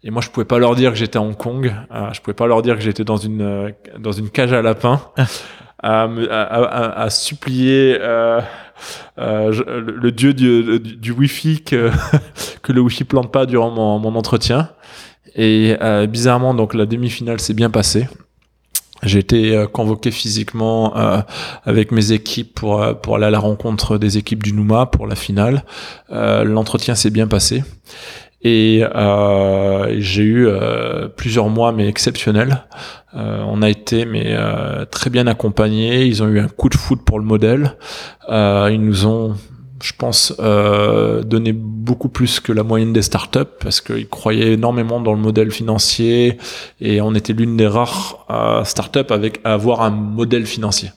Et 0.06 0.12
moi, 0.12 0.22
je 0.22 0.30
pouvais 0.30 0.46
pas 0.46 0.60
leur 0.60 0.76
dire 0.76 0.92
que 0.92 0.98
j'étais 0.98 1.18
à 1.18 1.22
Hong 1.22 1.36
Kong. 1.36 1.74
Euh, 1.92 2.14
je 2.14 2.22
pouvais 2.22 2.36
pas 2.36 2.48
leur 2.48 2.62
dire 2.62 2.76
que 2.76 2.82
j'étais 2.82 3.04
dans 3.04 3.18
une 3.18 3.42
euh, 3.42 3.72
dans 4.00 4.12
une 4.12 4.30
cage 4.30 4.54
à 4.54 4.62
lapins, 4.62 5.02
à, 5.82 6.04
à, 6.04 7.02
à, 7.02 7.10
supplier 7.10 7.98
euh, 8.00 8.40
le, 9.18 10.12
dieu 10.12 10.34
du, 10.34 10.80
du, 10.80 10.96
du 10.96 11.12
Wi-Fi 11.12 11.64
que 11.64 11.90
que 12.62 12.72
le 12.72 12.82
Wi-Fi 12.82 13.04
plante 13.04 13.32
pas 13.32 13.46
durant 13.46 13.72
mon, 13.72 14.00
mon 14.00 14.16
entretien. 14.16 14.70
Et 15.36 15.76
bizarrement, 16.08 16.54
donc 16.54 16.74
la 16.74 16.86
demi-finale 16.86 17.42
s'est 17.42 17.54
bien 17.54 17.70
passée. 17.70 18.08
J'ai 19.04 19.20
été 19.20 19.56
euh, 19.56 19.68
convoqué 19.68 20.12
physiquement 20.12 20.98
euh, 20.98 21.22
avec 21.64 21.92
mes 21.92 22.12
équipes 22.12 22.56
pour, 22.56 22.82
euh, 22.82 22.94
pour 22.94 23.16
aller 23.16 23.26
à 23.26 23.30
la 23.30 23.40
rencontre 23.40 23.98
des 23.98 24.18
équipes 24.18 24.44
du 24.44 24.54
Nouma 24.54 24.86
pour 24.86 25.08
la 25.08 25.16
finale. 25.16 25.64
L'entretien 26.10 26.96
s'est 26.96 27.10
bien 27.10 27.28
passé. 27.28 27.64
Et 28.42 28.84
j'ai 29.98 30.24
eu 30.24 30.48
plusieurs 31.16 31.50
mois 31.50 31.72
mais 31.72 31.88
exceptionnels. 31.88 32.64
on 33.14 33.62
a 33.62 33.70
été 33.70 34.06
mais 34.06 34.38
très 34.92 35.10
bien 35.10 35.28
accompagnés. 35.28 36.06
Ils 36.06 36.22
ont 36.22 36.28
eu 36.28 36.40
un 36.40 36.48
coup 36.48 36.70
de 36.70 36.76
foot 36.76 37.02
pour 37.04 37.20
le 37.20 37.26
modèle. 37.26 37.76
ils 38.30 38.80
nous 38.80 39.08
ont 39.08 39.36
je 39.82 39.92
pense, 39.98 40.34
euh, 40.40 41.24
donner 41.24 41.54
beaucoup 41.54 42.10
plus 42.10 42.40
que 42.40 42.52
la 42.52 42.64
moyenne 42.64 42.94
des 42.94 43.02
startups 43.02 43.40
parce 43.60 43.82
qu'ils 43.82 44.08
croyaient 44.08 44.54
énormément 44.54 45.00
dans 45.02 45.14
le 45.14 45.20
modèle 45.20 45.52
financier 45.52 46.38
et 46.80 47.02
on 47.02 47.14
était 47.14 47.34
l'une 47.34 47.58
des 47.58 47.68
rares 47.68 48.26
euh, 48.30 48.64
startups 48.64 49.12
avec 49.12 49.42
à 49.44 49.54
avoir 49.54 49.82
un 49.82 49.90
modèle 49.90 50.46
financier 50.46 50.92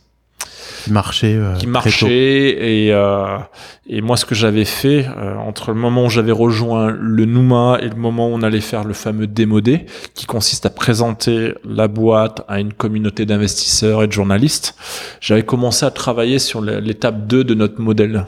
qui 0.89 0.95
marchait 0.95 1.35
euh, 1.35 1.55
qui 1.55 1.67
marchait 1.67 2.87
et 2.87 2.93
euh, 2.93 3.39
et 3.87 4.01
moi 4.01 4.17
ce 4.17 4.25
que 4.25 4.35
j'avais 4.35 4.65
fait 4.65 5.07
euh, 5.07 5.37
entre 5.37 5.73
le 5.73 5.79
moment 5.79 6.07
où 6.07 6.09
j'avais 6.09 6.33
rejoint 6.33 6.91
le 6.91 7.27
Nouma 7.27 7.79
et 7.83 7.89
le 7.89 7.95
moment 7.95 8.29
où 8.29 8.33
on 8.33 8.43
allait 8.43 8.63
faire 8.63 8.85
le 8.85 8.95
fameux 8.95 9.27
démodé 9.27 9.85
qui 10.15 10.25
consiste 10.25 10.65
à 10.65 10.71
présenter 10.71 11.53
la 11.65 11.89
boîte 11.89 12.43
à 12.49 12.59
une 12.59 12.73
communauté 12.73 13.27
d'investisseurs 13.27 14.03
et 14.03 14.07
de 14.07 14.13
journalistes 14.13 14.77
j'avais 15.21 15.45
commencé 15.45 15.85
à 15.85 15.91
travailler 15.91 16.39
sur 16.39 16.63
l'étape 16.63 17.27
2 17.27 17.45
de 17.45 17.55
notre 17.55 17.81
modèle 17.83 18.25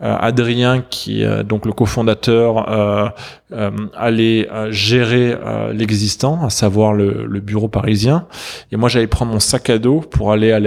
Adrien, 0.00 0.82
qui 0.88 1.22
est 1.22 1.44
donc 1.44 1.66
le 1.66 1.72
cofondateur, 1.72 2.70
euh, 2.70 3.08
euh, 3.52 3.70
allait 3.96 4.48
gérer 4.70 5.36
l'existant, 5.72 6.44
à 6.44 6.50
savoir 6.50 6.94
le, 6.94 7.40
bureau 7.40 7.68
parisien. 7.68 8.26
Et 8.72 8.76
moi, 8.76 8.88
j'allais 8.88 9.06
prendre 9.06 9.32
mon 9.32 9.40
sac 9.40 9.68
à 9.70 9.78
dos 9.78 10.00
pour 10.00 10.32
aller 10.32 10.52
à 10.52 10.60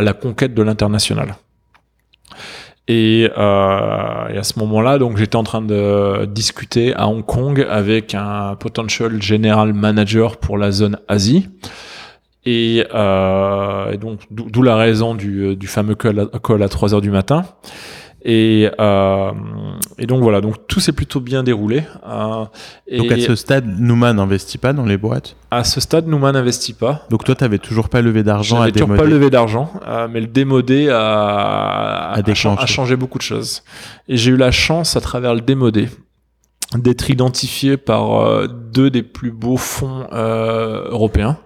la, 0.00 0.12
conquête 0.12 0.54
de 0.54 0.62
l'international. 0.62 1.36
Et, 2.86 3.28
à 3.36 4.42
ce 4.42 4.58
moment-là, 4.58 4.98
donc 4.98 5.16
j'étais 5.16 5.36
en 5.36 5.44
train 5.44 5.62
de 5.62 6.26
discuter 6.26 6.94
à 6.94 7.08
Hong 7.08 7.24
Kong 7.24 7.66
avec 7.68 8.14
un 8.14 8.54
potential 8.56 9.22
general 9.22 9.72
manager 9.72 10.36
pour 10.36 10.58
la 10.58 10.70
zone 10.70 10.98
Asie. 11.08 11.48
Et, 12.44 12.84
donc 13.98 14.20
d'où 14.30 14.62
la 14.62 14.76
raison 14.76 15.14
du, 15.14 15.56
fameux 15.66 15.94
call 15.94 16.28
à, 16.34 16.38
call 16.38 16.62
à 16.62 16.68
3 16.68 16.92
heures 16.94 17.00
du 17.00 17.10
matin. 17.10 17.46
Et, 18.26 18.70
euh, 18.80 19.32
et 19.98 20.06
donc 20.06 20.22
voilà, 20.22 20.40
donc 20.40 20.66
tout 20.66 20.80
s'est 20.80 20.92
plutôt 20.92 21.20
bien 21.20 21.42
déroulé. 21.42 21.84
Euh, 22.06 22.46
donc 22.96 23.12
à 23.12 23.20
ce 23.20 23.34
stade, 23.34 23.66
Numa 23.78 24.14
n'investit 24.14 24.56
pas 24.56 24.72
dans 24.72 24.86
les 24.86 24.96
boîtes? 24.96 25.36
À 25.50 25.62
ce 25.62 25.78
stade, 25.78 26.08
Numa 26.08 26.32
n'investit 26.32 26.72
pas. 26.72 27.06
Donc 27.10 27.24
toi, 27.24 27.34
tu 27.34 27.44
n'avais 27.44 27.58
toujours 27.58 27.90
pas 27.90 28.00
levé 28.00 28.22
d'argent 28.22 28.62
à 28.62 28.70
toujours 28.70 28.96
pas 28.96 29.04
levé 29.04 29.28
d'argent, 29.28 29.70
euh, 29.86 30.08
mais 30.10 30.22
le 30.22 30.26
démodé 30.26 30.88
a, 30.88 32.12
a, 32.14 32.22
a, 32.22 32.66
changé 32.66 32.96
beaucoup 32.96 33.18
de 33.18 33.22
choses. 33.22 33.62
Et 34.08 34.16
j'ai 34.16 34.30
eu 34.30 34.36
la 34.38 34.50
chance, 34.50 34.96
à 34.96 35.02
travers 35.02 35.34
le 35.34 35.42
démodé, 35.42 35.90
d'être 36.74 37.10
identifié 37.10 37.76
par 37.76 38.22
euh, 38.22 38.46
deux 38.46 38.88
des 38.88 39.02
plus 39.02 39.32
beaux 39.32 39.58
fonds 39.58 40.06
européens. 40.10 41.36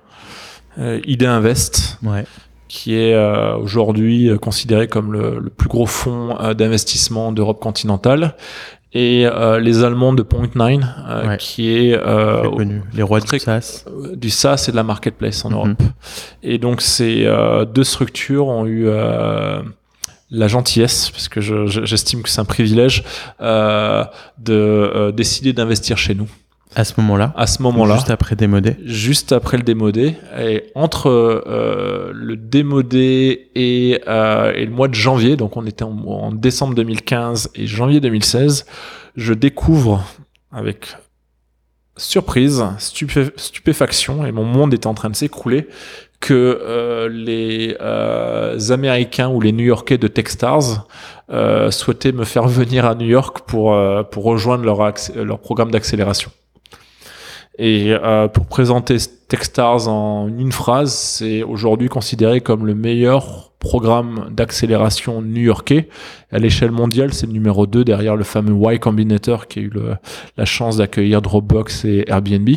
Idea 1.04 1.34
Invest, 1.34 1.98
ouais 2.04 2.24
qui 2.68 2.94
est 2.94 3.14
euh, 3.14 3.56
aujourd'hui 3.56 4.28
euh, 4.28 4.36
considéré 4.36 4.86
comme 4.86 5.12
le, 5.12 5.38
le, 5.40 5.50
plus 5.50 5.68
gros 5.68 5.86
fonds 5.86 6.38
euh, 6.38 6.54
d'investissement 6.54 7.32
d'Europe 7.32 7.60
continentale 7.60 8.36
et 8.94 9.26
les 9.60 9.84
Allemands 9.84 10.14
de 10.14 10.22
Point9 10.22 11.36
qui 11.36 11.76
est 11.76 12.02
connu. 12.02 12.80
les 12.94 13.02
rois 13.02 13.20
du 13.20 13.38
SaaS 13.38 13.84
du 14.14 14.30
SaaS 14.30 14.64
et 14.66 14.70
de 14.70 14.76
la 14.76 14.82
marketplace 14.82 15.44
en 15.44 15.50
mhm. 15.50 15.56
Europe 15.56 15.82
et 16.42 16.56
donc 16.56 16.80
ces 16.80 17.30
deux 17.74 17.84
structures 17.84 18.46
ont 18.46 18.64
eu 18.64 18.88
la 20.30 20.48
gentillesse, 20.48 21.10
parce 21.10 21.28
que 21.28 21.42
j'estime 21.42 22.22
que 22.22 22.30
c'est 22.30 22.40
un 22.40 22.46
privilège, 22.46 23.04
de 23.40 25.10
décider 25.10 25.52
d'investir 25.52 25.98
chez 25.98 26.14
nous. 26.14 26.28
À 26.74 26.84
ce 26.84 26.94
moment-là 26.98 27.32
À 27.36 27.46
ce 27.46 27.62
moment-là. 27.62 27.94
Juste 27.94 28.10
après 28.10 28.36
démodé 28.36 28.76
Juste 28.84 29.32
après 29.32 29.56
le 29.56 29.62
démodé. 29.62 30.16
Et 30.38 30.64
entre 30.74 31.08
euh, 31.08 32.12
le 32.14 32.36
démodé 32.36 33.50
et, 33.54 34.00
euh, 34.06 34.52
et, 34.54 34.64
le 34.64 34.70
mois 34.70 34.88
de 34.88 34.94
janvier, 34.94 35.36
donc 35.36 35.56
on 35.56 35.66
était 35.66 35.84
en, 35.84 36.32
décembre 36.32 36.74
2015 36.74 37.50
et 37.54 37.66
janvier 37.66 38.00
2016, 38.00 38.66
je 39.16 39.34
découvre 39.34 40.04
avec 40.52 40.96
surprise, 41.96 42.64
stupéfaction, 42.78 44.24
et 44.24 44.32
mon 44.32 44.44
monde 44.44 44.72
était 44.72 44.86
en 44.86 44.94
train 44.94 45.10
de 45.10 45.16
s'écrouler, 45.16 45.66
que 46.20 46.34
euh, 46.34 47.08
les 47.08 47.76
euh, 47.80 48.58
Américains 48.70 49.28
ou 49.28 49.40
les 49.40 49.52
New-Yorkais 49.52 49.98
de 49.98 50.08
Techstars 50.08 50.86
euh, 51.30 51.70
souhaitaient 51.70 52.12
me 52.12 52.24
faire 52.24 52.48
venir 52.48 52.86
à 52.86 52.94
New 52.94 53.06
York 53.06 53.40
pour, 53.46 53.76
pour 54.10 54.24
rejoindre 54.24 54.64
leur, 54.64 54.92
leur 55.14 55.38
programme 55.38 55.70
d'accélération. 55.70 56.30
Et 57.58 57.92
euh, 57.92 58.28
pour 58.28 58.46
présenter 58.46 58.96
Techstars 59.26 59.88
en 59.88 60.28
une 60.28 60.52
phrase, 60.52 60.92
c'est 60.92 61.42
aujourd'hui 61.42 61.88
considéré 61.88 62.40
comme 62.40 62.66
le 62.66 62.74
meilleur 62.74 63.50
programme 63.58 64.28
d'accélération 64.30 65.20
new-yorkais. 65.20 65.88
À 66.30 66.38
l'échelle 66.38 66.70
mondiale, 66.70 67.12
c'est 67.12 67.26
le 67.26 67.32
numéro 67.32 67.66
2 67.66 67.84
derrière 67.84 68.14
le 68.14 68.22
fameux 68.22 68.54
Y 68.54 68.78
Combinator 68.78 69.48
qui 69.48 69.58
a 69.58 69.62
eu 69.62 69.70
le, 69.70 69.96
la 70.36 70.44
chance 70.44 70.76
d'accueillir 70.76 71.20
Dropbox 71.20 71.84
et 71.84 72.04
Airbnb. 72.06 72.48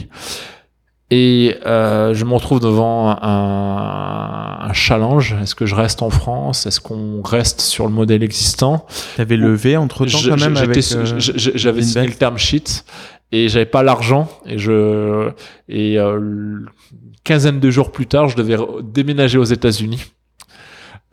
Et 1.14 1.58
euh, 1.66 2.14
je 2.14 2.24
me 2.24 2.34
retrouve 2.34 2.62
devant 2.62 3.10
un, 3.10 4.60
un 4.62 4.74
challenge. 4.74 5.36
Est-ce 5.42 5.56
que 5.56 5.66
je 5.66 5.76
reste 5.76 6.04
en 6.04 6.10
France? 6.10 6.68
Est-ce 6.68 6.80
qu'on 6.80 7.22
reste 7.22 7.60
sur 7.60 7.86
le 7.86 7.92
modèle 7.92 8.24
existant? 8.24 8.86
T'avais 9.18 9.36
levé 9.36 9.76
entre 9.76 10.06
temps 10.06 10.20
quand 10.24 10.40
même 10.40 10.56
avec. 10.56 10.78
Euh, 10.94 11.16
j'avais 11.18 11.82
signé 11.82 12.08
le 12.08 12.14
term 12.14 12.38
sheet 12.38 12.86
et 13.32 13.48
j'avais 13.50 13.66
pas 13.66 13.84
l'argent 13.84 14.30
et 14.46 14.58
je 14.58 15.30
et 15.70 15.98
euh, 15.98 16.60
quinzaine 17.24 17.60
de 17.60 17.70
jours 17.70 17.92
plus 17.92 18.08
tard 18.08 18.30
je 18.30 18.36
devais 18.36 18.58
déménager 18.84 19.38
aux 19.38 19.44
États-Unis 19.44 20.04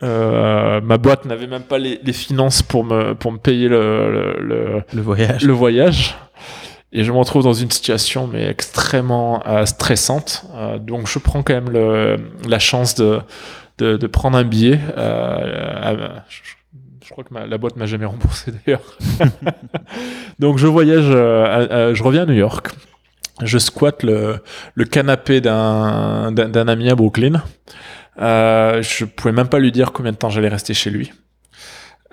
Euh, 0.01 0.79
ma 0.81 0.97
boîte 0.97 1.25
n'avait 1.25 1.47
même 1.47 1.63
pas 1.63 1.77
les, 1.77 1.99
les, 2.01 2.13
finances 2.13 2.61
pour 2.61 2.85
me, 2.85 3.15
pour 3.15 3.33
me 3.33 3.37
payer 3.37 3.67
le, 3.67 4.37
le, 4.39 4.81
le, 4.93 5.01
voyage. 5.01 5.43
Le 5.43 5.51
voyage. 5.51 6.15
Et 6.93 7.03
je 7.03 7.11
me 7.11 7.17
retrouve 7.17 7.43
dans 7.43 7.53
une 7.53 7.69
situation 7.69 8.25
mais 8.25 8.47
extrêmement 8.47 9.43
euh, 9.45 9.65
stressante. 9.65 10.45
Euh, 10.55 10.79
donc 10.79 11.07
je 11.07 11.19
prends 11.19 11.43
quand 11.43 11.53
même 11.53 11.69
le, 11.69 12.17
la 12.47 12.59
chance 12.59 12.95
de, 12.95 13.19
de, 13.77 13.97
de 13.97 14.07
prendre 14.07 14.37
un 14.37 14.43
billet. 14.43 14.79
Euh, 14.97 16.09
je, 16.29 16.39
je, 17.09 17.13
crois 17.13 17.23
que 17.23 17.33
ma, 17.33 17.47
la 17.47 17.57
boîte 17.57 17.75
m'a 17.75 17.87
jamais 17.87 18.05
remboursé 18.05 18.51
d'ailleurs. 18.65 18.83
donc 20.37 20.59
je 20.59 20.67
voyage, 20.67 21.05
je 21.05 22.03
reviens 22.03 22.21
à 22.21 22.25
New 22.27 22.33
York. 22.33 22.67
Je 23.41 23.57
squatte 23.57 24.03
le, 24.03 24.43
le 24.75 24.85
canapé 24.85 25.41
d'un 25.41 26.67
ami 26.67 26.89
à 26.89 26.95
Brooklyn. 26.95 27.41
Euh, 28.21 28.81
je 28.81 29.05
pouvais 29.05 29.31
même 29.31 29.47
pas 29.47 29.59
lui 29.59 29.71
dire 29.71 29.91
combien 29.91 30.11
de 30.11 30.17
temps 30.17 30.29
j'allais 30.29 30.49
rester 30.49 30.73
chez 30.73 30.89
lui. 30.89 31.11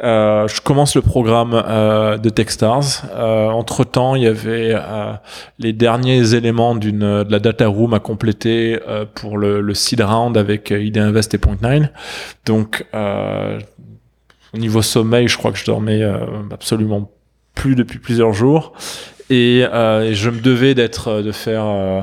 Euh, 0.02 0.46
je 0.46 0.60
commence 0.60 0.94
le 0.94 1.00
programme 1.00 1.54
euh, 1.54 2.18
de 2.18 2.28
Techstars. 2.28 3.04
Euh, 3.14 3.48
entre 3.48 3.82
temps, 3.84 4.14
il 4.14 4.24
y 4.24 4.26
avait 4.26 4.72
euh, 4.74 5.12
les 5.58 5.72
derniers 5.72 6.34
éléments 6.34 6.74
d'une 6.74 7.24
de 7.24 7.32
la 7.32 7.38
data 7.38 7.66
room 7.66 7.94
à 7.94 7.98
compléter 7.98 8.78
euh, 8.86 9.06
pour 9.14 9.38
le, 9.38 9.62
le, 9.62 9.74
seed 9.74 10.02
round 10.02 10.36
avec 10.36 10.70
ID 10.70 10.98
Invest 10.98 11.32
et 11.32 11.38
Point9. 11.38 11.88
Donc, 12.44 12.84
au 14.56 14.58
niveau 14.58 14.82
sommeil, 14.82 15.28
je 15.28 15.36
crois 15.36 15.52
que 15.52 15.58
je 15.58 15.64
dormais 15.64 16.02
absolument 16.50 17.10
plus 17.54 17.74
depuis 17.74 17.98
plusieurs 17.98 18.32
jours. 18.32 18.72
Et 19.28 19.64
euh, 19.64 20.14
je 20.14 20.30
me 20.30 20.40
devais 20.40 20.74
d'être 20.74 21.20
de 21.20 21.32
faire 21.32 21.64
euh, 21.64 22.02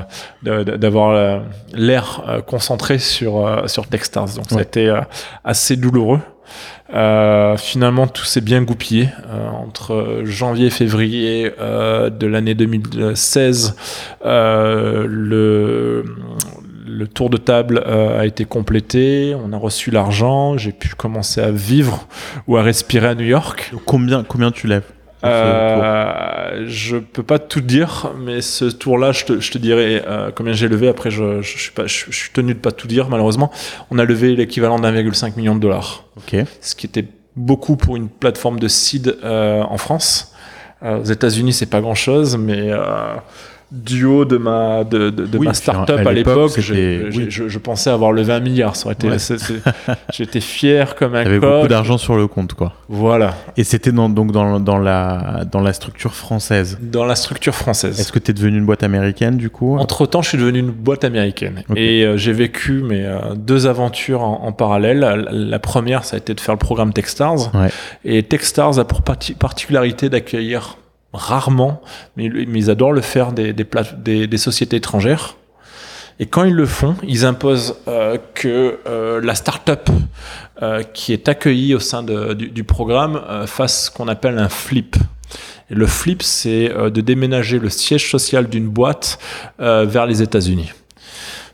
d'avoir 0.64 1.42
l'air 1.72 2.22
euh, 2.28 2.42
concentré 2.42 2.98
sur 2.98 3.46
euh, 3.46 3.66
sur 3.66 3.86
Techstars. 3.86 4.34
Donc 4.34 4.44
ouais. 4.46 4.50
ça 4.50 4.58
a 4.58 4.62
été 4.62 5.00
assez 5.42 5.76
douloureux. 5.76 6.20
Euh, 6.94 7.56
finalement 7.56 8.06
tout 8.06 8.24
s'est 8.24 8.42
bien 8.42 8.60
goupillé 8.60 9.08
entre 9.58 10.20
janvier 10.24 10.66
et 10.66 10.70
février 10.70 11.50
de 11.50 12.26
l'année 12.26 12.54
2016 12.54 13.74
le 14.22 16.04
le 16.84 17.08
tour 17.08 17.30
de 17.30 17.36
table 17.36 17.82
euh, 17.86 18.20
a 18.20 18.26
été 18.26 18.44
complété, 18.44 19.34
on 19.42 19.52
a 19.52 19.56
reçu 19.56 19.90
l'argent, 19.90 20.58
j'ai 20.58 20.72
pu 20.72 20.90
commencer 20.90 21.40
à 21.40 21.50
vivre 21.50 22.06
ou 22.46 22.56
à 22.56 22.62
respirer 22.62 23.08
à 23.08 23.14
New 23.14 23.24
York. 23.24 23.72
Combien, 23.86 24.22
combien 24.22 24.50
tu 24.50 24.66
lèves 24.66 24.84
euh, 25.24 26.64
je 26.66 26.98
peux 26.98 27.22
pas 27.22 27.38
tout 27.38 27.62
dire, 27.62 28.12
mais 28.18 28.42
ce 28.42 28.66
tour-là, 28.66 29.12
je 29.12 29.24
te, 29.24 29.40
je 29.40 29.50
te 29.50 29.56
dirai 29.56 30.02
euh, 30.06 30.30
combien 30.34 30.52
j'ai 30.52 30.68
levé. 30.68 30.86
Après, 30.86 31.10
je, 31.10 31.40
je, 31.40 31.58
suis 31.58 31.72
pas, 31.72 31.86
je, 31.86 32.10
suis 32.10 32.30
tenu 32.30 32.52
de 32.52 32.58
pas 32.58 32.72
tout 32.72 32.86
dire, 32.86 33.08
malheureusement. 33.08 33.50
On 33.90 33.98
a 33.98 34.04
levé 34.04 34.36
l'équivalent 34.36 34.78
d'1,5 34.78 35.36
million 35.36 35.54
de 35.54 35.60
dollars. 35.60 36.04
Ok. 36.18 36.36
Ce 36.60 36.74
qui 36.74 36.86
était 36.86 37.06
beaucoup 37.36 37.76
pour 37.76 37.96
une 37.96 38.10
plateforme 38.10 38.60
de 38.60 38.68
seed 38.68 39.16
euh, 39.24 39.62
en 39.62 39.78
France. 39.78 40.32
Aux 40.82 41.04
États-Unis, 41.04 41.54
c'est 41.54 41.70
pas 41.70 41.80
grand-chose, 41.80 42.36
mais 42.36 42.70
du 43.74 44.04
haut 44.04 44.24
de 44.24 44.36
ma 44.36 44.84
de, 44.84 45.10
de, 45.10 45.26
de 45.26 45.38
oui, 45.38 45.46
ma 45.46 45.54
startup 45.54 45.98
à, 45.98 46.08
à 46.08 46.12
l'époque, 46.12 46.52
oui. 46.56 47.26
je, 47.28 47.48
je, 47.48 47.58
pensais 47.58 47.90
avoir 47.90 48.12
levé 48.12 48.32
un 48.32 48.40
milliard. 48.40 48.76
Ça 48.76 48.86
aurait 48.86 48.94
été, 48.94 49.08
ouais. 49.08 49.16
j'étais 50.12 50.40
fier 50.40 50.94
comme 50.94 51.14
un 51.14 51.24
coq. 51.24 51.40
beaucoup 51.40 51.68
d'argent 51.68 51.98
sur 51.98 52.16
le 52.16 52.28
compte, 52.28 52.54
quoi. 52.54 52.74
Voilà. 52.88 53.34
Et 53.56 53.64
c'était 53.64 53.90
dans, 53.90 54.08
donc 54.08 54.30
dans, 54.30 54.60
dans 54.60 54.78
la 54.78 55.44
dans 55.50 55.60
la 55.60 55.72
structure 55.72 56.14
française. 56.14 56.78
Dans 56.80 57.04
la 57.04 57.16
structure 57.16 57.54
française. 57.54 57.98
Est-ce 57.98 58.12
que 58.12 58.20
tu 58.20 58.30
es 58.30 58.34
devenu 58.34 58.58
une 58.58 58.66
boîte 58.66 58.84
américaine 58.84 59.36
du 59.36 59.50
coup? 59.50 59.76
Entre 59.78 60.06
temps, 60.06 60.22
je 60.22 60.28
suis 60.30 60.38
devenu 60.38 60.60
une 60.60 60.70
boîte 60.70 61.04
américaine 61.04 61.64
okay. 61.68 62.00
et 62.00 62.04
euh, 62.04 62.16
j'ai 62.16 62.32
vécu 62.32 62.82
mes 62.82 63.04
euh, 63.04 63.34
deux 63.34 63.66
aventures 63.66 64.22
en, 64.22 64.44
en, 64.44 64.52
parallèle. 64.52 65.00
La, 65.00 65.16
la, 65.16 65.58
première, 65.58 66.04
ça 66.04 66.16
a 66.16 66.18
été 66.18 66.34
de 66.34 66.40
faire 66.40 66.54
le 66.54 66.58
programme 66.58 66.92
Techstars. 66.92 67.54
Ouais. 67.54 67.70
Et 68.04 68.22
Techstars 68.22 68.78
a 68.78 68.84
pour 68.84 69.02
particularité 69.02 70.08
d'accueillir 70.08 70.76
rarement, 71.14 71.80
mais, 72.16 72.26
ils 72.26 72.70
adorent 72.70 72.92
le 72.92 73.00
faire 73.00 73.32
des, 73.32 73.52
des, 73.52 73.66
des, 73.98 74.26
des, 74.26 74.38
sociétés 74.38 74.76
étrangères. 74.76 75.36
Et 76.20 76.26
quand 76.26 76.44
ils 76.44 76.54
le 76.54 76.66
font, 76.66 76.96
ils 77.02 77.24
imposent 77.24 77.76
euh, 77.88 78.18
que 78.34 78.78
euh, 78.86 79.20
la 79.20 79.34
start-up 79.34 79.88
euh, 80.62 80.82
qui 80.82 81.12
est 81.12 81.28
accueillie 81.28 81.74
au 81.74 81.80
sein 81.80 82.02
du, 82.02 82.50
du, 82.50 82.64
programme 82.64 83.20
euh, 83.28 83.46
fasse 83.46 83.86
ce 83.86 83.90
qu'on 83.90 84.06
appelle 84.06 84.38
un 84.38 84.48
flip. 84.48 84.96
Le 85.70 85.86
flip, 85.86 86.22
c'est 86.22 86.70
euh, 86.70 86.90
de 86.90 87.00
déménager 87.00 87.58
le 87.58 87.70
siège 87.70 88.10
social 88.10 88.48
d'une 88.48 88.68
boîte 88.68 89.18
euh, 89.60 89.86
vers 89.86 90.06
les 90.06 90.22
États-Unis. 90.22 90.70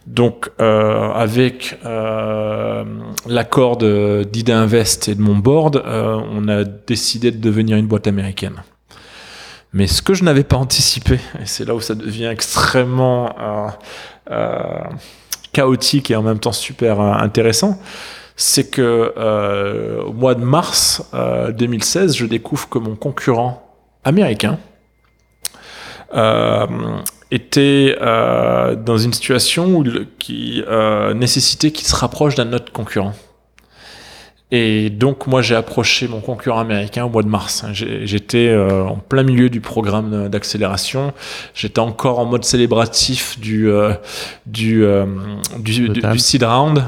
Donc, 0.06 0.50
euh, 0.61 1.12
avec 1.12 1.78
euh, 1.84 2.84
l'accord 3.26 3.76
d'IDA 3.76 4.58
Invest 4.58 5.08
et 5.08 5.14
de 5.14 5.20
mon 5.20 5.36
board, 5.36 5.76
euh, 5.76 6.20
on 6.32 6.48
a 6.48 6.64
décidé 6.64 7.30
de 7.30 7.36
devenir 7.36 7.76
une 7.76 7.86
boîte 7.86 8.06
américaine. 8.06 8.62
Mais 9.72 9.86
ce 9.86 10.02
que 10.02 10.14
je 10.14 10.24
n'avais 10.24 10.42
pas 10.42 10.56
anticipé, 10.56 11.14
et 11.40 11.46
c'est 11.46 11.64
là 11.64 11.74
où 11.74 11.80
ça 11.80 11.94
devient 11.94 12.26
extrêmement 12.26 13.36
euh, 13.38 13.68
euh, 14.30 14.82
chaotique 15.52 16.10
et 16.10 16.16
en 16.16 16.22
même 16.22 16.40
temps 16.40 16.52
super 16.52 17.00
euh, 17.00 17.12
intéressant, 17.12 17.78
c'est 18.34 18.70
que 18.70 19.12
au 20.06 20.14
mois 20.14 20.34
de 20.34 20.42
mars 20.42 21.02
2016, 21.12 22.16
je 22.16 22.24
découvre 22.24 22.70
que 22.70 22.78
mon 22.78 22.96
concurrent 22.96 23.62
américain 24.02 24.58
était 27.30 27.96
dans 28.00 28.96
une 28.96 29.12
situation 29.12 29.84
qui 30.18 30.64
nécessitait 31.14 31.70
qu'il 31.70 31.86
se 31.86 31.94
rapproche 31.94 32.34
d'un 32.34 32.50
autre 32.54 32.72
concurrent. 32.72 33.12
Et 34.53 34.90
donc 34.90 35.26
moi 35.26 35.42
j'ai 35.42 35.55
approché 35.55 36.09
mon 36.09 36.20
concurrent 36.20 36.59
américain 36.59 37.05
au 37.05 37.09
mois 37.09 37.22
de 37.22 37.28
mars. 37.28 37.64
J'étais 37.72 38.48
euh, 38.48 38.84
en 38.84 38.96
plein 38.96 39.22
milieu 39.22 39.48
du 39.48 39.61
programme 39.61 40.28
d'accélération. 40.28 41.12
J'étais 41.55 41.78
encore 41.78 42.18
en 42.18 42.24
mode 42.24 42.44
célébratif 42.44 43.38
du 43.38 43.70
euh, 43.70 43.92
du, 44.46 44.84
euh, 44.84 45.07
du, 45.59 45.88
du, 45.88 46.01
du 46.01 46.18
seed 46.18 46.42
round. 46.42 46.84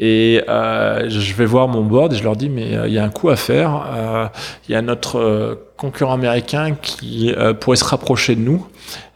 Et 0.00 0.42
je 0.46 1.34
vais 1.34 1.46
voir 1.46 1.66
mon 1.66 1.82
board 1.82 2.12
et 2.12 2.16
je 2.16 2.22
leur 2.22 2.36
dis 2.36 2.50
mais 2.50 2.78
il 2.86 2.92
y 2.92 2.98
a 2.98 3.04
un 3.04 3.08
coup 3.08 3.30
à 3.30 3.36
faire. 3.36 4.30
Il 4.68 4.72
y 4.72 4.76
a 4.76 4.82
notre 4.82 5.58
concurrent 5.76 6.12
américain 6.12 6.76
qui 6.80 7.32
pourrait 7.60 7.76
se 7.76 7.84
rapprocher 7.84 8.36
de 8.36 8.40
nous. 8.42 8.64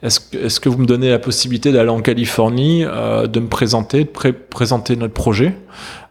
Est-ce 0.02 0.18
que, 0.18 0.36
est 0.38 0.58
que 0.58 0.68
vous 0.68 0.78
me 0.78 0.86
donnez 0.86 1.10
la 1.10 1.20
possibilité 1.20 1.70
d'aller 1.70 1.90
en 1.90 2.00
Californie, 2.00 2.82
de 2.82 3.40
me 3.40 3.46
présenter, 3.46 4.02
de 4.02 4.08
pré 4.08 4.32
présenter 4.32 4.96
notre 4.96 5.14
projet? 5.14 5.54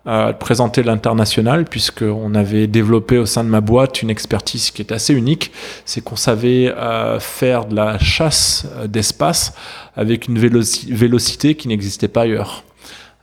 Euh, 0.07 0.33
présenter 0.33 0.81
l'international 0.81 1.65
puisqu'on 1.65 2.33
avait 2.33 2.65
développé 2.65 3.17
au 3.19 3.27
sein 3.27 3.43
de 3.43 3.49
ma 3.49 3.61
boîte 3.61 4.01
une 4.01 4.09
expertise 4.09 4.71
qui 4.71 4.81
est 4.81 4.91
assez 4.91 5.13
unique, 5.13 5.51
c'est 5.85 6.01
qu'on 6.01 6.15
savait 6.15 6.73
euh, 6.75 7.19
faire 7.19 7.65
de 7.65 7.75
la 7.75 7.99
chasse 7.99 8.65
d'espace 8.87 9.53
avec 9.95 10.27
une 10.27 10.39
véloci 10.39 10.91
vélocité 10.91 11.55
qui 11.55 11.67
n'existait 11.67 12.07
pas 12.07 12.21
ailleurs. 12.21 12.63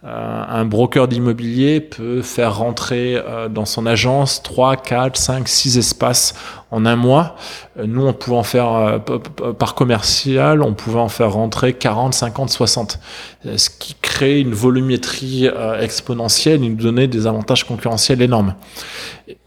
Euh, 0.05 0.45
un 0.49 0.65
broker 0.65 1.09
d'immobilier 1.09 1.81
peut 1.81 2.23
faire 2.23 2.59
rentrer 2.59 3.17
euh, 3.17 3.49
dans 3.49 3.65
son 3.65 3.85
agence 3.85 4.45
3, 4.45 4.77
4, 4.77 5.17
5, 5.17 5.49
6 5.49 5.77
espaces 5.77 6.35
en 6.71 6.87
un 6.87 6.95
mois. 6.95 7.35
Euh, 7.77 7.87
nous, 7.89 8.07
on 8.07 8.13
pouvait 8.13 8.37
en 8.37 8.45
faire 8.45 9.01
par 9.59 9.75
commercial, 9.75 10.63
on 10.63 10.75
pouvait 10.75 11.01
en 11.01 11.09
faire 11.09 11.33
rentrer 11.33 11.73
40, 11.73 12.15
50, 12.15 12.49
60. 12.49 13.01
Ce 13.57 13.71
qui 13.71 13.97
crée 14.01 14.39
une 14.41 14.55
volumétrie 14.55 15.49
exponentielle 15.81 16.63
et 16.63 16.69
nous 16.69 16.77
donnait 16.77 17.09
des 17.09 17.27
avantages 17.27 17.65
concurrentiels 17.65 18.23
énormes. 18.23 18.55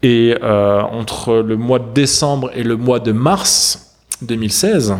Et 0.02 0.34
entre 0.42 1.36
le 1.36 1.56
mois 1.56 1.78
de 1.78 1.92
décembre 1.94 2.50
et 2.54 2.62
le 2.62 2.76
mois 2.76 3.00
de 3.00 3.12
mars 3.12 3.96
2016, 4.22 4.96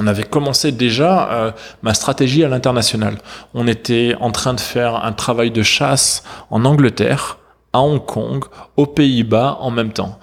on 0.00 0.06
avait 0.06 0.24
commencé 0.24 0.72
déjà 0.72 1.30
euh, 1.30 1.50
ma 1.82 1.92
stratégie 1.92 2.42
à 2.42 2.48
l'international. 2.48 3.18
On 3.52 3.66
était 3.66 4.14
en 4.18 4.30
train 4.30 4.54
de 4.54 4.60
faire 4.60 5.04
un 5.04 5.12
travail 5.12 5.50
de 5.50 5.62
chasse 5.62 6.24
en 6.50 6.64
Angleterre, 6.64 7.38
à 7.74 7.80
Hong 7.80 8.04
Kong, 8.04 8.44
aux 8.76 8.86
Pays-Bas 8.86 9.58
en 9.60 9.70
même 9.70 9.92
temps. 9.92 10.18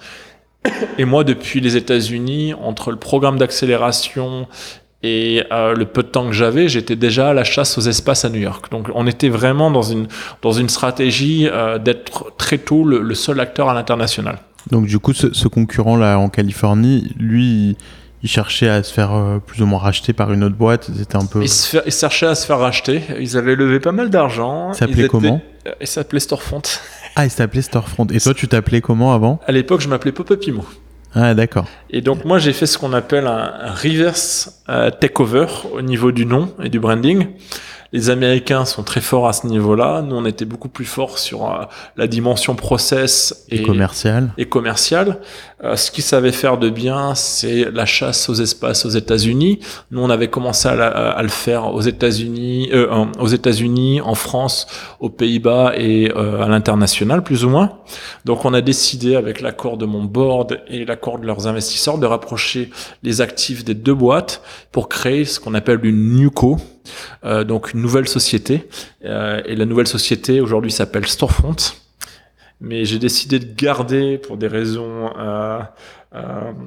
Et 0.98 1.04
moi, 1.04 1.22
depuis 1.22 1.60
les 1.60 1.76
États-Unis, 1.76 2.54
entre 2.54 2.90
le 2.90 2.96
programme 2.96 3.38
d'accélération 3.38 4.48
et 5.04 5.44
euh, 5.52 5.74
le 5.74 5.84
peu 5.84 6.02
de 6.02 6.08
temps 6.08 6.26
que 6.26 6.32
j'avais, 6.32 6.68
j'étais 6.68 6.96
déjà 6.96 7.30
à 7.30 7.32
la 7.32 7.44
chasse 7.44 7.78
aux 7.78 7.82
espaces 7.82 8.24
à 8.24 8.30
New 8.30 8.40
York. 8.40 8.72
Donc, 8.72 8.88
on 8.94 9.06
était 9.06 9.28
vraiment 9.28 9.70
dans 9.70 9.82
une 9.82 10.08
dans 10.42 10.52
une 10.52 10.68
stratégie 10.68 11.46
euh, 11.46 11.78
d'être 11.78 12.32
très 12.36 12.58
tôt 12.58 12.84
le, 12.84 13.14
seul 13.14 13.38
acteur 13.38 13.68
à 13.68 13.74
l'international. 13.74 14.40
Donc, 14.72 14.86
du 14.86 14.98
coup, 14.98 15.12
ce, 15.12 15.32
ce 15.32 15.46
concurrent 15.46 15.96
là 15.96 16.18
en 16.18 16.28
Californie, 16.28 17.14
lui 17.16 17.76
ils 18.22 18.28
cherchaient 18.28 18.68
à 18.68 18.82
se 18.82 18.92
faire 18.92 19.14
euh, 19.14 19.38
plus 19.38 19.62
ou 19.62 19.66
moins 19.66 19.78
racheter 19.78 20.12
par 20.12 20.32
une 20.32 20.42
autre 20.42 20.56
boîte. 20.56 20.90
Ils 20.94 21.00
étaient 21.00 21.16
un 21.16 21.26
peu. 21.26 21.42
Ils, 21.42 21.92
cherchaient 21.92 22.26
à 22.26 22.34
se 22.34 22.46
faire 22.46 22.58
racheter. 22.58 23.02
Ils 23.20 23.36
avaient 23.36 23.54
levé 23.54 23.80
pas 23.80 23.92
mal 23.92 24.10
d'argent. 24.10 24.72
Ça 24.72 24.80
s'appelait 24.80 25.08
comment 25.08 25.40
Ils 25.80 25.86
s'appelaient 25.86 26.20
Storefront. 26.20 26.62
Ah, 27.16 27.24
ils 27.24 27.30
s'appelaient 27.30 27.62
Storefront. 27.62 28.06
Et 28.06 28.20
toi, 28.20 28.34
tu 28.34 28.48
t'appelais 28.48 28.80
comment 28.80 29.14
avant 29.14 29.40
À 29.46 29.52
l'époque, 29.52 29.80
je 29.80 29.88
m'appelais 29.88 30.12
Pop-up 30.12 30.42
Imo. 30.46 30.64
Ah, 31.14 31.34
d'accord. 31.34 31.66
Et 31.90 32.00
donc, 32.00 32.24
moi, 32.24 32.38
j'ai 32.38 32.52
fait 32.52 32.66
ce 32.66 32.76
qu'on 32.76 32.92
appelle 32.92 33.26
un, 33.26 33.54
un 33.60 33.72
reverse 33.72 34.62
euh, 34.68 34.90
takeover 34.90 35.46
au 35.72 35.80
niveau 35.80 36.12
du 36.12 36.26
nom 36.26 36.52
et 36.62 36.68
du 36.68 36.78
branding. 36.80 37.28
Les 37.92 38.10
Américains 38.10 38.64
sont 38.66 38.82
très 38.82 39.00
forts 39.00 39.28
à 39.28 39.32
ce 39.32 39.46
niveau-là. 39.46 40.02
Nous, 40.02 40.14
on 40.14 40.26
était 40.26 40.44
beaucoup 40.44 40.68
plus 40.68 40.84
forts 40.84 41.18
sur 41.18 41.50
euh, 41.50 41.64
la 41.96 42.06
dimension 42.06 42.54
process 42.54 43.46
et, 43.48 43.62
commercial. 43.62 44.32
Et 44.36 44.44
commercial. 44.44 45.20
Euh, 45.64 45.74
ce 45.74 45.90
qu'ils 45.90 46.04
savaient 46.04 46.32
faire 46.32 46.58
de 46.58 46.68
bien, 46.68 47.14
c'est 47.14 47.70
la 47.70 47.86
chasse 47.86 48.28
aux 48.28 48.34
espaces 48.34 48.84
aux 48.84 48.90
États-Unis. 48.90 49.60
Nous, 49.90 50.02
on 50.02 50.10
avait 50.10 50.28
commencé 50.28 50.68
à, 50.68 51.22
le 51.22 51.28
faire 51.28 51.72
aux 51.72 51.80
États-Unis, 51.80 52.68
euh, 52.72 53.06
aux 53.18 53.28
États-Unis, 53.28 54.02
en 54.02 54.14
France, 54.14 54.66
aux 55.00 55.10
Pays-Bas 55.10 55.72
et 55.76 56.10
à 56.10 56.48
l'international, 56.48 57.22
plus 57.22 57.44
ou 57.44 57.48
moins. 57.48 57.78
Donc, 58.24 58.44
on 58.44 58.52
a 58.52 58.60
décidé, 58.60 59.16
avec 59.16 59.40
l'accord 59.40 59.78
de 59.78 59.86
mon 59.86 60.04
board 60.04 60.60
et 60.68 60.84
l'accord 60.84 61.18
de 61.18 61.26
leurs 61.26 61.46
investisseurs, 61.46 61.98
de 61.98 62.06
rapprocher 62.06 62.70
les 63.02 63.20
actifs 63.20 63.64
des 63.64 63.74
deux 63.74 63.94
boîtes 63.94 64.42
pour 64.72 64.88
créer 64.88 65.24
ce 65.24 65.40
qu'on 65.40 65.54
appelle 65.54 65.80
une 65.84 66.16
NUCO 66.16 66.58
euh, 67.24 67.44
donc 67.44 67.72
une 67.72 67.80
nouvelle 67.80 68.08
société. 68.08 68.68
Euh, 69.04 69.42
et 69.46 69.56
la 69.56 69.64
nouvelle 69.64 69.86
société 69.86 70.40
aujourd'hui 70.40 70.70
s'appelle 70.70 71.06
Storefront. 71.06 71.56
Mais 72.60 72.84
j'ai 72.84 72.98
décidé 72.98 73.38
de 73.38 73.54
garder, 73.54 74.18
pour 74.18 74.36
des 74.36 74.48
raisons, 74.48 75.12
euh, 75.16 75.60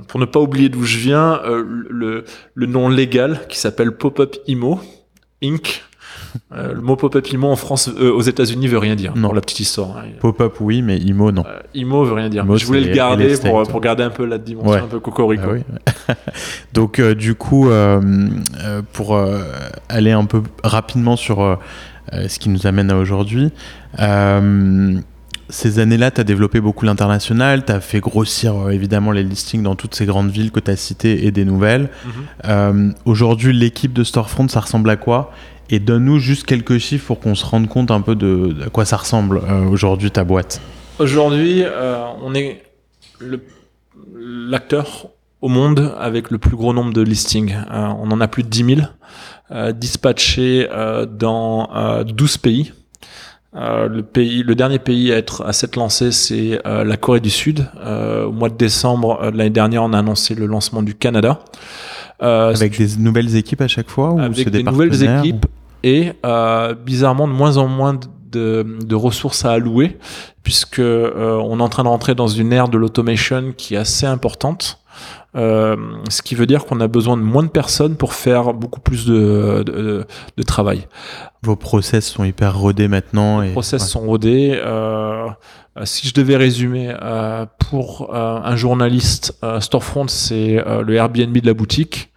pour 0.07 0.19
ne 0.19 0.25
pas 0.25 0.39
oublier 0.39 0.69
d'où 0.69 0.83
je 0.83 0.97
viens, 0.97 1.41
le, 1.43 2.23
le 2.53 2.65
nom 2.65 2.87
légal 2.87 3.41
qui 3.49 3.59
s'appelle 3.59 3.91
Pop-up 3.91 4.37
Imo 4.47 4.79
Inc. 5.43 5.83
Euh, 6.53 6.73
le 6.73 6.81
mot 6.81 6.95
pop-up 6.95 7.25
IMO 7.31 7.47
en 7.47 7.55
France, 7.55 7.89
euh, 7.97 8.11
aux 8.11 8.21
États-Unis, 8.21 8.67
veut 8.67 8.77
rien 8.77 8.95
dire. 8.95 9.13
Non, 9.15 9.33
la 9.33 9.41
petite 9.41 9.61
histoire. 9.61 9.97
Hein. 9.97 10.09
Pop-up, 10.19 10.55
oui, 10.59 10.81
mais 10.81 10.97
IMO, 10.97 11.31
non. 11.31 11.43
Euh, 11.45 11.59
IMO 11.73 12.03
veut 12.03 12.13
rien 12.13 12.29
dire. 12.29 12.45
je 12.57 12.65
voulais 12.65 12.81
le 12.81 12.93
garder 12.93 13.37
pour, 13.37 13.63
pour, 13.63 13.81
garder 13.81 14.03
un 14.03 14.09
peu 14.09 14.25
la 14.25 14.37
dimension 14.37 14.83
un 14.83 14.87
peu 14.87 14.99
cocorico. 14.99 15.49
Ah 16.07 16.13
Donc, 16.73 17.01
du 17.01 17.35
coup, 17.35 17.69
pour 18.93 19.19
aller 19.89 20.11
un 20.11 20.25
peu 20.25 20.41
rapidement 20.63 21.15
sur 21.15 21.57
ce 22.11 22.39
qui 22.39 22.49
nous 22.49 22.67
amène 22.67 22.91
à 22.91 22.97
aujourd'hui, 22.97 23.51
ces 25.49 25.79
années-là, 25.79 26.11
tu 26.11 26.21
as 26.21 26.23
développé 26.23 26.61
beaucoup 26.61 26.85
l'international, 26.85 27.65
tu 27.65 27.73
as 27.73 27.81
fait 27.81 27.99
grossir 27.99 28.69
évidemment 28.69 29.11
les 29.11 29.23
listings 29.23 29.63
dans 29.63 29.75
toutes 29.75 29.95
ces 29.95 30.05
grandes 30.05 30.31
villes 30.31 30.51
que 30.51 30.61
tu 30.61 30.71
as 30.71 30.77
citées 30.77 31.25
et 31.25 31.31
des 31.31 31.45
nouvelles. 31.45 31.89
Mhm. 32.45 32.93
Aujourd'hui, 33.05 33.53
l'équipe 33.53 33.93
de 33.93 34.03
Storefront, 34.03 34.47
ça 34.47 34.61
ressemble 34.61 34.89
à 34.89 34.95
quoi? 34.95 35.31
Et 35.71 35.79
donne-nous 35.79 36.19
juste 36.19 36.45
quelques 36.45 36.77
chiffres 36.77 37.07
pour 37.07 37.19
qu'on 37.21 37.33
se 37.33 37.45
rende 37.45 37.67
compte 37.67 37.91
un 37.91 38.01
peu 38.01 38.15
de, 38.15 38.55
à 38.65 38.69
quoi 38.69 38.83
ça 38.83 38.97
ressemble 38.97 39.37
euh, 39.37 39.65
aujourd'hui 39.65 40.11
ta 40.11 40.25
boîte. 40.25 40.61
Aujourd'hui, 40.99 41.63
euh, 41.63 42.03
on 42.21 42.35
est 42.35 42.61
l'acteur 44.13 45.07
au 45.39 45.47
monde 45.47 45.95
avec 45.97 46.29
le 46.29 46.37
plus 46.37 46.57
gros 46.57 46.73
nombre 46.73 46.93
de 46.93 47.01
listings. 47.01 47.55
Euh, 47.71 47.87
on 47.99 48.11
en 48.11 48.19
a 48.19 48.27
plus 48.27 48.43
de 48.43 48.49
10 48.49 48.75
000 48.75 48.81
dispatchés 49.73 50.65
dans 51.09 52.03
12 52.05 52.37
pays. 52.37 52.71
le 53.53 53.99
pays, 54.01 54.43
le 54.43 54.55
dernier 54.55 54.79
pays 54.79 55.11
à 55.11 55.17
être 55.17 55.45
à 55.45 55.51
s'être 55.51 55.75
lancé, 55.75 56.13
c'est 56.13 56.61
la 56.63 56.95
Corée 56.95 57.19
du 57.19 57.29
Sud. 57.29 57.67
au 57.85 58.31
mois 58.31 58.47
de 58.47 58.55
décembre 58.55 59.29
de 59.29 59.37
l'année 59.37 59.49
dernière, 59.49 59.83
on 59.83 59.91
a 59.91 59.99
annoncé 59.99 60.35
le 60.35 60.45
lancement 60.45 60.81
du 60.81 60.95
Canada. 60.95 61.43
avec 62.21 62.77
des 62.77 62.95
nouvelles 62.97 63.35
équipes 63.35 63.59
à 63.59 63.67
chaque 63.67 63.89
fois 63.89 64.13
ou 64.13 64.19
Avec 64.19 64.49
des, 64.49 64.63
des 64.63 64.63
nouvelles 64.63 65.03
équipes 65.03 65.47
et 65.83 66.13
euh, 66.25 66.73
bizarrement 66.73 67.27
de 67.27 67.33
moins 67.33 67.57
en 67.57 67.67
moins 67.67 67.99
de, 68.31 68.77
de 68.85 68.95
ressources 68.95 69.45
à 69.45 69.51
allouer 69.51 69.97
puisque 70.43 70.79
euh, 70.79 71.35
on 71.43 71.59
est 71.59 71.63
en 71.63 71.69
train 71.69 71.83
de 71.83 71.89
rentrer 71.89 72.15
dans 72.15 72.27
une 72.27 72.53
ère 72.53 72.69
de 72.69 72.77
l'automation 72.77 73.53
qui 73.55 73.75
est 73.75 73.77
assez 73.77 74.05
importante. 74.05 74.79
Euh, 75.35 75.77
ce 76.09 76.21
qui 76.21 76.35
veut 76.35 76.45
dire 76.45 76.65
qu'on 76.65 76.81
a 76.81 76.87
besoin 76.87 77.15
de 77.15 77.21
moins 77.21 77.43
de 77.43 77.49
personnes 77.49 77.95
pour 77.95 78.13
faire 78.13 78.53
beaucoup 78.53 78.81
plus 78.81 79.05
de, 79.05 79.63
de, 79.65 80.05
de 80.35 80.43
travail. 80.43 80.87
Vos 81.41 81.55
process 81.55 82.05
sont 82.05 82.25
hyper 82.25 82.57
rodés 82.57 82.89
maintenant. 82.89 83.39
Les 83.39 83.51
process 83.51 83.87
sont 83.87 84.01
rodés. 84.01 84.59
Euh, 85.77 85.85
si 85.85 86.07
je 86.07 86.13
devais 86.13 86.35
résumer, 86.35 86.93
euh, 87.01 87.45
pour 87.69 88.13
euh, 88.13 88.39
un 88.43 88.55
journaliste, 88.55 89.37
Storefront, 89.59 90.07
c'est 90.07 90.63
le 90.65 90.93
Airbnb 90.95 91.37
de 91.37 91.45
la 91.45 91.53
boutique. 91.53 92.10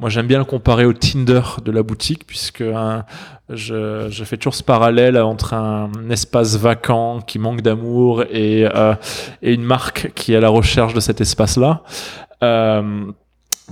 Moi, 0.00 0.08
j'aime 0.08 0.26
bien 0.26 0.38
le 0.38 0.46
comparer 0.46 0.86
au 0.86 0.94
Tinder 0.94 1.42
de 1.62 1.70
la 1.70 1.82
boutique, 1.82 2.26
puisque 2.26 2.62
hein, 2.62 3.04
je, 3.50 4.08
fais 4.24 4.38
toujours 4.38 4.54
ce 4.54 4.62
parallèle 4.62 5.18
entre 5.18 5.52
un, 5.52 5.90
espace 6.08 6.56
vacant 6.56 7.20
qui 7.20 7.38
manque 7.38 7.60
d'amour 7.60 8.22
et, 8.30 8.66
euh, 8.74 8.94
une 9.42 9.62
marque 9.62 10.12
qui 10.14 10.32
est 10.32 10.36
à 10.36 10.40
la 10.40 10.48
recherche 10.48 10.94
de 10.94 11.00
cet 11.00 11.20
espace-là. 11.20 11.82
Euh, 12.42 13.12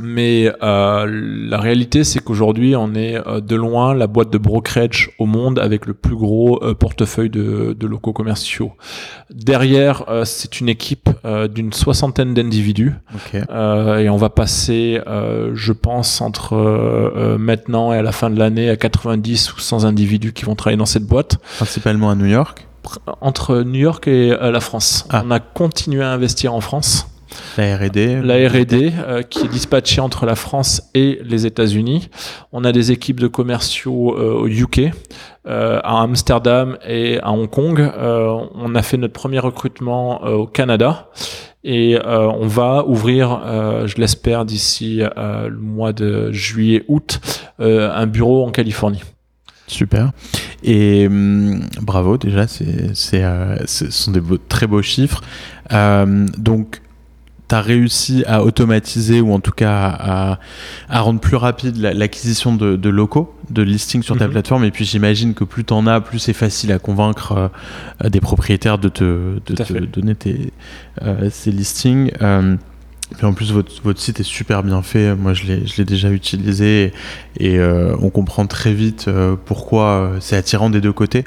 mais 0.00 0.52
euh, 0.62 1.06
la 1.48 1.58
réalité, 1.58 2.04
c'est 2.04 2.20
qu'aujourd'hui, 2.20 2.76
on 2.76 2.94
est 2.94 3.16
euh, 3.16 3.40
de 3.40 3.56
loin 3.56 3.94
la 3.94 4.06
boîte 4.06 4.30
de 4.30 4.38
brokerage 4.38 5.10
au 5.18 5.26
monde 5.26 5.58
avec 5.58 5.86
le 5.86 5.94
plus 5.94 6.16
gros 6.16 6.62
euh, 6.62 6.74
portefeuille 6.74 7.30
de, 7.30 7.76
de, 7.78 7.86
locaux 7.86 8.12
commerciaux. 8.12 8.72
Derrière, 9.30 10.04
c'est 10.24 10.60
une 10.60 10.68
équipe 10.68 11.08
d'une 11.54 11.72
soixantaine 11.72 12.34
d'individus. 12.34 12.94
et 13.34 14.08
on 14.08 14.16
va 14.16 14.30
passer, 14.30 15.00
je 15.54 15.72
pense, 15.72 16.20
entre 16.20 17.36
maintenant 17.38 17.92
et 17.92 17.98
à 17.98 18.02
la 18.02 18.12
fin 18.12 18.30
de 18.30 18.38
l'année, 18.38 18.68
à 18.70 18.76
90 18.76 19.54
ou 19.54 19.58
100 19.58 19.84
individus 19.84 20.32
qui 20.32 20.44
vont 20.44 20.54
travailler 20.54 20.78
dans 20.78 20.86
cette 20.86 21.06
boîte. 21.06 21.38
Principalement 21.56 22.10
à 22.10 22.14
New 22.14 22.26
York 22.26 22.66
Entre 23.20 23.62
New 23.62 23.80
York 23.80 24.06
et 24.08 24.30
la 24.30 24.60
France. 24.60 25.06
Ah. 25.10 25.22
On 25.24 25.30
a 25.30 25.40
continué 25.40 26.02
à 26.02 26.10
investir 26.10 26.54
en 26.54 26.60
France. 26.60 27.06
La 27.56 27.76
R&D. 27.76 28.20
La 28.22 28.48
R&D 28.48 28.92
euh, 28.98 29.22
qui 29.22 29.44
est 29.44 29.48
dispatchée 29.48 30.00
entre 30.00 30.26
la 30.26 30.34
France 30.34 30.90
et 30.94 31.18
les 31.24 31.46
États-Unis. 31.46 32.08
On 32.52 32.64
a 32.64 32.72
des 32.72 32.92
équipes 32.92 33.20
de 33.20 33.26
commerciaux 33.26 34.16
euh, 34.16 34.34
au 34.34 34.46
UK, 34.46 34.92
euh, 35.46 35.80
à 35.82 36.02
Amsterdam 36.02 36.78
et 36.86 37.18
à 37.20 37.32
Hong 37.32 37.50
Kong. 37.50 37.90
on 37.98 38.74
a 38.74 38.82
fait 38.82 38.96
notre 38.96 39.14
premier 39.14 39.38
recrutement 39.38 40.22
au 40.24 40.46
Canada. 40.46 41.08
Et 41.64 41.98
on 42.04 42.46
va 42.46 42.84
ouvrir, 42.86 43.40
je 43.86 43.96
l'espère, 43.96 44.44
d'ici 44.44 45.02
le 45.16 45.58
mois 45.58 45.92
de 45.92 46.30
juillet-août, 46.32 47.20
un 47.58 48.06
bureau 48.06 48.46
en 48.46 48.50
Californie. 48.50 49.02
Super. 49.66 50.12
Et 50.62 51.06
hum, 51.08 51.60
bravo 51.82 52.16
déjà, 52.16 52.46
c'est, 52.46 52.94
c'est, 52.94 53.24
ce 53.66 53.90
sont 53.90 54.12
des 54.12 54.22
très 54.48 54.66
beaux 54.66 54.82
chiffres. 54.82 55.20
donc 55.70 56.80
tu 57.48 57.54
as 57.54 57.60
réussi 57.60 58.24
à 58.26 58.42
automatiser 58.44 59.20
ou 59.20 59.32
en 59.32 59.40
tout 59.40 59.52
cas 59.52 59.88
à, 59.88 60.38
à 60.88 61.00
rendre 61.00 61.20
plus 61.20 61.36
rapide 61.36 61.78
l'acquisition 61.78 62.54
de, 62.54 62.76
de, 62.76 62.88
locaux, 62.88 63.34
de 63.50 63.62
listings 63.62 64.02
sur 64.02 64.16
ta 64.16 64.26
mhm. 64.26 64.32
plateforme. 64.32 64.64
Et 64.64 64.70
puis 64.70 64.84
j'imagine 64.84 65.34
que 65.34 65.44
plus 65.44 65.64
tu 65.64 65.72
en 65.72 65.86
as, 65.86 66.00
plus 66.00 66.18
c'est 66.18 66.32
facile 66.32 66.72
à 66.72 66.78
convaincre 66.78 67.50
euh, 68.04 68.08
des 68.08 68.20
propriétaires 68.20 68.78
de 68.78 68.88
te, 68.88 69.38
de 69.46 69.54
te 69.54 69.84
donner 69.84 70.14
tes, 70.14 70.52
euh, 71.02 71.28
ces 71.30 71.50
listings. 71.50 72.12
Euh, 72.20 72.56
puis 73.16 73.26
en 73.26 73.32
plus, 73.32 73.52
votre, 73.52 73.72
votre, 73.82 74.00
site 74.00 74.20
est 74.20 74.24
super 74.24 74.62
bien 74.62 74.82
fait. 74.82 75.14
Moi, 75.14 75.32
je 75.32 75.46
l'ai 75.46 75.84
déjà 75.86 76.10
utilisé 76.10 76.92
et, 77.38 77.54
et 77.54 77.60
on 78.02 78.10
comprend 78.10 78.46
très 78.46 78.74
vite 78.74 79.08
pourquoi 79.46 80.12
c'est 80.20 80.36
attirant 80.36 80.68
des 80.68 80.82
deux 80.82 80.92
côtés. 80.92 81.24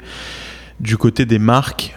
Du 0.78 0.96
côté 0.96 1.26
des 1.26 1.40
marques, 1.40 1.96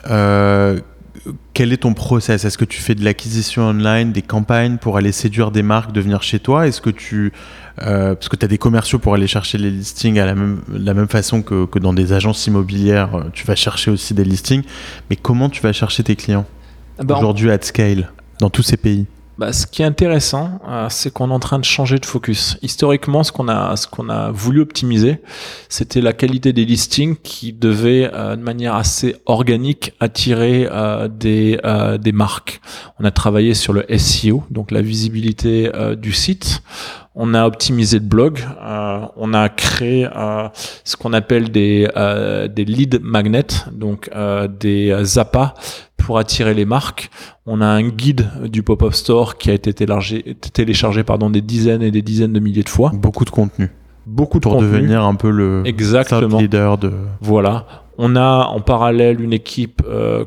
quel 1.54 1.74
est 1.74 1.78
ton 1.78 1.94
process? 1.94 2.46
Est-ce 2.46 2.58
que 2.58 2.66
tu 2.66 2.82
fais 2.82 2.96
de 2.96 3.04
l'acquisition 3.04 3.64
online, 3.64 4.12
des 4.12 4.22
campagnes 4.22 4.78
pour 4.78 4.98
aller 4.98 5.12
séduire 5.12 5.52
des 5.52 5.64
marques 5.64 5.92
de 5.92 6.02
venir 6.02 6.24
chez 6.24 6.40
toi? 6.40 6.68
Est-ce 6.68 6.82
que 6.82 6.90
tu 6.90 7.32
euh, 7.82 8.16
parce 8.16 8.30
que 8.30 8.36
tu 8.36 8.46
as 8.46 8.48
des 8.48 8.58
commerciaux 8.58 9.00
pour 9.00 9.14
aller 9.14 9.28
chercher 9.28 9.58
les 9.58 9.70
listings 9.70 10.18
à 10.20 10.26
la 10.26 10.36
même, 10.36 10.62
la 10.70 10.94
même 10.94 11.08
façon 11.08 11.42
que, 11.42 11.66
que, 11.66 11.80
dans 11.80 11.94
des 11.94 12.14
agences 12.14 12.48
immobilières, 12.48 13.16
euh, 13.16 13.24
tu 13.34 13.46
vas 13.46 13.56
chercher 13.56 13.92
aussi 13.92 14.14
des 14.14 14.24
listings. 14.24 14.64
Mais 15.10 15.16
comment 15.16 15.50
tu 15.50 15.62
vas 15.62 15.74
chercher 15.74 16.04
tes 16.04 16.16
clients 16.16 16.46
ah 16.98 17.04
bah, 17.04 17.18
aujourd'hui 17.18 17.52
at 17.52 17.62
scale 17.62 18.12
dans 18.40 18.50
tous 18.50 18.64
ces 18.64 18.78
pays? 18.78 19.06
Bah, 19.38 19.52
ce 19.52 19.68
qui 19.68 19.82
est 19.82 19.86
intéressant, 19.86 20.60
euh, 20.68 20.88
c'est 20.90 21.12
qu'on 21.12 21.30
est 21.30 21.34
en 21.34 21.40
train 21.40 21.60
de 21.60 21.66
changer 21.66 22.00
de 22.00 22.06
focus. 22.06 22.58
Historiquement, 22.62 23.24
ce 23.24 23.32
qu'on 23.32 23.48
a, 23.48 23.76
ce 23.76 23.88
qu'on 23.88 24.10
a 24.10 24.32
voulu 24.32 24.62
optimiser, 24.62 25.22
c'était 25.68 26.02
la 26.02 26.14
qualité 26.14 26.54
des 26.54 26.66
listings 26.66 27.18
qui 27.18 27.52
devait, 27.52 28.10
euh, 28.14 28.36
de 28.36 28.42
manière 28.42 28.76
assez 28.76 29.16
organique, 29.26 29.94
attirer 30.00 30.68
euh, 30.72 31.08
des, 31.08 31.60
des 32.00 32.12
marques. 32.12 32.62
On 33.00 33.06
a 33.06 33.12
travaillé 33.12 33.54
sur 33.54 33.74
le 33.74 33.86
SEO, 33.98 34.44
donc 34.52 34.72
la 34.72 34.82
visibilité 34.82 35.72
du 35.98 36.14
site 36.14 36.62
on 37.16 37.34
a 37.34 37.46
optimisé 37.46 38.00
le 38.00 38.06
blog, 38.06 38.40
euh, 38.62 39.00
on 39.16 39.34
a 39.34 39.48
créé 39.50 40.08
euh, 40.16 40.48
ce 40.84 40.98
qu'on 40.98 41.14
appelle 41.14 41.50
des, 41.50 41.88
euh, 41.96 42.48
des 42.48 42.66
lead 42.66 43.00
magnets, 43.02 43.66
donc 43.72 44.10
des 44.60 45.18
appâts 45.18 45.54
pour 45.98 46.18
attirer 46.20 46.54
les 46.54 46.66
marques. 46.66 47.10
On 47.46 47.62
a 47.62 47.66
un 47.66 47.88
guide 47.88 48.28
du 48.46 48.64
pop-up 48.64 48.94
store 48.94 49.38
qui 49.38 49.50
a 49.50 49.54
été 49.54 49.74
téléchargé, 49.74 50.36
téléchargé 50.54 51.04
pardon, 51.04 51.30
des 51.30 51.42
dizaines 51.42 51.82
et 51.82 51.92
des 51.92 52.02
dizaines 52.02 52.34
de 52.34 52.40
milliers 52.40 52.64
de 52.64 52.70
fois. 52.70 52.92
Beaucoup 52.94 53.26
de 53.26 53.30
contenu. 53.30 53.72
Beaucoup 54.06 54.38
de 54.40 54.44
pour 54.44 54.62
devenir 54.62 55.04
un 55.04 55.16
peu 55.16 55.32
le 55.32 55.64
Exactement. 55.66 56.38
leader 56.38 56.78
de. 56.78 56.92
Voilà. 57.22 57.66
On 57.98 58.16
a 58.16 58.48
en 58.48 58.62
parallèle 58.62 59.22
une 59.22 59.34
équipe 59.34 59.82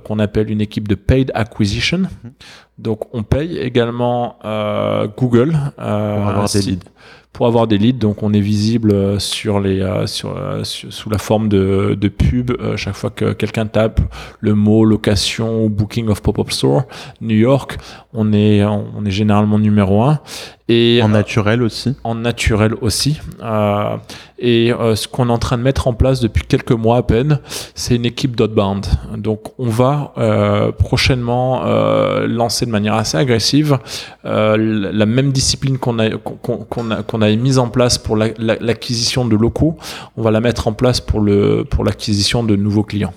qu'on 0.04 0.18
appelle 0.18 0.50
une 0.50 0.60
équipe 0.60 0.88
de 0.88 0.94
paid 0.94 1.30
acquisition. 1.34 1.98
Mhm. 1.98 2.32
Donc 2.78 3.12
on 3.12 3.24
paye 3.24 3.58
également 3.58 4.36
euh, 4.44 5.08
Google 5.16 5.58
euh, 5.80 6.16
pour 6.16 6.28
avoir 6.28 6.48
des 6.48 6.60
leads. 6.60 6.84
pour 7.32 7.46
avoir 7.46 7.66
des 7.66 7.78
leads. 7.78 7.98
Donc 7.98 8.22
on 8.22 8.32
est 8.32 8.40
visible 8.40 9.20
sur 9.20 9.58
les 9.58 9.84
sur, 10.06 10.36
sous 10.62 11.10
la 11.10 11.18
forme 11.18 11.48
de, 11.48 11.96
de 12.00 12.08
pub 12.08 12.52
chaque 12.76 12.94
fois 12.94 13.10
que 13.10 13.32
quelqu'un 13.32 13.66
tape 13.66 14.00
le 14.40 14.54
mot 14.54 14.84
location 14.84 15.64
ou 15.64 15.68
booking 15.68 16.08
of 16.08 16.22
pop-up 16.22 16.52
store 16.52 16.84
New 17.20 17.36
York, 17.36 17.78
on 18.12 18.32
est 18.32 18.64
on 18.64 19.04
est 19.04 19.10
généralement 19.10 19.58
numéro 19.58 20.02
un 20.02 20.20
et 20.68 21.00
en 21.02 21.08
naturel 21.08 21.62
aussi. 21.62 21.94
En 22.04 22.14
naturel 22.14 22.74
aussi. 22.82 23.18
Euh, 23.42 23.96
et 24.38 24.72
euh, 24.72 24.94
ce 24.94 25.08
qu'on 25.08 25.30
est 25.30 25.32
en 25.32 25.38
train 25.38 25.56
de 25.56 25.62
mettre 25.62 25.88
en 25.88 25.94
place 25.94 26.20
depuis 26.20 26.44
quelques 26.46 26.72
mois 26.72 26.98
à 26.98 27.02
peine, 27.02 27.40
c'est 27.74 27.96
une 27.96 28.04
équipe 28.04 28.36
d'outbound. 28.36 28.86
Donc 29.16 29.52
on 29.58 29.68
va 29.68 30.12
euh, 30.18 30.70
prochainement 30.70 31.64
euh, 31.64 32.26
lancer 32.26 32.66
de 32.66 32.70
manière 32.70 32.94
assez 32.94 33.16
agressive 33.16 33.78
euh, 34.26 34.56
la 34.92 35.06
même 35.06 35.32
discipline 35.32 35.78
qu'on 35.78 35.98
a 35.98 36.10
qu'on 36.10 36.90
a 36.90 37.02
qu'on 37.02 37.22
a 37.22 37.34
mise 37.36 37.58
en 37.58 37.68
place 37.68 37.96
pour 37.96 38.16
l'acquisition 38.16 39.24
de 39.24 39.36
locaux. 39.36 39.76
On 40.16 40.22
va 40.22 40.30
la 40.30 40.40
mettre 40.40 40.68
en 40.68 40.72
place 40.72 41.00
pour 41.00 41.20
le 41.20 41.64
pour 41.64 41.84
l'acquisition 41.84 42.44
de 42.44 42.56
nouveaux 42.56 42.84
clients. 42.84 43.14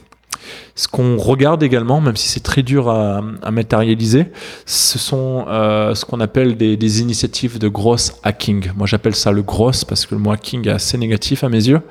Ce 0.75 0.87
qu'on 0.87 1.17
regarde 1.17 1.63
également, 1.63 2.01
même 2.01 2.15
si 2.15 2.29
c'est 2.29 2.43
très 2.43 2.63
dur 2.63 2.89
à, 2.89 3.21
matérialiser, 3.51 4.27
ce 4.65 4.97
sont 4.97 5.45
euh, 5.47 5.93
ce 5.95 6.05
qu'on 6.05 6.19
appelle 6.19 6.55
des, 6.55 7.01
initiatives 7.01 7.59
de 7.59 7.67
gross 7.67 8.13
hacking. 8.23 8.71
Moi, 8.75 8.87
j'appelle 8.87 9.15
ça 9.15 9.31
le 9.31 9.41
gross 9.41 9.83
parce 9.83 10.05
que 10.05 10.15
le 10.15 10.21
mot 10.21 10.31
hacking 10.31 10.67
est 10.67 10.71
assez 10.71 10.97
négatif 10.97 11.43
à 11.43 11.49
mes 11.49 11.67
yeux. 11.67 11.81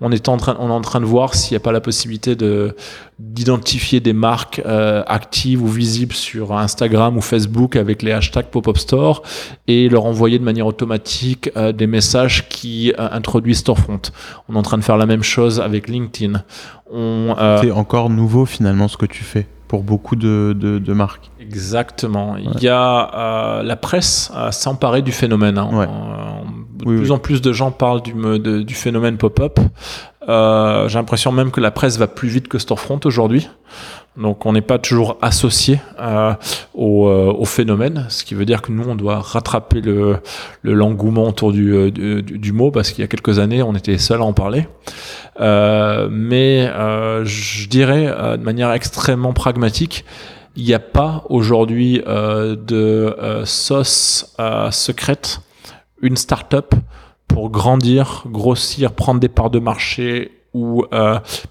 On 0.00 0.12
est 0.12 0.28
en 0.28 0.36
train, 0.36 0.56
on 0.58 0.68
est 0.68 0.72
en 0.72 0.80
train 0.80 1.00
de 1.00 1.06
voir 1.06 1.34
s'il 1.34 1.54
n'y 1.54 1.56
a 1.56 1.60
pas 1.60 1.72
la 1.72 1.80
possibilité 1.80 2.36
de 2.36 2.76
d'identifier 3.18 4.00
des 4.00 4.12
marques 4.12 4.60
euh, 4.66 5.02
actives 5.06 5.62
ou 5.62 5.68
visibles 5.68 6.12
sur 6.12 6.52
Instagram 6.52 7.16
ou 7.16 7.22
Facebook 7.22 7.74
avec 7.74 8.02
les 8.02 8.12
hashtags 8.12 8.50
pop-up 8.50 8.76
store 8.76 9.22
et 9.66 9.88
leur 9.88 10.04
envoyer 10.04 10.38
de 10.38 10.44
manière 10.44 10.66
automatique 10.66 11.50
euh, 11.56 11.72
des 11.72 11.86
messages 11.86 12.46
qui 12.50 12.92
introduisent 12.98 13.60
Storefront. 13.60 14.02
On 14.48 14.54
est 14.54 14.58
en 14.58 14.62
train 14.62 14.76
de 14.76 14.84
faire 14.84 14.98
la 14.98 15.06
même 15.06 15.22
chose 15.22 15.60
avec 15.60 15.88
LinkedIn. 15.88 16.42
On, 16.92 17.34
c'est 17.62 17.70
encore 17.70 18.10
nouveau 18.16 18.46
finalement 18.46 18.88
ce 18.88 18.96
que 18.96 19.06
tu 19.06 19.22
fais 19.22 19.46
pour 19.68 19.82
beaucoup 19.82 20.14
de, 20.14 20.52
de, 20.56 20.92
marques. 20.92 21.30
Exactement. 21.40 22.36
Il 22.36 22.62
y 22.62 22.68
a 22.68 23.10
euh, 23.14 23.62
la 23.62 23.76
presse 23.76 24.30
à 24.34 24.52
s'emparer 24.52 25.02
du 25.02 25.10
phénomène. 25.12 25.58
Hein. 25.58 25.88
de 26.76 26.84
plus 26.84 27.10
en 27.10 27.18
plus 27.18 27.40
de 27.42 27.52
gens 27.52 27.72
parlent 27.72 28.02
du, 28.02 28.14
du 28.64 28.74
phénomène 28.74 29.16
pop-up. 29.16 29.58
Euh, 30.28 30.88
J'ai 30.88 30.98
l'impression 30.98 31.32
même 31.32 31.50
que 31.50 31.60
la 31.60 31.70
presse 31.70 31.98
va 31.98 32.06
plus 32.06 32.28
vite 32.28 32.48
que 32.48 32.58
Storefront 32.58 33.00
aujourd'hui. 33.04 33.48
Donc 34.16 34.46
on 34.46 34.54
n'est 34.54 34.62
pas 34.62 34.78
toujours 34.78 35.18
associé 35.20 35.78
euh, 36.00 36.32
au, 36.72 37.06
euh, 37.06 37.32
au, 37.32 37.44
phénomène, 37.44 38.06
ce 38.08 38.24
qui 38.24 38.34
veut 38.34 38.46
dire 38.46 38.62
que 38.62 38.72
nous 38.72 38.88
on 38.88 38.94
doit 38.94 39.20
rattraper 39.20 39.82
le 39.82 40.20
l'engouement 40.62 41.28
autour 41.28 41.52
du, 41.52 42.52
mot 42.54 42.70
parce 42.70 42.92
qu'il 42.92 43.02
y 43.02 43.04
a 43.04 43.08
quelques 43.08 43.38
années 43.38 43.62
on 43.62 43.74
était 43.74 43.98
seuls 43.98 44.22
à 44.22 44.24
en 44.24 44.32
parler. 44.32 44.68
Mais 45.38 46.66
je 47.24 47.68
dirais 47.68 48.06
de 48.38 48.42
manière 48.42 48.72
extrêmement 48.72 49.34
pragmatique, 49.34 50.06
il 50.56 50.64
n'y 50.64 50.72
a 50.72 50.78
pas 50.78 51.24
aujourd'hui 51.28 52.02
de 52.06 53.14
sauce 53.44 54.34
secrète, 54.70 55.40
une 56.00 56.16
start-up 56.16 56.74
pour 57.36 57.50
grandir, 57.50 58.24
grossir, 58.28 58.92
prendre 58.92 59.20
des 59.20 59.28
parts 59.28 59.50
de 59.50 59.58
marché 59.58 60.30
ou 60.54 60.86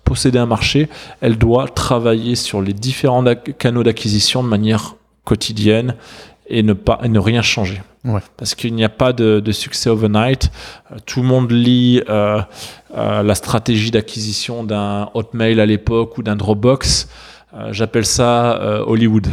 posséder 0.04 0.40
un 0.40 0.48
marché, 0.48 0.90
elle 1.22 1.38
doit 1.38 1.68
travailler 1.68 2.34
sur 2.34 2.60
les 2.60 2.74
différents 2.74 3.24
canaux 3.60 3.84
d'acquisition 3.84 4.42
de 4.42 4.48
manière 4.48 4.96
quotidienne 5.26 5.94
et 6.48 6.64
ne 6.64 6.74
pas 6.74 7.00
et 7.04 7.08
ne 7.08 7.20
rien 7.20 7.44
changer. 7.44 7.84
Ouais. 8.04 8.22
Parce 8.36 8.56
qu'il 8.56 8.74
n'y 8.74 8.84
a 8.84 8.90
pas 8.90 9.14
de, 9.14 9.40
de, 9.40 9.52
succès 9.52 9.92
overnight. 9.92 10.52
Euh, 10.92 10.98
tout 11.06 11.22
le 11.22 11.28
monde 11.28 11.52
lit 11.52 12.02
euh, 12.10 12.42
euh, 12.98 13.22
la 13.22 13.36
stratégie 13.36 13.92
d'acquisition 13.92 14.64
d'un 14.64 15.10
Hotmail 15.14 15.60
à 15.60 15.68
l'époque 15.68 16.18
ou 16.18 16.24
d'un 16.24 16.36
Dropbox. 16.36 17.08
Euh, 17.54 17.74
J'appelle 17.74 18.06
ça 18.06 18.58
euh, 18.58 18.84
Hollywood. 18.86 19.28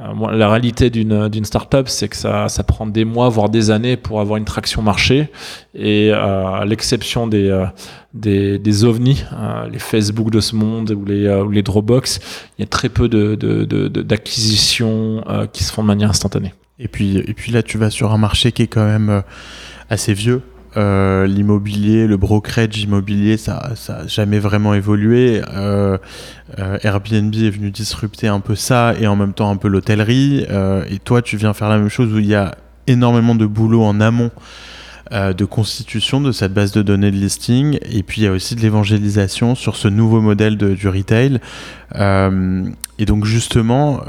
Euh, 0.00 0.32
la 0.32 0.48
réalité 0.48 0.90
d'une 0.90 1.44
startup, 1.44 1.88
c'est 1.88 2.08
que 2.08 2.16
ça, 2.16 2.48
ça 2.48 2.62
prend 2.62 2.86
des 2.86 3.04
mois, 3.04 3.28
voire 3.28 3.48
des 3.48 3.70
années 3.70 3.96
pour 3.96 4.20
avoir 4.20 4.36
une 4.36 4.44
traction 4.44 4.82
marché. 4.82 5.28
Et 5.74 6.12
à 6.12 6.64
l'exception 6.66 7.26
des, 7.26 7.66
des, 8.14 8.58
des 8.58 8.84
ovnis, 8.84 9.24
les 9.70 9.78
Facebook 9.78 10.30
de 10.30 10.40
ce 10.40 10.54
monde 10.54 10.90
ou 10.92 11.04
les, 11.04 11.62
Dropbox, 11.62 12.20
il 12.58 12.62
y 12.62 12.64
a 12.64 12.66
très 12.66 12.88
peu 12.88 13.08
de 13.08 13.34
d'acquisitions 14.02 15.24
qui 15.52 15.64
se 15.64 15.72
font 15.72 15.82
de 15.82 15.88
manière 15.88 16.10
instantanée. 16.10 16.52
Et 16.78 16.88
puis, 16.88 17.18
et 17.18 17.34
puis 17.34 17.52
là, 17.52 17.62
tu 17.62 17.78
vas 17.78 17.90
sur 17.90 18.12
un 18.12 18.18
marché 18.18 18.52
qui 18.52 18.62
est 18.62 18.66
quand 18.68 18.84
même 18.84 19.10
euh, 19.10 19.20
assez 19.90 20.14
vieux. 20.14 20.42
Euh, 20.78 21.26
l'immobilier, 21.26 22.06
le 22.06 22.16
brokerage 22.16 22.80
immobilier, 22.80 23.36
ça, 23.36 23.70
ça 23.74 23.96
a 23.96 24.06
jamais 24.06 24.38
vraiment 24.38 24.74
évolué. 24.74 25.42
Euh, 25.52 25.98
euh, 26.58 26.78
Airbnb 26.84 27.34
est 27.34 27.50
venu 27.50 27.72
disrupter 27.72 28.28
un 28.28 28.38
peu 28.38 28.54
ça 28.54 28.94
et 29.00 29.08
en 29.08 29.16
même 29.16 29.32
temps 29.32 29.50
un 29.50 29.56
peu 29.56 29.66
l'hôtellerie. 29.66 30.46
Et 30.88 30.98
toi, 31.00 31.20
tu 31.20 31.36
viens 31.36 31.52
faire 31.52 31.68
la 31.68 31.78
même 31.78 31.88
chose 31.88 32.12
où 32.12 32.18
il 32.18 32.26
y 32.26 32.34
a 32.34 32.54
énormément 32.86 33.34
de 33.34 33.46
boulot 33.46 33.82
en 33.82 34.00
amont 34.00 34.30
de 35.10 35.44
constitution 35.46 36.20
de 36.20 36.32
cette 36.32 36.52
base 36.52 36.70
de 36.72 36.82
données 36.82 37.10
de 37.10 37.16
listing. 37.16 37.78
Et 37.90 38.02
puis 38.02 38.20
il 38.20 38.24
y 38.24 38.26
a 38.26 38.32
aussi 38.32 38.54
de 38.54 38.60
l'évangélisation 38.60 39.54
sur 39.54 39.74
ce 39.76 39.88
nouveau 39.88 40.20
modèle 40.20 40.56
du 40.56 40.88
retail. 40.88 41.40
et 41.96 43.04
donc 43.04 43.24
justement, 43.24 44.00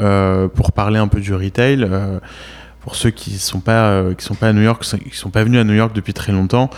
pour 0.54 0.72
parler 0.74 1.00
un 1.00 1.08
peu 1.08 1.20
du 1.20 1.34
retail 1.34 1.88
pour 2.82 2.96
ceux 2.96 3.10
qui 3.10 3.38
sont 3.40 3.62
euh, 3.68 4.14
sont 4.20 4.36
pas 4.36 4.50
à 4.50 4.54
New 4.54 4.62
York, 4.62 4.84
qui 4.84 5.18
sont 5.18 5.30
pas 5.30 5.44
venus 5.44 5.60
à 5.60 5.64
New 5.64 5.74
York 5.74 5.94
depuis 5.94 6.14
très 6.14 6.32
longtemps, 6.32 6.70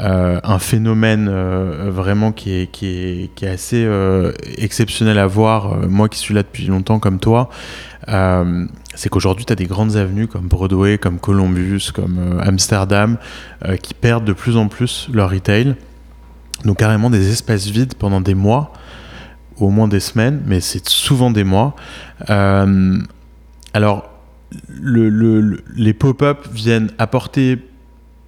euh, 0.00 0.40
un 0.42 0.58
phénomène 0.58 1.28
euh, 1.30 1.90
vraiment 1.92 2.32
qui 2.32 2.52
est 2.52 3.46
assez 3.46 3.84
euh, 3.84 4.32
exceptionnel 4.56 5.18
à 5.18 5.26
voir. 5.26 5.76
Moi 5.88 6.08
qui 6.08 6.18
suis 6.18 6.34
là 6.34 6.42
depuis 6.42 6.66
longtemps 6.66 6.98
comme 6.98 7.18
toi, 7.18 7.50
c'est 8.94 9.08
qu'aujourd'hui 9.10 9.44
tu 9.44 9.52
as 9.52 9.56
des 9.56 9.66
grandes 9.66 9.96
avenues 9.96 10.26
comme 10.26 10.48
Broadway, 10.48 10.98
comme 10.98 11.18
Columbus, 11.18 11.90
comme 11.94 12.40
Amsterdam, 12.42 13.18
qui 13.82 13.94
perdent 13.94 14.24
de 14.24 14.32
plus 14.32 14.56
en 14.56 14.68
plus 14.68 15.08
leur 15.12 15.30
retail. 15.30 15.76
Donc 16.64 16.78
carrément 16.78 17.10
des 17.10 17.30
espaces 17.30 17.66
vides 17.66 17.94
pendant 17.94 18.20
des 18.20 18.34
mois, 18.34 18.72
au 19.58 19.70
moins 19.70 19.88
des 19.88 20.00
semaines, 20.00 20.42
mais 20.46 20.60
c'est 20.60 20.88
souvent 20.88 21.30
des 21.30 21.44
mois. 21.44 21.76
alors 23.74 24.11
le, 24.68 25.62
les 25.76 25.92
pop-up 25.92 26.46
viennent 26.52 26.90
apporter 26.98 27.58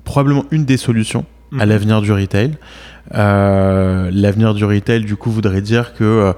probablement 0.04 0.44
une 0.50 0.64
des 0.64 0.76
solutions 0.76 1.24
à 1.52 1.64
mhm. 1.64 1.68
l'avenir 1.68 2.02
du 2.02 2.12
retail. 2.12 2.52
Euh, 3.14 4.10
l'avenir 4.12 4.54
du 4.54 4.64
retail, 4.64 5.04
du 5.04 5.16
coup, 5.16 5.30
voudrait 5.30 5.60
dire 5.60 5.94
que, 5.94 6.04
euh, 6.04 6.32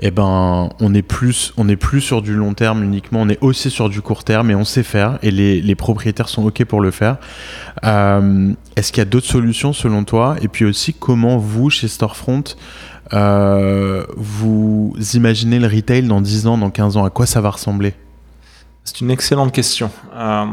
eh 0.00 0.10
ben, 0.10 0.68
on 0.80 0.94
est 0.94 1.02
plus, 1.02 1.52
on 1.56 1.68
est 1.68 1.76
plus 1.76 2.00
sur 2.00 2.22
du 2.22 2.34
long 2.34 2.54
terme 2.54 2.82
uniquement, 2.84 3.20
on 3.22 3.28
est 3.28 3.38
aussi 3.40 3.70
sur 3.70 3.88
du 3.88 4.00
court 4.00 4.24
terme 4.24 4.50
et 4.50 4.54
on 4.54 4.64
sait 4.64 4.82
faire 4.82 5.18
et 5.22 5.30
les, 5.30 5.60
les 5.60 5.74
propriétaires 5.74 6.28
sont 6.28 6.44
ok 6.44 6.64
pour 6.64 6.80
le 6.80 6.90
faire. 6.90 7.16
Euh, 7.84 8.52
Est-ce 8.76 8.92
qu'il 8.92 9.00
y 9.00 9.02
a 9.02 9.10
d'autres 9.10 9.26
solutions 9.26 9.72
selon 9.72 10.04
toi? 10.04 10.36
Et 10.40 10.48
puis 10.48 10.64
aussi, 10.64 10.94
comment 10.94 11.38
vous, 11.38 11.70
chez 11.70 11.88
Storefront, 11.88 12.44
vous 14.16 14.94
imaginez 15.14 15.58
le 15.58 15.66
retail 15.66 16.02
dans 16.02 16.20
10 16.20 16.46
ans, 16.46 16.58
dans 16.58 16.70
15 16.70 16.96
ans? 16.96 17.04
À 17.04 17.10
quoi 17.10 17.26
ça 17.26 17.40
va 17.40 17.50
ressembler? 17.50 17.94
C'est 18.88 19.02
une 19.02 19.10
excellente 19.10 19.52
question. 19.52 19.90
Euh, 20.14 20.46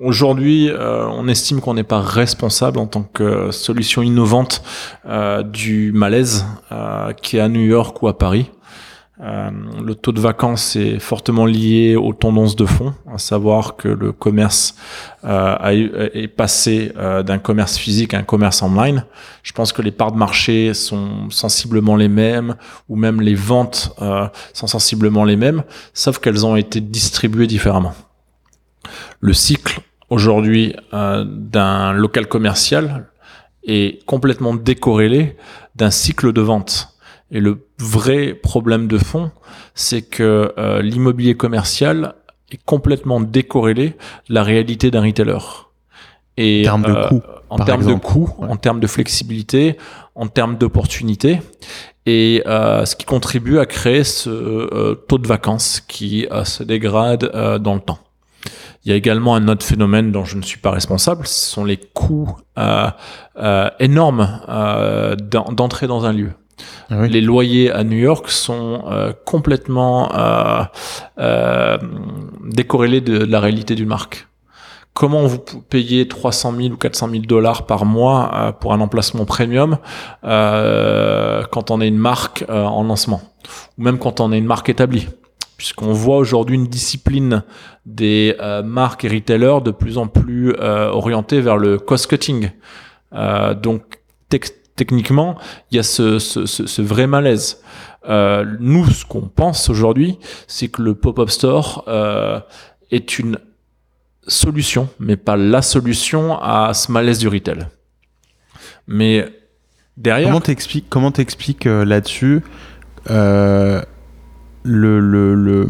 Aujourd'hui, 0.00 0.70
euh, 0.70 1.08
on 1.08 1.26
estime 1.26 1.60
qu'on 1.60 1.74
n'est 1.74 1.82
pas 1.82 2.00
responsable 2.00 2.78
en 2.78 2.86
tant 2.86 3.02
que 3.02 3.50
solution 3.50 4.00
innovante 4.00 4.62
euh, 5.06 5.42
du 5.42 5.90
malaise 5.92 6.46
qui 7.20 7.36
est 7.36 7.40
à 7.40 7.48
New 7.48 7.64
York 7.64 8.00
ou 8.00 8.06
à 8.06 8.16
Paris. 8.16 8.48
Euh, 9.20 9.50
le 9.84 9.96
taux 9.96 10.12
de 10.12 10.20
vacances 10.20 10.76
est 10.76 11.00
fortement 11.00 11.44
lié 11.44 11.96
aux 11.96 12.12
tendances 12.12 12.54
de 12.54 12.66
fond, 12.66 12.94
à 13.12 13.18
savoir 13.18 13.74
que 13.74 13.88
le 13.88 14.12
commerce 14.12 14.76
euh, 15.24 16.08
est 16.14 16.28
passé 16.28 16.92
euh, 16.96 17.24
d'un 17.24 17.38
commerce 17.38 17.76
physique 17.76 18.14
à 18.14 18.18
un 18.18 18.22
commerce 18.22 18.62
online. 18.62 19.04
Je 19.42 19.52
pense 19.52 19.72
que 19.72 19.82
les 19.82 19.90
parts 19.90 20.12
de 20.12 20.18
marché 20.18 20.72
sont 20.72 21.30
sensiblement 21.30 21.96
les 21.96 22.08
mêmes, 22.08 22.54
ou 22.88 22.94
même 22.94 23.20
les 23.20 23.34
ventes 23.34 23.92
euh, 24.00 24.28
sont 24.52 24.68
sensiblement 24.68 25.24
les 25.24 25.36
mêmes, 25.36 25.64
sauf 25.94 26.20
qu'elles 26.20 26.46
ont 26.46 26.54
été 26.54 26.80
distribuées 26.80 27.48
différemment. 27.48 27.94
Le 29.20 29.32
cycle 29.32 29.80
aujourd'hui 30.10 30.76
d'un 30.92 31.92
local 31.92 32.28
commercial 32.28 33.08
est 33.64 34.04
complètement 34.06 34.54
décorrélé 34.54 35.36
d'un 35.74 35.90
cycle 35.90 36.32
de 36.32 36.40
vente. 36.40 36.97
Et 37.30 37.40
le 37.40 37.66
vrai 37.78 38.34
problème 38.34 38.88
de 38.88 38.98
fond, 38.98 39.30
c'est 39.74 40.02
que 40.02 40.52
euh, 40.58 40.82
l'immobilier 40.82 41.36
commercial 41.36 42.14
est 42.50 42.62
complètement 42.64 43.20
décorrélé 43.20 43.96
de 44.28 44.34
la 44.34 44.42
réalité 44.42 44.90
d'un 44.90 45.02
retailer. 45.02 45.38
Et, 46.36 46.68
en 46.68 46.80
termes 46.80 46.82
de 46.82 46.98
euh, 46.98 47.08
coûts, 47.08 47.22
en 47.50 47.58
termes 47.58 47.84
de 47.84 47.94
coûts, 47.94 48.30
en 48.38 48.56
termes 48.56 48.80
de 48.80 48.86
flexibilité, 48.86 49.76
en 50.14 50.28
termes 50.28 50.56
d'opportunité, 50.56 51.40
et 52.06 52.42
euh, 52.46 52.86
ce 52.86 52.96
qui 52.96 53.04
contribue 53.04 53.58
à 53.58 53.66
créer 53.66 54.04
ce 54.04 54.94
taux 54.94 55.18
de 55.18 55.26
vacances 55.26 55.80
qui 55.80 56.26
se 56.44 56.62
dégrade 56.62 57.58
dans 57.60 57.74
le 57.74 57.80
temps. 57.80 57.98
Il 58.84 58.90
y 58.90 58.94
a 58.94 58.96
également 58.96 59.34
un 59.34 59.48
autre 59.48 59.66
phénomène 59.66 60.12
dont 60.12 60.24
je 60.24 60.36
ne 60.36 60.42
suis 60.42 60.58
pas 60.58 60.70
responsable, 60.70 61.26
ce 61.26 61.50
sont 61.50 61.64
les 61.64 61.76
coûts 61.76 62.36
euh, 62.58 62.88
euh, 63.36 63.68
énormes 63.80 64.40
euh, 64.48 65.14
d'entrer 65.16 65.86
dans 65.86 66.06
un 66.06 66.12
lieu. 66.12 66.30
Ah 66.90 67.06
les 67.06 67.20
loyers 67.20 67.70
à 67.70 67.84
New 67.84 67.98
York 67.98 68.30
sont 68.30 68.84
euh, 68.86 69.12
complètement 69.24 70.14
euh, 70.14 70.62
euh, 71.18 71.78
décorrélés 72.44 73.00
de, 73.00 73.24
la 73.24 73.40
réalité 73.40 73.74
d'une 73.74 73.88
marque. 73.88 74.26
Comment 74.94 75.26
vous 75.26 75.38
payez 75.38 76.08
300 76.08 76.54
000 76.56 76.68
ou 76.70 76.76
400 76.76 77.10
000 77.10 77.22
dollars 77.22 77.66
par 77.66 77.84
mois 77.84 78.56
pour 78.60 78.72
un 78.72 78.80
emplacement 78.80 79.26
premium 79.26 79.78
quand 80.22 81.70
on 81.70 81.80
est 81.80 81.86
une 81.86 81.98
marque 81.98 82.44
en 82.48 82.82
lancement? 82.82 83.20
Ou 83.78 83.82
même 83.82 83.98
quand 84.00 84.18
on 84.18 84.32
est 84.32 84.38
une 84.38 84.46
marque 84.46 84.70
établie 84.70 85.06
puisqu'on 85.56 85.92
voit 85.92 86.16
aujourd'hui 86.16 86.56
une 86.56 86.66
discipline 86.66 87.44
des 87.86 88.34
marques 88.64 89.04
et 89.04 89.08
retailers 89.08 89.60
de 89.64 89.70
plus 89.70 89.98
en 89.98 90.08
plus 90.08 90.56
orientée 90.58 91.40
vers 91.40 91.58
le 91.58 91.78
cost 91.78 92.08
cutting. 92.08 92.50
donc 93.62 94.00
techniquement, 94.78 95.36
il 95.70 95.76
y 95.76 95.80
a 95.80 95.82
ce, 95.82 96.80
vrai 96.80 97.06
malaise. 97.06 97.60
Euh, 98.08 98.46
nous, 98.60 98.86
ce 98.86 99.04
qu'on 99.04 99.28
pense 99.28 99.68
aujourd'hui, 99.68 100.18
c'est 100.46 100.68
que 100.68 100.80
le 100.80 100.94
pop-up 100.94 101.28
store 101.28 101.84
euh, 101.88 102.40
est 102.90 103.18
une 103.18 103.38
solution, 104.26 104.88
mais 104.98 105.16
pas 105.16 105.36
la 105.36 105.60
solution 105.60 106.38
à 106.40 106.72
ce 106.74 106.90
malaise 106.92 107.18
du 107.18 107.28
retail. 107.28 107.66
Mais 108.86 109.26
derrière... 109.96 110.28
Comment 110.28 110.40
t'expliques, 110.40 110.86
comment 110.88 111.12
euh, 111.66 111.84
là-dessus 111.84 112.42
le, 114.64 115.00
le, 115.00 115.68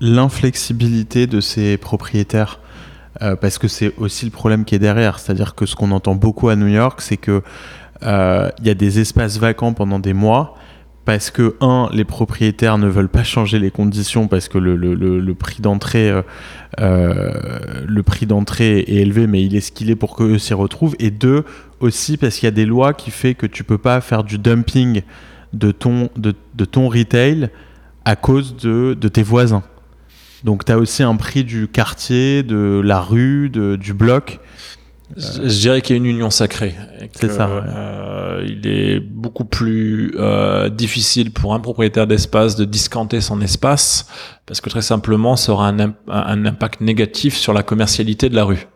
l'inflexibilité 0.00 1.26
de 1.26 1.40
ces 1.40 1.76
propriétaires? 1.76 2.60
Euh, 3.20 3.36
parce 3.36 3.58
que 3.58 3.68
c'est 3.68 3.92
aussi 3.98 4.24
le 4.24 4.30
problème 4.30 4.64
qui 4.64 4.74
est 4.74 4.78
derrière. 4.80 5.18
C'est-à-dire 5.18 5.54
que 5.54 5.66
ce 5.66 5.76
qu'on 5.76 5.90
entend 5.90 6.14
beaucoup 6.14 6.48
à 6.48 6.56
New 6.56 6.68
York, 6.68 7.00
c'est 7.02 7.18
que 7.18 7.42
euh, 8.04 8.48
il 8.58 8.66
y 8.66 8.70
a 8.70 8.74
des 8.74 9.00
espaces 9.00 9.38
vacants 9.38 9.74
pendant 9.74 9.98
des 9.98 10.12
mois 10.12 10.56
parce 11.04 11.30
que 11.30 11.56
un, 11.60 11.88
les 11.92 12.04
propriétaires 12.04 12.78
ne 12.78 12.86
veulent 12.86 13.08
pas 13.08 13.24
changer 13.24 13.58
les 13.58 13.70
conditions 13.70 14.28
parce 14.28 14.48
que 14.48 14.58
le, 14.58 14.76
le, 14.76 14.94
le, 14.94 15.34
prix 15.34 15.60
d'entrée, 15.60 16.10
euh, 16.10 16.22
euh, 16.80 17.32
le 17.86 18.02
prix 18.02 18.26
d'entrée 18.26 18.80
est 18.80 19.00
élevé, 19.00 19.26
mais 19.26 19.42
il 19.42 19.56
est 19.56 19.60
ce 19.60 19.72
qu'il 19.72 19.90
est 19.90 19.96
pour 19.96 20.14
qu'eux 20.14 20.38
s'y 20.38 20.54
retrouvent. 20.54 20.94
Et 21.00 21.10
deux, 21.10 21.44
aussi 21.80 22.16
parce 22.16 22.36
qu'il 22.36 22.46
y 22.46 22.48
a 22.48 22.52
des 22.52 22.66
lois 22.66 22.94
qui 22.94 23.10
fait 23.10 23.34
que 23.34 23.46
tu 23.46 23.64
peux 23.64 23.78
pas 23.78 24.00
faire 24.00 24.22
du 24.22 24.38
dumping 24.38 25.02
de 25.52 25.72
ton, 25.72 26.08
de, 26.16 26.34
ton 26.64 26.88
retail 26.88 27.50
à 28.04 28.14
cause 28.14 28.56
de 28.56 28.94
tes 28.94 29.22
voisins. 29.22 29.64
Donc 30.44 30.64
tu 30.64 30.72
as 30.72 30.78
aussi 30.78 31.02
un 31.02 31.16
prix 31.16 31.44
du 31.44 31.68
quartier, 31.68 32.42
de 32.42 32.80
la 32.84 33.00
rue, 33.00 33.48
de, 33.48 33.76
du 33.76 33.94
bloc. 33.94 34.40
Je, 35.16 35.60
dirais 35.60 35.82
qu'il 35.82 35.94
y 35.94 35.98
a 35.98 35.98
une 35.98 36.06
union 36.06 36.30
sacrée. 36.30 36.74
C'est 37.12 37.30
ça. 37.30 37.46
Euh, 37.46 38.46
il 38.48 38.66
est 38.66 38.98
beaucoup 38.98 39.44
plus 39.44 40.14
euh, 40.16 40.70
difficile 40.70 41.32
pour 41.32 41.54
un 41.54 41.60
propriétaire 41.60 42.06
d'espace 42.06 42.56
de 42.56 42.64
discanter 42.64 43.20
son 43.20 43.40
espace 43.42 44.06
parce 44.46 44.60
que 44.60 44.70
très 44.70 44.82
simplement, 44.82 45.36
ça 45.36 45.52
aura 45.52 45.68
un, 45.68 45.94
un 46.08 46.46
impact 46.46 46.80
négatif 46.80 47.36
sur 47.36 47.52
la 47.52 47.62
commercialité 47.62 48.30
de 48.30 48.34
la 48.34 48.44
rue. 48.44 48.68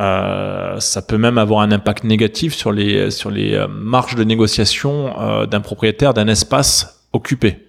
Euh, 0.00 0.80
ça 0.80 1.02
peut 1.02 1.18
même 1.18 1.36
avoir 1.36 1.60
un 1.60 1.72
impact 1.72 2.04
négatif 2.04 2.54
sur 2.54 2.72
les 2.72 3.10
sur 3.10 3.30
les 3.30 3.62
marges 3.68 4.14
de 4.14 4.24
négociation 4.24 5.46
d'un 5.46 5.60
propriétaire 5.60 6.14
d'un 6.14 6.28
espace 6.28 7.06
occupé. 7.12 7.66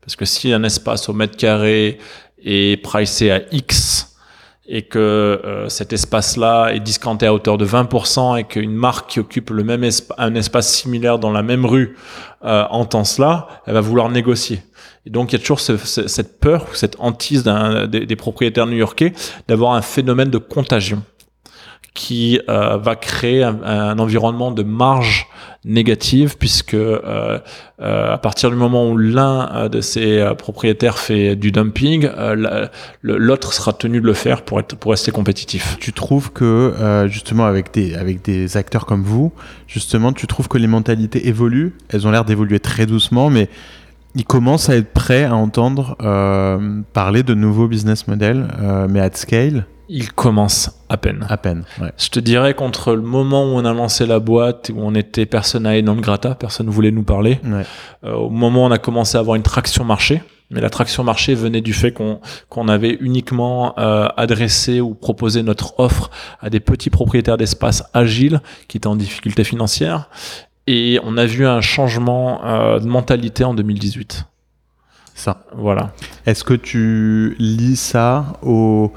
Parce 0.00 0.16
que 0.16 0.24
si 0.24 0.54
un 0.54 0.62
espace 0.62 1.10
au 1.10 1.12
mètre 1.12 1.36
carré 1.36 1.98
est 2.44 2.82
pricé 2.82 3.30
à 3.30 3.42
X 3.52 4.16
et 4.70 4.82
que 4.82 4.98
euh, 4.98 5.68
cet 5.70 5.94
espace-là 5.94 6.70
est 6.74 6.80
discounté 6.80 7.26
à 7.26 7.32
hauteur 7.32 7.56
de 7.56 7.66
20% 7.66 8.38
et 8.38 8.44
qu'une 8.44 8.74
marque 8.74 9.10
qui 9.10 9.20
occupe 9.20 9.50
le 9.50 9.64
même 9.64 9.88
un 10.18 10.34
espace 10.34 10.70
similaire 10.70 11.18
dans 11.18 11.30
la 11.30 11.42
même 11.42 11.64
rue 11.64 11.96
euh, 12.44 12.64
entend 12.70 13.04
cela, 13.04 13.48
elle 13.66 13.74
va 13.74 13.80
vouloir 13.80 14.10
négocier. 14.10 14.60
Et 15.06 15.10
donc 15.10 15.32
il 15.32 15.36
y 15.36 15.36
a 15.36 15.38
toujours 15.38 15.60
ce, 15.60 15.78
cette 15.78 16.38
peur, 16.38 16.66
cette 16.74 16.96
hantise 16.98 17.44
des, 17.90 18.04
des 18.04 18.16
propriétaires 18.16 18.66
new-yorkais 18.66 19.14
d'avoir 19.48 19.72
un 19.72 19.82
phénomène 19.82 20.28
de 20.28 20.38
contagion 20.38 21.02
qui 21.98 22.40
euh, 22.48 22.76
va 22.76 22.94
créer 22.94 23.42
un, 23.42 23.98
environnement 23.98 24.52
de 24.52 24.62
marge 24.62 25.26
négative 25.64 26.36
puisque 26.38 26.74
euh, 26.74 27.40
euh, 27.80 28.14
à 28.14 28.18
partir 28.18 28.50
du 28.50 28.56
moment 28.56 28.88
où 28.88 28.96
l'un 28.96 29.68
de 29.68 29.80
euh, 29.96 30.34
propriétaires 30.34 30.96
fait 30.96 31.34
du 31.34 31.50
dumping, 31.50 32.08
l'autre 33.02 33.52
sera 33.52 33.72
tenu 33.72 34.00
de 34.00 34.06
le 34.06 34.12
faire 34.12 34.42
pour 34.42 34.60
être 34.60 34.76
pour 34.76 34.92
rester 34.92 35.10
compétitif. 35.10 35.76
Tu 35.80 35.92
trouves 35.92 36.32
que 36.32 37.08
justement 37.10 37.46
avec 37.46 37.74
des 37.74 37.96
avec 37.96 38.24
des 38.24 38.56
acteurs 38.56 38.86
comme 38.86 39.02
vous, 39.02 39.32
justement, 39.66 40.12
tu 40.12 40.28
trouves 40.28 40.46
que 40.46 40.58
les 40.58 40.68
mentalités 40.68 41.26
évoluent? 41.26 41.74
Elles 41.88 42.06
ont 42.06 42.12
l'air 42.12 42.24
d'évoluer 42.24 42.60
très 42.60 42.86
doucement, 42.86 43.28
mais 43.28 43.48
ils 44.14 44.24
commencent 44.24 44.68
à 44.68 44.76
être 44.76 44.92
prêts 44.92 45.24
à 45.24 45.34
entendre 45.34 45.96
parler 46.92 47.24
de 47.24 47.34
nouveaux 47.34 47.66
business 47.66 48.06
models, 48.06 48.46
mais 48.88 49.00
at 49.00 49.14
scale? 49.14 49.66
Il 49.88 50.12
commence 50.12 50.70
à 50.88 50.96
peine. 50.96 51.26
À 51.28 51.36
peine. 51.36 51.64
Ouais. 51.80 51.92
Je 51.96 52.08
te 52.08 52.20
dirais 52.20 52.54
qu'entre 52.54 52.94
le 52.94 53.02
moment 53.02 53.44
où 53.44 53.56
on 53.56 53.64
a 53.64 53.72
lancé 53.72 54.06
la 54.06 54.20
boîte, 54.20 54.70
où 54.74 54.80
on 54.80 54.94
était 54.94 55.26
persona 55.26 55.80
non 55.82 55.96
grata, 55.96 56.34
personne 56.34 56.66
ne 56.66 56.70
voulait 56.70 56.90
nous 56.90 57.04
parler, 57.04 57.40
ouais. 57.44 57.64
euh, 58.04 58.14
au 58.14 58.30
moment 58.30 58.64
où 58.64 58.66
on 58.66 58.70
a 58.70 58.78
commencé 58.78 59.16
à 59.16 59.20
avoir 59.20 59.36
une 59.36 59.42
traction 59.42 59.84
marché, 59.84 60.22
mais 60.50 60.60
la 60.60 60.70
traction 60.70 61.04
marché 61.04 61.34
venait 61.34 61.60
du 61.60 61.72
fait 61.74 61.92
qu'on 61.92 62.20
qu'on 62.48 62.68
avait 62.68 62.96
uniquement 63.00 63.78
euh, 63.78 64.08
adressé 64.16 64.80
ou 64.80 64.94
proposé 64.94 65.42
notre 65.42 65.78
offre 65.78 66.10
à 66.40 66.48
des 66.48 66.60
petits 66.60 66.90
propriétaires 66.90 67.36
d'espace 67.36 67.84
agiles 67.92 68.40
qui 68.66 68.78
étaient 68.78 68.86
en 68.86 68.96
difficulté 68.96 69.44
financière. 69.44 70.08
Et 70.66 71.00
on 71.02 71.16
a 71.16 71.24
vu 71.24 71.46
un 71.46 71.60
changement 71.60 72.44
euh, 72.44 72.78
de 72.78 72.86
mentalité 72.86 73.44
en 73.44 73.54
2018. 73.54 74.26
Ça. 75.14 75.44
Voilà. 75.54 75.92
Est-ce 76.26 76.44
que 76.44 76.54
tu 76.54 77.34
lis 77.38 77.76
ça 77.76 78.38
au 78.42 78.92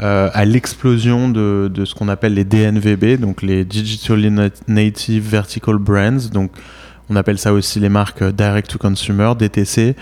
euh, 0.00 0.30
à 0.32 0.44
l'explosion 0.44 1.28
de, 1.28 1.70
ce 1.84 1.94
qu'on 1.94 2.08
appelle 2.08 2.34
les 2.34 2.44
DNVB, 2.44 3.20
donc 3.20 3.42
les 3.42 3.64
Digitally 3.64 4.30
Native 4.68 5.28
Vertical 5.28 5.76
Brands. 5.76 6.30
Donc, 6.32 6.52
on 7.08 7.16
appelle 7.16 7.38
ça 7.38 7.52
aussi 7.52 7.80
les 7.80 7.88
marques 7.88 8.22
Direct 8.22 8.70
to 8.70 8.78
Consumer, 8.78 9.32
DTC. 9.38 9.96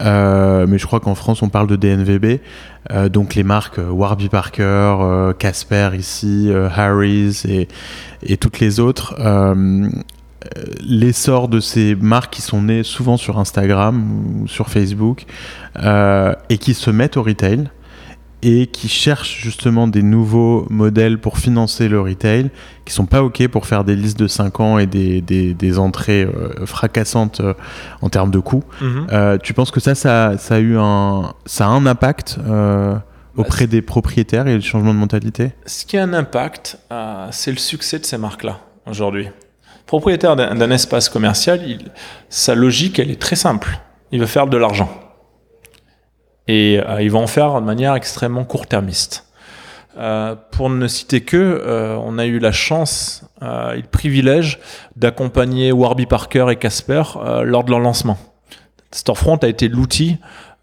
Euh, 0.00 0.66
mais 0.68 0.78
je 0.78 0.86
crois 0.86 1.00
qu'en 1.00 1.14
France, 1.14 1.42
on 1.42 1.48
parle 1.48 1.66
de 1.66 1.76
DNVB. 1.76 2.40
Euh, 2.90 3.08
donc, 3.08 3.34
les 3.34 3.42
marques 3.42 3.78
Warby 3.78 4.28
Parker, 4.28 4.62
euh, 5.00 5.32
Casper 5.32 5.90
ici, 5.98 6.46
euh, 6.48 6.68
Harry's 6.74 7.44
et, 7.44 7.68
toutes 8.38 8.60
les 8.60 8.80
autres. 8.80 9.14
L'essor 10.80 11.48
de 11.48 11.60
ces 11.60 11.94
marques 11.94 12.34
qui 12.34 12.42
sont 12.42 12.62
nées 12.62 12.82
souvent 12.82 13.16
sur 13.16 13.38
Instagram 13.38 14.02
ou 14.42 14.48
sur 14.48 14.68
Facebook 14.68 15.24
et 15.76 16.58
qui 16.58 16.74
se 16.74 16.90
mettent 16.90 17.16
au 17.16 17.22
retail 17.22 17.70
et 18.42 18.66
qui 18.66 18.88
cherchent 18.88 19.40
justement 19.40 19.86
des 19.86 20.02
nouveaux 20.02 20.66
modèles 20.68 21.18
pour 21.18 21.38
financer 21.38 21.88
le 21.88 22.00
retail, 22.00 22.50
qui 22.84 22.92
sont 22.92 23.06
pas 23.06 23.22
OK 23.22 23.46
pour 23.48 23.66
faire 23.66 23.84
des 23.84 23.94
listes 23.94 24.18
de 24.18 24.26
5 24.26 24.60
ans 24.60 24.78
et 24.78 24.86
des, 24.86 25.20
des, 25.20 25.54
des 25.54 25.78
entrées 25.78 26.22
euh, 26.24 26.66
fracassantes 26.66 27.40
euh, 27.40 27.54
en 28.00 28.08
termes 28.08 28.32
de 28.32 28.40
coûts. 28.40 28.64
Mm 28.80 28.86
-hmm. 28.86 29.06
euh, 29.12 29.38
tu 29.38 29.54
penses 29.54 29.70
que 29.70 29.80
ça, 29.80 29.94
ça, 29.94 30.36
ça, 30.38 30.56
a 30.56 30.58
eu 30.58 30.76
un, 30.76 31.32
ça 31.46 31.66
a 31.66 31.68
un 31.68 31.86
impact 31.86 32.38
euh, 32.38 32.96
auprès 33.36 33.66
des 33.68 33.80
propriétaires 33.80 34.46
et 34.48 34.54
le 34.54 34.60
changement 34.60 34.92
de 34.92 34.98
mentalité? 34.98 35.52
Ce 35.66 35.84
qui 35.86 35.96
a 35.96 36.02
un 36.02 36.12
impact, 36.12 36.78
c'est 37.30 37.52
le 37.52 37.58
succès 37.58 37.98
de 37.98 38.04
ces 38.04 38.18
marques-là 38.18 38.58
aujourd'hui. 38.86 39.28
Propriétaire 39.86 40.36
d'un 40.36 40.70
espace 40.70 41.08
commercial, 41.08 41.60
il, 41.66 41.78
sa 42.28 42.54
logique, 42.54 42.98
elle 42.98 43.10
est 43.10 43.20
très 43.20 43.36
simple. 43.36 43.78
Il 44.10 44.20
veut 44.20 44.26
faire 44.26 44.46
de 44.46 44.58
l'argent 44.58 44.90
et 46.48 46.80
euh, 46.80 47.02
ils 47.02 47.10
vont 47.10 47.22
en 47.22 47.26
faire 47.26 47.60
de 47.60 47.66
manière 47.66 47.94
extrêmement 47.94 48.44
court-termiste. 48.44 49.26
Euh, 49.98 50.36
pour 50.52 50.70
ne 50.70 50.86
citer 50.88 51.20
que, 51.20 51.36
euh, 51.36 51.96
on 52.02 52.16
a 52.18 52.24
eu 52.24 52.38
la 52.38 52.52
chance 52.52 53.24
euh, 53.42 53.72
et 53.72 53.82
le 53.82 53.88
privilège 53.88 54.58
d'accompagner 54.96 55.70
Warby 55.70 56.06
Parker 56.06 56.46
et 56.50 56.56
Casper 56.56 57.02
euh, 57.16 57.42
lors 57.42 57.62
de 57.62 57.70
leur 57.70 57.80
lancement. 57.80 58.16
Storefront 58.90 59.36
a 59.36 59.48
été 59.48 59.68
l'outil 59.68 60.16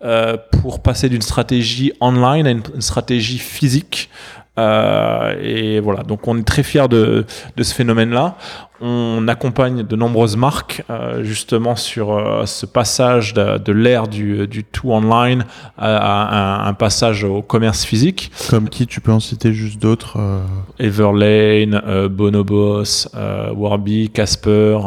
euh, 0.04 0.38
pour 0.64 0.82
passer 0.82 1.10
d'une 1.10 1.22
stratégie 1.22 1.94
online 2.02 2.48
à 2.48 2.52
une, 2.52 2.64
stratégie 2.80 3.38
physique. 3.38 4.10
et 4.58 5.80
voilà, 5.80 6.04
donc 6.04 6.28
on 6.28 6.38
est 6.38 6.44
très 6.44 6.64
fiers 6.64 6.90
de 6.90 7.26
ce 7.62 7.74
phénomène-là. 7.74 8.36
On 8.82 9.28
accompagne 9.28 9.84
de 9.84 9.96
nombreuses 9.96 10.38
marques 10.38 10.84
euh, 10.90 11.24
justement 11.24 11.76
sur 11.76 12.14
euh, 12.14 12.46
ce 12.46 12.66
passage 12.66 13.34
de, 13.34 13.58
de 13.58 13.72
l'ère 13.72 14.08
du, 14.08 14.48
du 14.48 14.64
tout 14.64 14.92
online 14.92 15.46
à, 15.78 16.68
un, 16.68 16.74
passage 16.74 17.24
au 17.24 17.42
commerce 17.42 17.84
physique. 17.84 18.32
Comme 18.50 18.70
qui 18.70 18.88
tu 18.88 19.02
peux 19.02 19.12
en 19.12 19.20
citer 19.20 19.54
juste 19.54 19.82
d'autres 19.82 20.18
euh? 20.18 20.40
Everlane, 20.80 22.08
Bonobos, 22.10 23.08
Warby, 23.56 24.10
Casper 24.10 24.78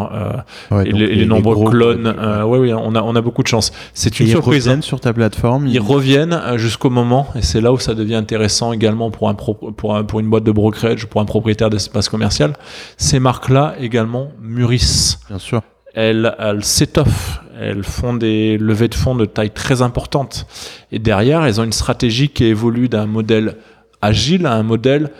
et, 0.71 0.93
les, 0.93 1.27
nombreux 1.27 1.71
clones. 1.71 2.15
oui, 2.47 2.59
oui, 2.59 2.73
on 2.73 2.95
a, 2.95 3.03
on 3.03 3.15
a 3.15 3.21
beaucoup 3.21 3.43
de 3.43 3.49
chance. 3.49 3.73
C'est 3.93 4.21
une 4.21 4.27
surprise. 4.27 4.65
Ils 4.65 4.69
reviennent 4.69 4.79
hein. 4.79 4.83
sur 4.83 5.01
ta 5.01 5.13
plateforme. 5.13 5.67
Ils, 5.67 5.81
reviennent 5.81 6.41
jusqu'au 6.57 6.91
moment 6.91 7.27
et 7.35 7.43
c'est 7.43 7.61
là 7.61 7.73
où 7.73 7.79
ça 7.79 7.95
devient 7.95 8.15
intéressant 8.15 8.73
également 8.73 9.11
pour 9.11 9.29
un, 9.29 9.35
pour, 9.35 9.97
un, 9.97 10.05
pour 10.05 10.21
une 10.21 10.31
boîte 10.31 10.45
de 10.45 10.53
brokerage, 10.53 11.07
pour 11.07 11.21
un 11.21 11.25
propriétaire 11.25 11.71
d'espace 11.71 12.09
commercial. 12.09 12.55
Ces 12.97 13.21
marques-là 13.21 13.75
également 13.83 14.33
mûrissent. 14.41 15.21
Bien 15.29 15.39
sûr. 15.39 15.63
Elles, 15.95 16.35
elles 16.39 16.65
s'étoffent, 16.65 17.43
elles 17.61 17.85
font 17.85 18.15
des 18.15 18.57
levées 18.57 18.89
de 18.89 18.95
fonds 18.95 19.15
de 19.15 19.27
taille 19.27 19.51
très 19.51 19.83
importante. 19.83 20.47
Et 20.91 20.99
derrière, 20.99 21.45
elles 21.45 21.61
ont 21.61 21.65
une 21.65 21.73
stratégie 21.73 22.31
qui 22.31 22.45
évolue 22.45 22.89
d'un 22.89 23.07
modèle 23.07 23.57
agile 24.01 24.47
à 24.47 24.55
un 24.55 24.63
modèle 24.63 25.11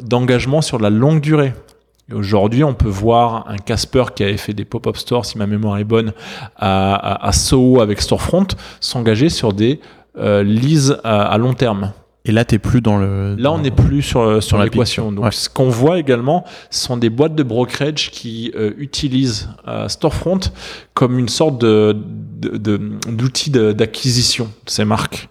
d'engagement 0.00 0.62
sur 0.62 0.78
la 0.78 0.90
longue 0.90 1.20
durée. 1.20 1.52
Aujourd'hui, 2.12 2.64
on 2.64 2.74
peut 2.74 2.88
voir 2.88 3.48
un 3.48 3.56
Casper 3.56 4.04
qui 4.14 4.24
avait 4.24 4.36
fait 4.36 4.54
des 4.54 4.64
pop-up 4.64 4.96
stores, 4.96 5.26
si 5.26 5.38
ma 5.38 5.46
mémoire 5.46 5.78
est 5.78 5.84
bonne, 5.84 6.12
à, 6.56 7.26
à, 7.26 7.32
Soho 7.32 7.80
avec 7.80 8.00
Storefront, 8.00 8.48
s'engager 8.80 9.28
sur 9.28 9.52
des 9.52 9.80
euh, 10.16 10.42
leases 10.42 11.00
à 11.04 11.36
long 11.38 11.54
terme. 11.54 11.92
Et 12.26 12.32
là, 12.32 12.44
tu 12.44 12.58
plus 12.58 12.82
dans 12.82 12.98
le. 12.98 13.34
Là, 13.36 13.50
on 13.50 13.58
n'est 13.58 13.70
plus 13.70 14.02
sur, 14.02 14.42
sur 14.42 14.58
l'équation. 14.58 15.10
Donc, 15.10 15.32
ce 15.32 15.48
qu'on 15.48 15.70
voit 15.70 15.98
également, 15.98 16.44
ce 16.70 16.86
sont 16.86 16.96
des 16.98 17.08
boîtes 17.08 17.34
de 17.34 17.42
brokerage 17.42 18.10
qui 18.10 18.52
euh, 18.54 18.72
utilisent 18.76 19.48
euh, 19.66 19.88
Storefront 19.88 20.40
comme 20.92 21.18
une 21.18 21.30
sorte 21.30 21.58
de, 21.58 21.96
d'outil 23.08 23.50
d'acquisition 23.50 24.50
de 24.66 24.70
ces 24.70 24.84
marques. 24.84 25.28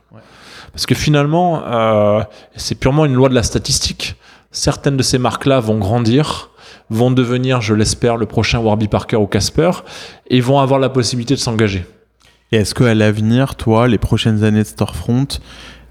Parce 0.72 0.86
que 0.86 0.96
finalement, 0.96 1.64
euh, 1.66 2.22
c'est 2.56 2.76
purement 2.76 3.06
une 3.06 3.14
loi 3.14 3.30
de 3.30 3.36
la 3.36 3.44
statistique. 3.44 4.16
Certaines 4.52 4.98
de 4.98 5.04
ces 5.04 5.20
marques-là 5.20 5.60
vont 5.60 5.78
grandir, 5.78 6.50
vont 6.90 7.12
devenir, 7.12 7.62
je 7.62 7.74
l'espère, 7.76 8.18
le 8.18 8.26
prochain 8.26 8.60
Warby 8.60 8.88
Parker 8.88 9.18
ou 9.18 9.28
Casper, 9.28 9.72
et 10.30 10.42
vont 10.42 10.60
avoir 10.60 10.80
la 10.80 10.90
possibilité 10.90 11.36
de 11.36 11.40
s'engager. 11.40 11.86
Et 12.52 12.58
est-ce 12.58 12.74
qu'à 12.74 12.96
l'avenir, 12.96 13.56
toi, 13.56 13.88
les 13.88 14.00
prochaines 14.00 14.44
années 14.44 14.64
de 14.64 14.68
Storefront, 14.68 15.28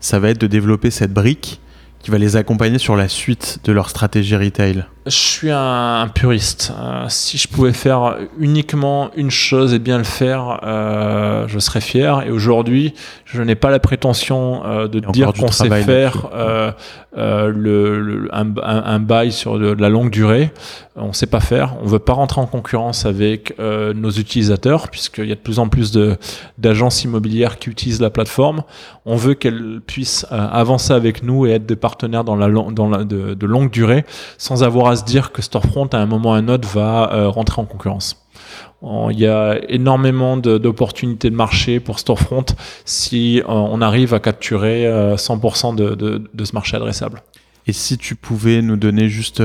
ça 0.01 0.18
va 0.18 0.30
être 0.30 0.40
de 0.40 0.46
développer 0.46 0.90
cette 0.90 1.12
brique 1.12 1.61
qui 2.01 2.11
va 2.11 2.18
les 2.18 2.36
accompagner 2.36 2.78
sur 2.78 2.96
la 2.96 3.09
suite 3.09 3.59
de 3.64 3.72
leur 3.72 3.90
stratégie 3.90 4.36
retail 4.36 4.84
Je 5.09 5.17
suis 5.17 5.51
un, 5.51 6.09
puriste. 6.15 6.73
Euh, 6.79 7.07
si 7.09 7.39
je 7.39 7.49
pouvais 7.49 7.73
faire 7.73 8.19
uniquement 8.39 9.11
une 9.17 9.31
chose 9.31 9.73
et 9.73 9.79
bien 9.79 9.97
le 9.97 10.05
faire, 10.05 10.61
euh, 10.63 11.49
je 11.49 11.59
serais 11.59 11.81
fier. 11.81 12.23
Et 12.27 12.31
aujourd'hui, 12.31 12.93
je 13.25 13.41
n'ai 13.43 13.55
pas 13.55 13.71
la 13.71 13.79
prétention 13.79 14.63
euh, 14.67 14.87
de 14.87 15.01
dire 15.01 15.33
qu'on 15.33 15.51
sait 15.51 15.71
faire 15.83 16.29
le, 17.15 18.29
un, 18.33 19.01
bail 19.01 19.33
sur 19.33 19.59
de, 19.59 19.73
la 19.73 19.89
longue 19.89 20.11
durée. 20.11 20.53
On 20.97 21.09
ne 21.09 21.13
sait 21.13 21.27
pas 21.27 21.41
faire. 21.41 21.77
On 21.81 21.85
ne 21.85 21.91
veut 21.91 21.99
pas 21.99 22.13
rentrer 22.13 22.41
en 22.41 22.47
concurrence 22.47 23.07
avec 23.07 23.57
nos 23.59 24.11
utilisateurs, 24.11 24.89
puisqu'il 24.89 25.27
y 25.27 25.33
a 25.33 25.37
de 25.37 25.41
plus 25.41 25.59
en 25.59 25.69
plus 25.69 25.97
d'agences 26.59 27.05
immobilières 27.05 27.59
qui 27.59 27.71
utilisent 27.71 28.01
la 28.01 28.11
plateforme. 28.11 28.63
On 29.07 29.17
veut 29.17 29.35
qu'elles 29.35 29.81
puissent 29.87 30.27
avancer 30.31 30.93
avec 30.93 31.23
nous 31.23 31.47
et 31.47 31.53
être 31.53 31.67
des 31.67 31.77
partenaires 31.77 32.25
dans 32.25 32.37
la, 32.37 32.49
dans 32.49 32.89
la, 32.89 33.05
de, 33.05 33.35
de 33.35 33.47
longue 33.47 33.71
durée, 33.71 34.05
sans 34.37 34.63
avoir 34.63 34.89
à 34.89 34.97
se 34.99 35.05
dire 35.05 35.32
que 35.32 35.42
Storefront, 35.42 35.86
à 35.86 35.99
un 35.99 36.07
moment 36.07 36.30
ou 36.30 36.34
à 36.34 36.36
un 36.36 36.49
autre, 36.49 36.68
va 36.68 37.12
euh, 37.12 37.28
rentrer 37.28 37.61
en 37.62 37.64
concurrence. 37.64 38.24
Il 38.82 39.18
y 39.18 39.26
a 39.26 39.59
énormément 39.68 40.36
d'opportunités 40.36 41.30
de, 41.30 41.34
marché 41.34 41.80
pour 41.80 41.99
Storefront 41.99 42.46
si 42.84 43.40
euh, 43.40 43.44
on 43.49 43.80
arrive 43.80 44.14
à 44.14 44.20
capturer 44.20 44.84
100% 45.16 45.72
euh, 45.80 45.96
de, 45.96 46.28
de, 46.32 46.44
ce 46.44 46.53
marché 46.53 46.76
adressable. 46.76 47.22
Et 47.66 47.72
si 47.72 47.99
tu 47.99 48.14
pouvais 48.14 48.62
nous 48.62 48.76
donner 48.76 49.09
juste 49.09 49.42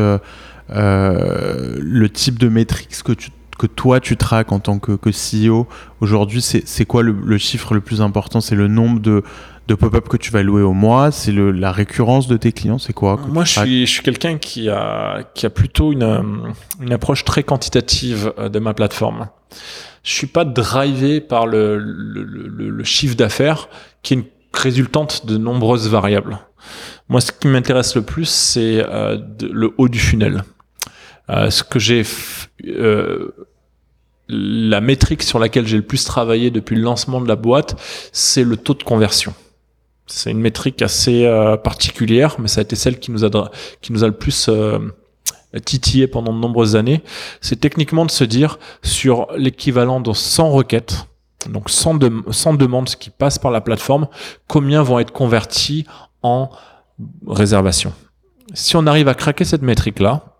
le 0.70 2.08
type 2.08 2.38
de 2.38 2.48
métriques 2.48 3.02
que, 3.04 3.14
tu, 3.14 3.32
que 3.58 3.68
toi 3.68 4.00
tu 4.00 4.18
traques 4.18 4.52
en 4.52 4.60
tant 4.60 4.80
que, 4.80 4.94
que 4.94 5.10
CEO 5.10 5.68
aujourd'hui, 6.02 6.42
c'est 6.42 6.86
quoi 6.86 7.04
le, 7.04 7.12
le, 7.12 7.38
chiffre 7.38 7.74
le 7.74 7.82
plus 7.82 8.02
important? 8.02 8.42
C'est 8.42 8.56
le 8.56 8.68
nombre 8.68 9.00
de, 9.00 9.24
de 9.68 9.76
pop-up 9.76 10.08
que 10.10 10.18
tu 10.18 10.32
vas 10.32 10.44
louer 10.44 10.62
au 10.62 10.74
mois? 10.74 11.12
C'est 11.12 11.32
la 11.32 11.72
récurrence 11.72 12.28
de 12.28 12.38
tes 12.38 12.52
clients? 12.52 12.80
C'est 12.80 12.94
quoi 12.94 13.20
Moi, 13.28 13.44
je 13.44 13.60
suis, 13.60 13.86
je 13.86 13.92
suis 13.92 14.04
quelqu'un 14.04 14.38
qui 14.38 14.70
a, 14.70 15.24
qui 15.34 15.46
a 15.46 15.50
plutôt 15.50 15.92
une, 15.92 16.54
une 16.82 16.94
approche 16.94 17.24
très 17.24 17.44
quantitative 17.44 18.34
euh, 18.38 18.50
de 18.50 18.60
ma 18.60 18.74
plateforme. 18.74 19.30
Je 20.04 20.12
suis 20.12 20.28
pas 20.28 20.44
drivé 20.44 21.22
par 21.22 21.48
le, 21.48 21.78
le, 21.78 22.24
le, 22.24 22.84
chiffre 22.84 23.16
d'affaires 23.16 23.70
qui 24.02 24.14
est 24.14 24.18
une 24.18 24.26
résultante 24.54 25.26
de 25.26 25.38
nombreuses 25.38 25.90
variables. 25.90 26.40
Moi, 27.08 27.22
ce 27.22 27.32
qui 27.32 27.48
m'intéresse 27.48 27.96
le 27.96 28.02
plus, 28.02 28.26
c'est 28.26 28.84
euh, 28.86 29.18
le 29.42 29.74
haut 29.78 29.88
du 29.88 30.00
funnel. 30.00 30.44
Euh, 31.30 31.50
ce 31.50 31.64
que 31.64 31.80
j'ai 31.80 32.04
euh, 32.66 33.32
la 34.30 34.82
métrique 34.82 35.24
sur 35.24 35.40
laquelle 35.40 35.68
j'ai 35.68 35.78
le 35.78 35.84
plus 35.84 36.04
travaillé 36.06 36.52
depuis 36.52 36.76
le 36.76 36.82
lancement 36.82 37.22
de 37.22 37.28
la 37.28 37.36
boîte, 37.36 37.80
c'est 38.12 38.44
le 38.44 38.58
taux 38.58 38.74
de 38.74 38.84
conversion. 38.84 39.34
C'est 40.06 40.32
une 40.32 40.40
métrique 40.40 40.82
assez 40.82 41.26
euh, 41.26 41.58
particulière, 41.58 42.36
mais 42.40 42.48
ça 42.48 42.60
a 42.60 42.64
été 42.64 42.76
celle 42.76 43.00
qui 43.00 43.12
nous 43.12 43.24
a, 43.26 43.52
qui 43.82 43.94
nous 43.94 44.04
a 44.04 44.08
le 44.08 44.14
plus 44.14 44.48
euh, 44.50 44.80
titillé 45.66 46.08
pendant 46.08 46.34
de 46.34 46.40
nombreuses 46.40 46.76
années. 46.76 47.04
C'est 47.42 47.60
techniquement 47.60 48.06
de 48.06 48.12
se 48.12 48.24
dire 48.24 48.60
sur 48.82 49.28
l'équivalent 49.38 50.02
de 50.02 50.12
100 50.12 50.52
requêtes, 50.52 51.08
donc 51.50 51.70
100, 51.70 51.96
de, 51.96 52.12
100 52.30 52.56
demandes 52.56 52.90
qui 52.90 53.10
passent 53.10 53.40
par 53.40 53.52
la 53.52 53.62
plateforme, 53.62 54.08
combien 54.48 54.84
vont 54.84 55.00
être 55.00 55.12
converties 55.12 55.86
en 56.22 56.50
réservation. 57.28 57.94
Si 58.54 58.76
on 58.76 58.86
arrive 58.88 59.08
à 59.08 59.14
craquer 59.14 59.46
cette 59.46 59.62
métrique-là, 59.62 60.33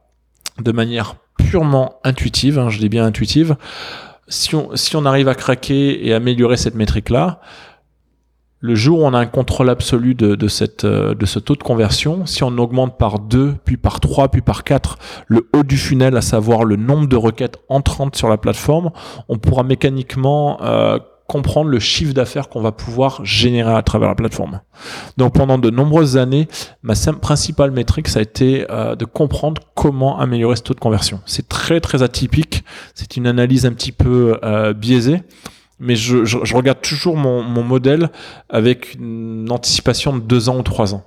de 0.60 0.72
manière 0.72 1.16
purement 1.38 2.00
intuitive, 2.04 2.60
hein, 2.60 2.70
je 2.70 2.80
dis 2.80 2.90
bien 2.90 3.06
intuitive, 3.06 3.56
si 4.28 4.56
on, 4.56 4.76
si 4.76 4.96
on 4.96 5.06
arrive 5.06 5.28
à 5.28 5.36
craquer 5.36 6.06
et 6.08 6.14
améliorer 6.14 6.58
cette 6.58 6.76
métrique-là, 6.76 7.42
le 8.64 8.76
jour 8.76 9.00
où 9.00 9.06
on 9.06 9.14
a 9.14 9.20
un 9.20 9.26
contrôle 9.26 9.70
absolu 9.70 10.16
de, 10.16 10.36
de, 10.36 10.48
cette, 10.48 10.86
euh, 10.86 11.14
de 11.16 11.26
ce 11.26 11.38
taux 11.38 11.56
de 11.56 11.64
conversion, 11.64 12.26
si 12.26 12.44
on 12.44 12.58
augmente 12.58 12.98
par 12.98 13.20
2, 13.20 13.56
puis 13.66 13.76
par 13.76 14.00
3, 14.00 14.30
puis 14.30 14.42
par 14.42 14.64
4 14.64 14.98
le 15.28 15.50
haut 15.54 15.64
du 15.64 15.78
funnel, 15.78 16.16
à 16.16 16.22
savoir 16.22 16.64
le 16.64 16.78
nombre 16.78 17.08
de 17.08 17.18
requêtes 17.18 17.58
entrantes 17.68 18.16
sur 18.16 18.30
la 18.30 18.38
plateforme, 18.38 18.92
on 19.28 19.38
pourra 19.38 19.64
mécaniquement 19.64 20.64
euh, 20.64 20.98
comprendre 21.28 21.70
le 21.70 21.80
chiffre 21.80 22.14
d'affaires 22.14 22.50
qu'on 22.50 22.62
va 22.62 22.72
pouvoir 22.72 23.24
générer 23.24 23.74
à 23.74 23.82
travers 23.82 24.10
la 24.10 24.16
plateforme. 24.16 24.62
Donc 25.18 25.34
pendant 25.34 25.58
de 25.58 25.70
nombreuses 25.70 26.18
années, 26.18 26.48
ma 26.82 26.94
principale 27.22 27.72
métrique, 27.72 28.08
ça 28.08 28.20
a 28.20 28.22
été 28.22 28.66
euh, 28.70 28.96
de 28.96 29.06
comprendre 29.06 29.62
comment 29.76 30.20
améliorer 30.20 30.56
ce 30.56 30.64
taux 30.64 30.74
de 30.74 30.80
conversion. 30.80 31.22
C'est 31.26 31.48
très 31.48 31.80
très 31.80 32.04
atypique, 32.04 32.64
c'est 32.94 33.18
une 33.18 33.28
analyse 33.28 33.66
un 33.66 33.74
petit 33.74 33.92
peu 33.92 34.40
biaisée 34.76 35.22
mais 35.84 35.96
je, 35.96 36.56
regarde 36.56 36.82
toujours 36.82 37.18
mon, 37.18 37.44
modèle 37.64 38.10
avec 38.50 38.96
une 38.96 39.52
anticipation 39.52 40.16
de 40.16 40.22
deux 40.22 40.48
ans 40.48 40.58
ou 40.58 40.64
trois 40.64 40.94
ans. 40.94 41.04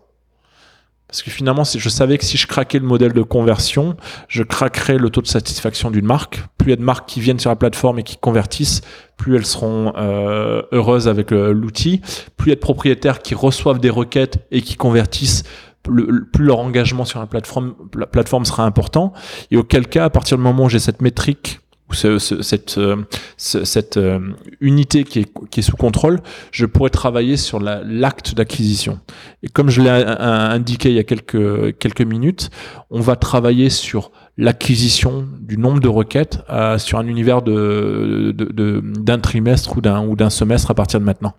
Parce 1.08 1.22
que 1.22 1.30
finalement, 1.30 1.62
je 1.64 1.88
savais 1.88 2.18
que 2.18 2.24
si 2.24 2.36
je 2.36 2.46
craquais 2.48 2.80
le 2.80 2.86
modèle 2.86 3.12
de 3.12 3.22
conversion, 3.22 3.96
je 4.28 4.42
craquerais 4.42 4.98
le 4.98 5.08
taux 5.08 5.22
de 5.22 5.28
satisfaction 5.28 5.90
d'une 5.90 6.04
marque. 6.04 6.42
Plus 6.58 6.68
il 6.68 6.70
y 6.70 6.72
a 6.72 6.76
de 6.76 6.82
marques 6.82 7.08
qui 7.08 7.20
viennent 7.20 7.38
sur 7.38 7.50
la 7.50 7.56
plateforme 7.56 8.00
et 8.00 8.02
qui 8.02 8.16
convertissent, 8.16 8.80
plus 9.16 9.36
elles 9.36 9.46
seront 9.46 9.92
euh, 9.96 10.62
heureuses 10.72 11.06
avec 11.06 11.30
l'outil. 11.30 12.00
Plus 12.36 12.48
il 12.48 12.50
y 12.50 12.52
a 12.52 12.56
de 12.56 12.60
propriétaires 12.60 13.20
qui 13.20 13.36
reçoivent 13.36 13.78
des 13.78 13.90
requêtes 13.90 14.46
et 14.50 14.62
qui 14.62 14.74
convertissent, 14.74 15.44
plus 15.84 16.44
leur 16.44 16.58
engagement 16.58 17.04
sur 17.04 17.20
la 17.20 17.26
plateforme, 17.26 17.74
la 17.96 18.06
plateforme 18.06 18.44
sera 18.44 18.64
important. 18.64 19.12
Et 19.52 19.56
auquel 19.56 19.86
cas, 19.86 20.06
à 20.06 20.10
partir 20.10 20.36
du 20.36 20.42
moment 20.42 20.64
où 20.64 20.68
j'ai 20.68 20.80
cette 20.80 21.00
métrique 21.00 21.60
ou 21.88 21.94
ce, 21.94 22.18
cette, 22.18 22.78
euh, 22.78 22.96
cette 23.36 23.96
euh, 23.96 24.18
unité 24.60 25.04
qui 25.04 25.20
est, 25.20 25.32
qui 25.50 25.60
est, 25.60 25.62
sous 25.62 25.76
contrôle, 25.76 26.20
je 26.50 26.66
pourrais 26.66 26.90
travailler 26.90 27.36
sur 27.36 27.60
l'acte 27.60 28.34
d'acquisition. 28.34 29.00
Et 29.42 29.48
comme 29.48 29.70
je 29.70 29.82
l'ai 29.82 29.90
indiqué 29.90 30.88
il 30.88 30.96
y 30.96 30.98
a 30.98 31.04
quelques, 31.04 31.78
quelques 31.78 32.02
minutes, 32.02 32.50
on 32.90 33.00
va 33.00 33.16
travailler 33.16 33.70
sur 33.70 34.10
l'acquisition 34.36 35.26
du 35.40 35.58
nombre 35.58 35.80
de 35.80 35.88
requêtes 35.88 36.40
euh, 36.50 36.78
sur 36.78 36.98
un 36.98 37.06
univers 37.06 37.42
de, 37.42 38.34
d'un 38.36 39.18
trimestre 39.18 39.76
ou 39.76 39.80
d'un 39.80 40.06
ou 40.06 40.16
d'un 40.16 40.30
semestre 40.30 40.70
à 40.70 40.74
partir 40.74 41.00
de 41.00 41.04
maintenant. 41.04 41.34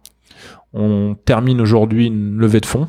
On 0.73 1.15
termine 1.25 1.61
aujourd'hui 1.61 2.07
une 2.07 2.37
levée 2.37 2.59
de 2.59 2.65
fonds 2.65 2.87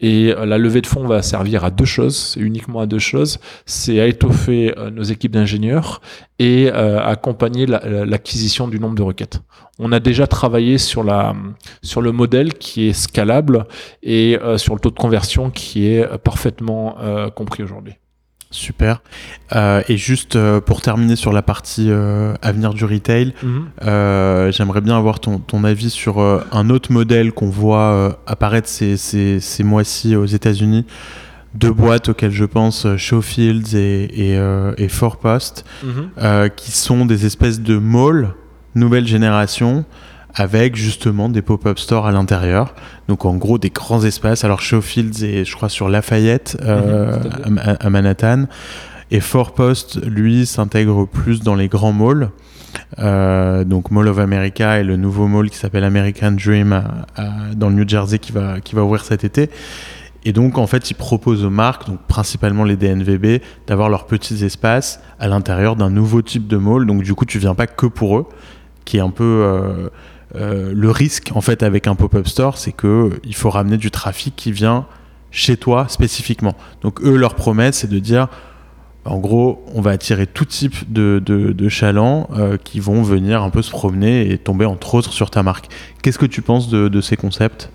et 0.00 0.32
euh, 0.32 0.46
la 0.46 0.58
levée 0.58 0.80
de 0.80 0.86
fonds 0.86 1.06
va 1.06 1.22
servir 1.22 1.64
à 1.64 1.70
deux 1.70 1.84
choses, 1.84 2.36
uniquement 2.38 2.80
à 2.80 2.86
deux 2.86 2.98
choses. 2.98 3.38
C'est 3.64 4.00
à 4.00 4.06
étoffer 4.06 4.74
euh, 4.76 4.90
nos 4.90 5.02
équipes 5.02 5.32
d'ingénieurs 5.32 6.00
et 6.38 6.70
euh, 6.72 7.02
accompagner 7.02 7.66
l'acquisition 7.66 8.68
du 8.68 8.78
nombre 8.78 8.94
de 8.94 9.02
requêtes. 9.02 9.40
On 9.78 9.92
a 9.92 10.00
déjà 10.00 10.26
travaillé 10.26 10.78
sur 10.78 11.02
la 11.02 11.34
sur 11.82 12.02
le 12.02 12.12
modèle 12.12 12.54
qui 12.54 12.88
est 12.88 12.92
scalable 12.92 13.66
et 14.02 14.38
sur 14.56 14.74
le 14.74 14.80
taux 14.80 14.90
de 14.90 14.98
conversion 14.98 15.50
qui 15.50 15.86
est 15.86 16.18
parfaitement 16.18 16.96
compris 17.34 17.62
aujourd'hui. 17.62 17.94
Super. 18.52 19.02
Euh, 19.54 19.82
et 19.88 19.96
juste 19.96 20.36
euh, 20.36 20.60
pour 20.60 20.80
terminer 20.80 21.16
sur 21.16 21.32
la 21.32 21.42
partie 21.42 21.90
euh, 21.90 22.34
avenir 22.42 22.74
du 22.74 22.84
retail, 22.84 23.34
Mhm. 23.42 24.50
j'aimerais 24.52 24.80
bien 24.80 24.96
avoir 24.96 25.20
ton, 25.20 25.38
ton 25.38 25.64
avis 25.64 25.90
sur 25.90 26.18
un 26.20 26.70
autre 26.70 26.92
modèle 26.92 27.32
qu'on 27.32 27.50
voit 27.50 28.18
apparaître 28.26 28.68
ces, 28.68 28.96
ces, 28.96 29.40
ces 29.40 29.64
mois-ci 29.64 30.14
aux 30.16 30.24
États-Unis. 30.26 30.86
Deux 31.54 31.72
boîtes 31.72 32.10
auxquelles 32.10 32.32
je 32.32 32.44
pense, 32.44 32.86
Showfields 32.96 33.74
et, 33.74 34.32
et, 34.34 34.40
et 34.78 34.88
Four 34.88 35.16
Post, 35.18 35.64
Mhm. 35.82 36.50
qui 36.56 36.70
sont 36.72 37.04
des 37.06 37.26
espèces 37.26 37.60
de 37.60 37.78
malls 37.78 38.28
nouvelle 38.74 39.06
génération 39.06 39.84
avec 40.38 40.76
justement 40.76 41.28
des 41.30 41.40
pop-up 41.42 41.78
stores 41.78 42.06
à 42.06 42.12
l'intérieur. 42.12 42.74
Donc 43.08 43.24
en 43.24 43.34
gros 43.36 43.58
des 43.58 43.70
grands 43.70 44.04
espaces. 44.04 44.44
Alors 44.44 44.60
Showfields 44.60 45.24
est 45.24 45.44
je 45.44 45.56
crois 45.56 45.68
sur 45.70 45.88
Lafayette 45.88 46.58
euh, 46.62 47.18
Mhm, 47.46 47.58
à, 47.58 47.70
à 47.86 47.90
Manhattan. 47.90 48.44
Et 49.10 49.20
Four 49.20 49.54
Post, 49.54 50.04
lui, 50.04 50.46
s'intègre 50.46 51.06
plus 51.06 51.40
dans 51.40 51.54
les 51.54 51.68
grands 51.68 51.92
malls. 51.92 52.28
Euh, 52.98 53.64
donc 53.64 53.90
Mall 53.90 54.08
of 54.08 54.18
America 54.18 54.78
et 54.78 54.84
le 54.84 54.96
nouveau 54.96 55.26
mall 55.28 55.48
qui 55.48 55.56
s'appelle 55.56 55.84
American 55.84 56.32
Dream 56.32 56.72
à- 56.72 57.06
à- 57.16 57.54
dans 57.54 57.68
le 57.70 57.76
New 57.76 57.88
Jersey 57.88 58.18
qui 58.18 58.32
va, 58.32 58.60
qui 58.60 58.74
va 58.74 58.82
ouvrir 58.84 59.04
cet 59.04 59.24
été. 59.24 59.48
Et 60.24 60.32
donc 60.32 60.58
en 60.58 60.66
fait, 60.66 60.90
ils 60.90 60.94
proposent 60.94 61.44
aux 61.44 61.50
marques, 61.50 61.86
donc 61.86 62.00
principalement 62.08 62.64
les 62.64 62.76
DNVB, 62.76 63.40
d'avoir 63.68 63.88
leurs 63.88 64.06
petits 64.06 64.44
espaces 64.44 65.00
à 65.20 65.28
l'intérieur 65.28 65.76
d'un 65.76 65.88
nouveau 65.88 66.20
type 66.20 66.48
de 66.48 66.56
mall. 66.56 66.84
Donc 66.86 67.02
du 67.02 67.14
coup, 67.14 67.24
tu 67.24 67.38
viens 67.38 67.54
pas 67.54 67.68
que 67.68 67.86
pour 67.86 68.18
eux, 68.18 68.26
qui 68.84 68.96
est 68.98 69.00
un 69.00 69.10
peu 69.10 69.24
euh, 69.24 69.88
euh, 70.34 70.72
le 70.74 70.90
risque 70.90 71.30
en 71.34 71.40
fait 71.40 71.62
avec 71.62 71.86
un 71.86 71.94
pop-up 71.94 72.26
store, 72.26 72.58
c'est 72.58 72.72
que 72.72 73.10
il 73.24 73.34
faut 73.34 73.50
ramener 73.50 73.76
du 73.76 73.90
trafic 73.90 74.34
qui 74.34 74.52
vient 74.52 74.86
chez 75.30 75.56
toi 75.56 75.86
spécifiquement. 75.88 76.54
Donc 76.82 77.00
eux, 77.02 77.16
leur 77.16 77.34
promesse, 77.34 77.78
c'est 77.78 77.90
de 77.90 77.98
dire, 77.98 78.28
en 79.04 79.18
gros, 79.18 79.64
on 79.74 79.80
va 79.80 79.92
attirer 79.92 80.26
tout 80.26 80.44
type 80.44 80.92
de, 80.92 81.22
de, 81.24 81.52
de 81.52 81.68
chalands 81.68 82.28
euh, 82.34 82.56
qui 82.56 82.80
vont 82.80 83.02
venir 83.02 83.42
un 83.42 83.50
peu 83.50 83.62
se 83.62 83.70
promener 83.70 84.30
et 84.30 84.38
tomber 84.38 84.64
entre 84.64 84.94
autres 84.94 85.12
sur 85.12 85.30
ta 85.30 85.42
marque. 85.42 85.68
Qu'est-ce 86.02 86.18
que 86.18 86.26
tu 86.26 86.42
penses 86.42 86.68
de, 86.68 86.88
de 86.88 87.00
ces 87.00 87.16
concepts? 87.16 87.70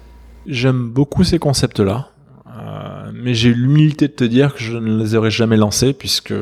J'aime 0.46 0.90
beaucoup 0.90 1.24
ces 1.24 1.40
concepts-là, 1.40 2.10
euh, 2.48 3.12
mais 3.14 3.34
j'ai 3.34 3.54
l'humilité 3.54 4.08
de 4.08 4.14
te 4.14 4.24
dire 4.24 4.56
que 4.56 4.62
je 4.62 4.78
ne 4.78 4.98
les 4.98 5.16
aurais 5.16 5.32
jamais 5.32 5.58
lancés 5.58 5.94
puisque 5.94 6.34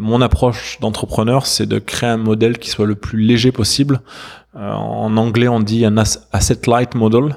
mon 0.00 0.22
approche 0.22 0.78
d'entrepreneur, 0.80 1.44
c'est 1.44 1.66
de 1.66 1.78
créer 1.78 2.08
un 2.08 2.16
modèle 2.16 2.58
qui 2.58 2.70
soit 2.70 2.86
le 2.86 2.94
plus 2.94 3.20
léger 3.20 3.52
possible. 3.52 4.00
Euh, 4.56 4.70
en 4.72 5.16
anglais, 5.16 5.48
on 5.48 5.60
dit 5.60 5.84
un 5.84 5.96
as- 5.98 6.26
asset 6.32 6.60
light 6.66 6.94
model, 6.94 7.36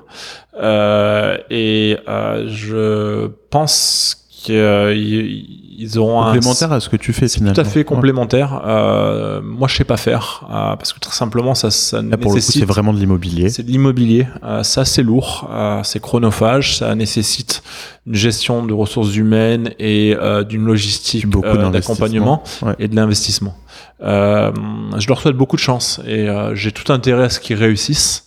Euh, 0.60 1.38
et 1.52 1.98
euh, 2.10 2.46
je 2.48 3.28
pense 3.52 4.24
qu'ils 4.44 5.98
auront 6.00 6.22
un 6.22 6.34
Complémentaire 6.34 6.72
à 6.72 6.80
ce 6.80 6.90
que 6.90 6.96
tu 6.96 7.14
fais 7.14 7.28
finalement. 7.28 7.54
tout 7.54 7.62
à 7.62 7.64
fait 7.64 7.84
complémentaire. 7.84 8.62
Euh, 8.66 9.42
moi, 9.44 9.68
je 9.68 9.76
sais 9.76 9.84
pas 9.84 9.98
faire 9.98 10.46
euh, 10.50 10.76
parce 10.76 10.94
que 10.94 11.00
très 11.00 11.14
simplement, 11.14 11.54
ça, 11.54 11.70
ça 11.70 12.02
Là, 12.02 12.18
pour 12.18 12.18
le 12.18 12.26
coup, 12.30 12.36
nécessite 12.36 12.62
c'est 12.62 12.66
vraiment 12.66 12.94
de 12.94 13.00
l'immobilier. 13.00 13.50
c'est 13.50 13.64
de 13.64 13.70
l'immobilier. 13.72 14.28
Euh, 14.44 14.64
ça, 14.64 14.86
c'est 14.86 15.04
lourd, 15.04 15.50
euh, 15.52 15.82
c'est 15.84 16.00
chronophage, 16.02 16.78
ça 16.78 16.96
nécessite 16.96 17.62
une 18.06 18.16
gestion 18.16 18.66
de 18.66 18.74
ressources 18.74 19.16
humaines 19.16 19.72
et 19.80 20.16
euh, 20.20 20.44
d'une 20.44 20.66
logistique 20.66 21.26
euh, 21.44 21.70
d'accompagnement 21.70 22.44
Ouais. 22.62 22.74
et 22.80 22.88
de 22.88 22.96
l'investissement. 22.96 23.56
Euh, 24.02 24.52
je 24.98 25.08
leur 25.08 25.20
souhaite 25.22 25.36
beaucoup 25.36 25.56
de 25.56 25.62
chance 25.62 26.00
et 26.06 26.30
euh, 26.30 26.54
j'ai 26.56 26.72
tout 26.72 26.92
intérêt 26.92 27.24
à 27.26 27.30
ce 27.30 27.40
qu'ils 27.40 27.58
réussissent. 27.58 28.26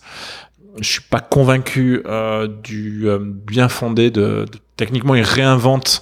Je 0.79 0.87
suis 0.87 1.01
pas 1.01 1.19
convaincu 1.19 2.01
euh, 2.05 2.47
du 2.47 3.07
euh, 3.09 3.19
bien 3.21 3.69
fondé 3.69 4.09
de, 4.11 4.45
de- 4.51 4.59
techniquement 4.77 5.15
ils 5.15 5.21
réinventent 5.21 6.01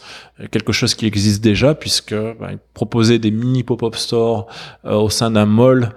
quelque 0.52 0.72
chose 0.72 0.96
qui 0.96 1.06
existe 1.06 1.44
déjà 1.44 1.76
puisque 1.76 2.14
bah, 2.14 2.50
ils 2.52 2.60
proposaient 2.74 3.20
des 3.20 3.32
mini 3.32 3.64
pop-up 3.64 3.96
stores 3.96 4.48
euh, 4.86 4.94
au 4.96 5.10
sein 5.10 5.32
d'un 5.32 5.46
mall 5.46 5.94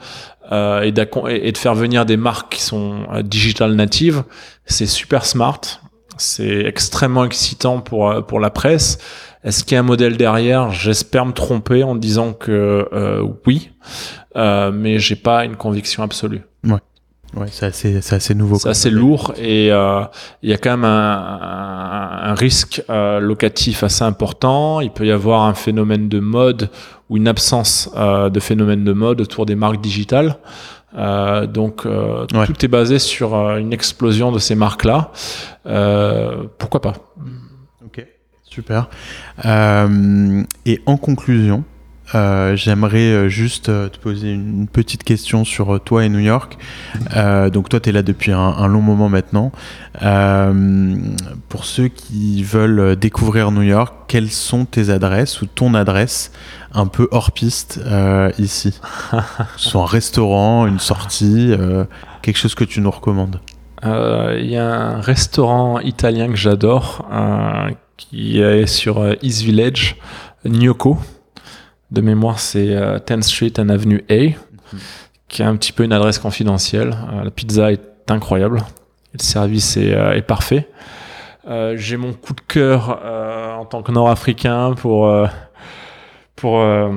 et, 0.51 0.89
et 0.89 1.53
de 1.53 1.59
faire 1.59 1.75
venir 1.75 2.05
des 2.05 2.19
marques 2.19 2.53
qui 2.57 2.63
sont 2.63 3.07
digital 3.23 3.75
natives, 3.75 4.23
c'est 4.67 4.85
super 4.87 5.25
smart, 5.25 5.61
c'est 6.19 6.67
extrêmement 6.67 7.25
excitant 7.25 7.81
pour 7.81 8.27
pour 8.27 8.39
la 8.39 8.51
presse. 8.51 8.99
Est-ce 9.45 9.65
qu'il 9.65 9.75
y 9.75 9.77
a 9.77 9.81
un 9.81 9.85
modèle 9.85 10.17
derrière? 10.17 10.71
J'espère 10.71 11.27
me 11.27 11.33
tromper 11.33 11.83
en 11.83 11.97
disant 11.97 12.33
que 12.33 12.89
euh, 12.93 13.27
oui, 13.47 13.71
euh, 14.37 14.71
mais 14.73 14.99
j'ai 14.99 15.17
pas 15.17 15.45
une 15.45 15.57
conviction 15.57 16.03
absolue. 16.03 16.43
Ouais, 17.35 17.47
c'est 17.51 17.65
assez, 17.65 18.03
c'est 18.03 18.17
assez 18.17 18.35
nouveau. 18.35 18.57
C'est 18.59 18.69
assez 18.69 18.91
lourd 18.91 19.33
et 19.39 19.73
euh, 19.73 20.03
il 20.43 20.51
y 20.51 20.53
a 20.53 20.59
quand 20.59 20.73
même 20.73 20.85
un, 20.85 21.39
un- 21.41 22.31
un 22.31 22.35
risque 22.35 22.83
euh, 22.91 23.21
locatif 23.21 23.83
assez 23.83 24.05
important. 24.05 24.83
Il 24.83 24.91
peut 24.91 25.07
y 25.07 25.11
avoir 25.11 25.45
un 25.45 25.55
phénomène 25.55 26.11
de 26.11 26.21
mode 26.21 26.69
ou 27.09 27.17
une 27.17 27.27
absence 27.29 27.91
euh, 27.97 28.29
de 28.29 28.39
phénomène 28.39 28.85
de 28.85 28.93
mode 28.93 29.23
autour 29.23 29.47
des 29.47 29.55
marques 29.55 29.81
digitales. 29.81 30.37
Donc 30.95 31.87
Ouais. 31.87 32.47
tout 32.47 32.63
est 32.67 32.69
basé 32.69 32.99
sur 32.99 33.35
une 33.57 33.73
explosion 33.73 34.31
de 34.31 34.39
ces 34.39 34.55
marques-là. 34.55 35.11
Pourquoi 36.59 36.83
pas? 36.83 36.93
Super. 38.53 38.89
Euh, 39.47 40.43
et 40.67 40.83
en 40.85 40.97
conclusion, 40.99 41.65
euh, 42.15 42.55
j'aimerais 42.57 42.99
euh, 42.99 43.29
juste 43.29 43.67
te 43.67 43.99
poser 43.99 44.33
une 44.33 44.69
petite 44.69 45.03
question 45.05 45.45
sur 45.47 45.81
toi 45.81 46.05
et 46.05 46.11
New 46.11 46.19
York. 46.19 46.59
Euh, 47.17 47.49
donc 47.49 47.71
toi, 47.71 47.81
tu 47.81 47.89
es 47.89 47.93
là 47.93 48.03
depuis 48.03 48.33
un, 48.33 48.39
un 48.39 48.67
long 48.67 48.83
moment 48.83 49.09
maintenant. 49.09 49.53
Euh, 50.03 50.95
pour 51.49 51.65
ceux 51.65 51.89
qui 51.89 52.43
veulent 52.43 52.97
découvrir 52.97 53.51
New 53.53 53.63
York, 53.63 53.95
quelles 54.07 54.31
sont 54.31 54.67
tes 54.67 54.91
adresses 54.91 55.41
ou 55.41 55.47
ton 55.47 55.73
adresse 55.73 56.33
un 56.75 56.87
peu 56.87 57.09
hors 57.11 57.33
piste 57.33 57.81
ici? 58.39 58.79
Soit 59.57 59.83
un 59.83 59.87
restaurant, 59.87 60.67
une 60.67 60.81
sortie, 60.81 61.55
quelque 62.21 62.37
chose 62.37 62.55
que 62.55 62.65
tu 62.65 62.83
nous 62.83 62.91
recommandes? 62.91 63.41
Euh, 63.85 64.39
Il 64.41 64.51
y 64.51 64.57
a 64.57 64.65
un 64.65 65.01
restaurant 65.01 65.81
italien 65.81 66.29
que 66.29 66.37
j'adore 66.37 67.09
euh, 67.13 67.71
qui 68.11 68.41
est 68.41 68.67
sur 68.67 68.99
euh, 68.99 69.15
East 69.23 69.43
Village, 69.43 69.97
Gnocco. 70.45 70.99
De 71.91 72.01
mémoire, 72.01 72.39
c'est 72.39 72.75
euh, 72.75 72.99
10th 72.99 73.23
Street 73.23 73.53
and 73.59 73.69
Avenue 73.69 74.05
A, 74.11 74.35
qui 75.29 75.43
a 75.43 75.49
un 75.49 75.57
petit 75.57 75.73
peu 75.73 75.85
une 75.85 75.93
adresse 75.93 76.19
confidentielle. 76.19 76.97
Euh, 77.13 77.25
la 77.25 77.31
pizza 77.31 77.71
est 77.73 78.11
incroyable. 78.11 78.63
Le 79.13 79.19
service 79.19 79.77
est, 79.77 79.95
euh, 79.95 80.13
est 80.15 80.23
parfait. 80.23 80.69
Euh, 81.49 81.75
J'ai 81.77 81.97
mon 81.97 82.13
coup 82.13 82.33
de 82.35 82.41
cœur 82.41 83.01
euh, 83.05 83.53
en 83.55 83.65
tant 83.67 83.83
que 83.83 83.93
Nord-Africain 83.93 84.75
pour, 84.75 85.07
euh, 85.09 85.27
pour 86.37 86.61
euh, 86.61 86.89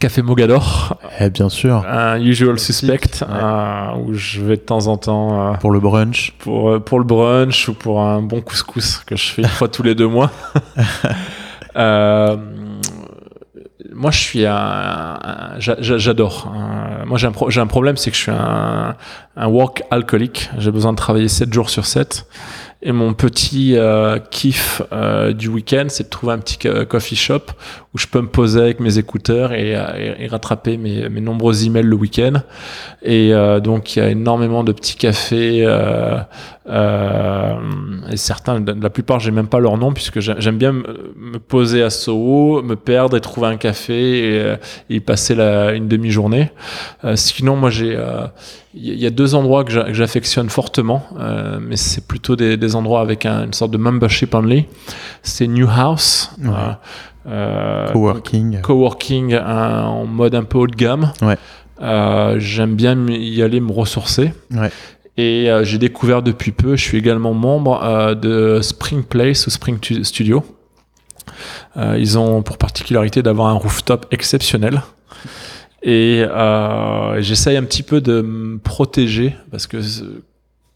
Café 0.00 0.22
Mogador, 0.22 0.98
Eh 1.20 1.28
bien 1.30 1.48
sûr, 1.50 1.84
un 1.86 2.18
usual 2.20 2.58
suspect, 2.58 3.00
Ouais. 3.22 3.28
euh, 3.30 3.94
où 3.98 4.14
je 4.14 4.40
vais 4.40 4.56
de 4.56 4.62
temps 4.62 4.86
en 4.86 4.96
temps 4.96 5.52
euh, 5.52 5.52
pour 5.54 5.70
le 5.70 5.78
brunch. 5.78 6.32
pour, 6.38 6.70
euh, 6.70 6.80
pour 6.80 6.98
le 6.98 7.04
brunch 7.04 7.68
ou 7.68 7.74
pour 7.74 8.00
un 8.00 8.22
bon 8.22 8.40
couscous 8.40 9.02
que 9.06 9.14
je 9.14 9.30
fais 9.30 9.42
une 9.42 9.48
fois 9.48 9.68
tous 9.68 9.82
les 9.82 9.94
deux 9.94 10.08
mois. 10.08 10.30
Euh, 11.76 12.36
moi, 13.94 14.10
je 14.10 14.18
suis 14.18 14.44
un, 14.44 14.54
un- 14.56 15.60
j'a- 15.60 15.76
j'a- 15.80 15.98
j'adore. 15.98 16.52
Euh, 16.52 17.04
moi, 17.06 17.16
j'ai 17.16 17.28
un, 17.28 17.32
pro- 17.32 17.48
j'ai 17.48 17.60
un 17.60 17.68
problème, 17.68 17.96
c'est 17.96 18.10
que 18.10 18.16
je 18.16 18.22
suis 18.22 18.32
un, 18.32 18.96
un 19.36 19.46
work 19.46 19.84
alcoolique. 19.92 20.50
J'ai 20.58 20.72
besoin 20.72 20.90
de 20.92 20.96
travailler 20.96 21.28
7 21.28 21.52
jours 21.52 21.70
sur 21.70 21.86
7. 21.86 22.26
Et 22.82 22.92
mon 22.92 23.12
petit 23.12 23.76
euh, 23.76 24.18
kiff 24.30 24.80
euh, 24.90 25.34
du 25.34 25.48
week-end, 25.48 25.84
c'est 25.88 26.04
de 26.04 26.08
trouver 26.08 26.32
un 26.32 26.38
petit 26.38 26.56
co- 26.56 26.86
coffee 26.86 27.14
shop 27.16 27.42
où 27.92 27.98
je 27.98 28.06
peux 28.06 28.22
me 28.22 28.28
poser 28.28 28.58
avec 28.60 28.80
mes 28.80 28.96
écouteurs 28.96 29.52
et, 29.52 29.76
euh, 29.76 30.16
et- 30.18 30.26
rattraper 30.28 30.78
mes, 30.78 31.08
mes 31.10 31.20
nombreux 31.20 31.66
emails 31.66 31.82
le 31.82 31.96
week-end. 31.96 32.40
Et 33.02 33.34
euh, 33.34 33.60
donc, 33.60 33.96
il 33.96 33.98
y 33.98 34.02
a 34.02 34.08
énormément 34.08 34.64
de 34.64 34.72
petits 34.72 34.96
cafés. 34.96 35.62
Euh, 35.66 36.20
euh, 36.68 37.54
et 38.10 38.16
certains, 38.16 38.64
la 38.80 38.90
plupart, 38.90 39.20
j'ai 39.20 39.30
même 39.30 39.48
pas 39.48 39.58
leur 39.60 39.76
nom 39.76 39.92
puisque 39.92 40.20
j'ai- 40.20 40.34
j'aime 40.38 40.56
bien 40.58 40.72
me 40.72 41.38
poser 41.38 41.82
à 41.82 41.90
Soho, 41.90 42.62
me 42.62 42.76
perdre 42.76 43.16
et 43.16 43.20
trouver 43.20 43.48
un 43.48 43.56
café 43.56 44.36
et, 44.36 44.40
euh, 44.96 45.00
passer 45.00 45.34
la, 45.34 45.72
une 45.72 45.88
demi-journée. 45.88 46.50
Euh, 47.04 47.16
sinon, 47.16 47.56
moi, 47.56 47.70
j'ai, 47.70 47.94
euh, 47.96 48.26
il 48.74 48.98
y, 49.00 49.06
a- 49.06 49.10
deux 49.10 49.34
endroits 49.34 49.64
que 49.64 49.72
j'a- 49.72 49.84
que 49.84 49.92
j'affectionne 49.94 50.48
fortement, 50.48 51.02
euh, 51.18 51.58
mais 51.60 51.76
c'est 51.76 52.06
plutôt 52.06 52.36
des, 52.36 52.56
des 52.56 52.76
endroits 52.76 53.00
avec 53.00 53.26
un- 53.26 53.44
une 53.46 53.52
sorte 53.52 53.70
de 53.72 53.78
membership 53.78 54.34
only. 54.34 54.66
C'est 55.22 55.46
New 55.46 55.68
House. 55.68 56.30
Ouais. 56.42 56.48
euh, 56.50 56.72
euh, 57.26 57.92
Coworking. 57.92 58.60
coworking 58.62 59.34
un- 59.34 59.84
en 59.84 60.06
mode 60.06 60.34
un 60.34 60.44
peu 60.44 60.58
haut 60.58 60.66
de 60.66 60.74
gamme. 60.76 61.12
Ouais. 61.22 61.36
Euh, 61.82 62.36
J'aime 62.38 62.74
bien 62.76 62.96
y 63.08 63.42
aller 63.42 63.60
me 63.60 63.72
ressourcer. 63.72 64.32
Ouais. 64.52 64.70
Et 65.16 65.50
j'ai 65.64 65.76
découvert 65.78 66.22
depuis 66.22 66.50
peu, 66.52 66.76
je 66.76 66.82
suis 66.82 66.96
également 66.96 67.34
membre 67.34 68.14
de 68.14 68.60
Spring 68.62 69.02
Place 69.02 69.46
ou 69.46 69.50
Spring 69.50 69.78
Tu- 69.80 70.02
Studio. 70.04 70.42
Ils 71.76 72.18
ont 72.18 72.42
pour 72.42 72.56
particularité 72.56 73.22
d'avoir 73.22 73.48
un 73.48 73.54
rooftop 73.54 74.06
exceptionnel. 74.12 74.80
Et 75.82 76.22
euh, 76.22 77.20
j'essaye 77.22 77.56
un 77.56 77.64
petit 77.64 77.82
peu 77.82 78.00
de 78.00 78.20
me 78.20 78.58
protéger 78.58 79.34
parce 79.50 79.66
que 79.66 79.78
euh, 79.78 80.22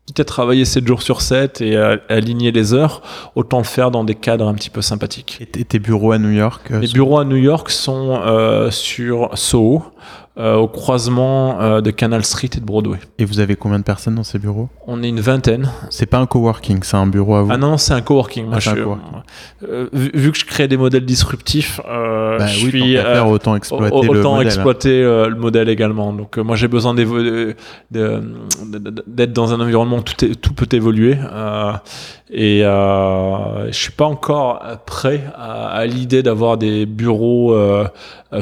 quitte 0.06 0.20
à 0.20 0.24
travailler 0.24 0.64
7 0.64 0.86
jours 0.86 1.02
sur 1.02 1.20
7 1.20 1.60
et 1.60 1.76
à 1.76 1.98
aligner 2.09 2.52
les 2.52 2.72
heures, 2.74 3.02
autant 3.35 3.59
le 3.59 3.64
faire 3.64 3.90
dans 3.90 4.05
des 4.05 4.14
cadres 4.14 4.48
un 4.48 4.55
petit 4.55 4.70
peu 4.70 4.82
sympathiques. 4.82 5.39
Et 5.40 5.64
tes 5.64 5.78
bureaux 5.78 6.12
à 6.12 6.18
New 6.18 6.31
York 6.31 6.70
Les 6.70 6.89
bureaux 6.89 7.18
à 7.18 7.24
New 7.24 7.36
York 7.36 7.70
sont 7.70 8.20
euh, 8.24 8.70
sur 8.70 9.31
Soho, 9.36 9.82
euh, 10.36 10.56
au 10.56 10.66
croisement 10.66 11.61
euh, 11.61 11.81
de 11.81 11.93
Canal 11.93 12.24
Street 12.24 12.51
et 12.56 12.61
de 12.61 12.65
Broadway. 12.65 12.98
Et 13.20 13.24
vous 13.24 13.39
avez 13.39 13.55
combien 13.55 13.78
de 13.78 13.85
personnes 13.85 14.16
dans 14.16 14.24
ces 14.24 14.40
bureaux? 14.40 14.69
On 14.89 15.01
est 15.05 15.09
une 15.09 15.20
vingtaine. 15.20 15.70
C'est 15.90 16.06
pas 16.06 16.19
un 16.19 16.27
coworking, 16.27 16.81
c'est 16.82 16.97
un 16.97 17.06
bureau 17.06 17.36
à 17.36 17.43
vous? 17.43 17.51
Ah 17.52 17.56
non, 17.56 17.77
c'est 17.77 17.94
un 17.94 18.01
coworking. 18.01 18.47
Moi, 18.47 18.55
Ah, 18.56 18.59
je 18.59 18.65
c'est 18.65 18.70
un 18.70 18.74
suis- 18.74 18.82
coworking. 18.82 19.05
euh, 19.69 19.86
vu, 19.93 20.11
vu 20.12 20.32
que 20.32 20.39
je 20.39 20.44
crée 20.44 20.66
des 20.66 20.77
modèles 20.77 21.05
disruptifs, 21.05 21.81
Bah 21.85 22.47
je 22.48 22.65
oui, 22.65 22.70
suis 22.70 22.97
faire, 22.97 23.28
autant 23.28 23.55
exploiter 23.55 24.01
le 24.02 24.23
modèle. 24.23 24.47
exploiter 24.47 25.02
euh, 25.05 25.28
le 25.28 25.36
modèle 25.36 25.69
également. 25.69 26.12
Donc 26.12 26.36
moi 26.39 26.56
j'ai 26.56 26.66
besoin 26.69 26.94
d'être 26.94 27.55
dans 29.32 29.55
un 29.55 29.61
environnement 29.61 29.98
où 29.98 30.02
tout, 30.02 30.24
est- 30.24 30.35
tout 30.40 30.52
peut 30.55 30.69
évoluer. 30.73 31.16
et 32.32 32.61
je 32.62 33.69
suis 33.70 33.93
pas 33.93 34.06
encore 34.06 34.61
prêt 34.86 35.23
à, 35.36 35.69
à 35.69 35.86
l'idée 35.86 36.23
d'avoir 36.23 36.56
des 36.59 36.86
bureaux 36.86 37.55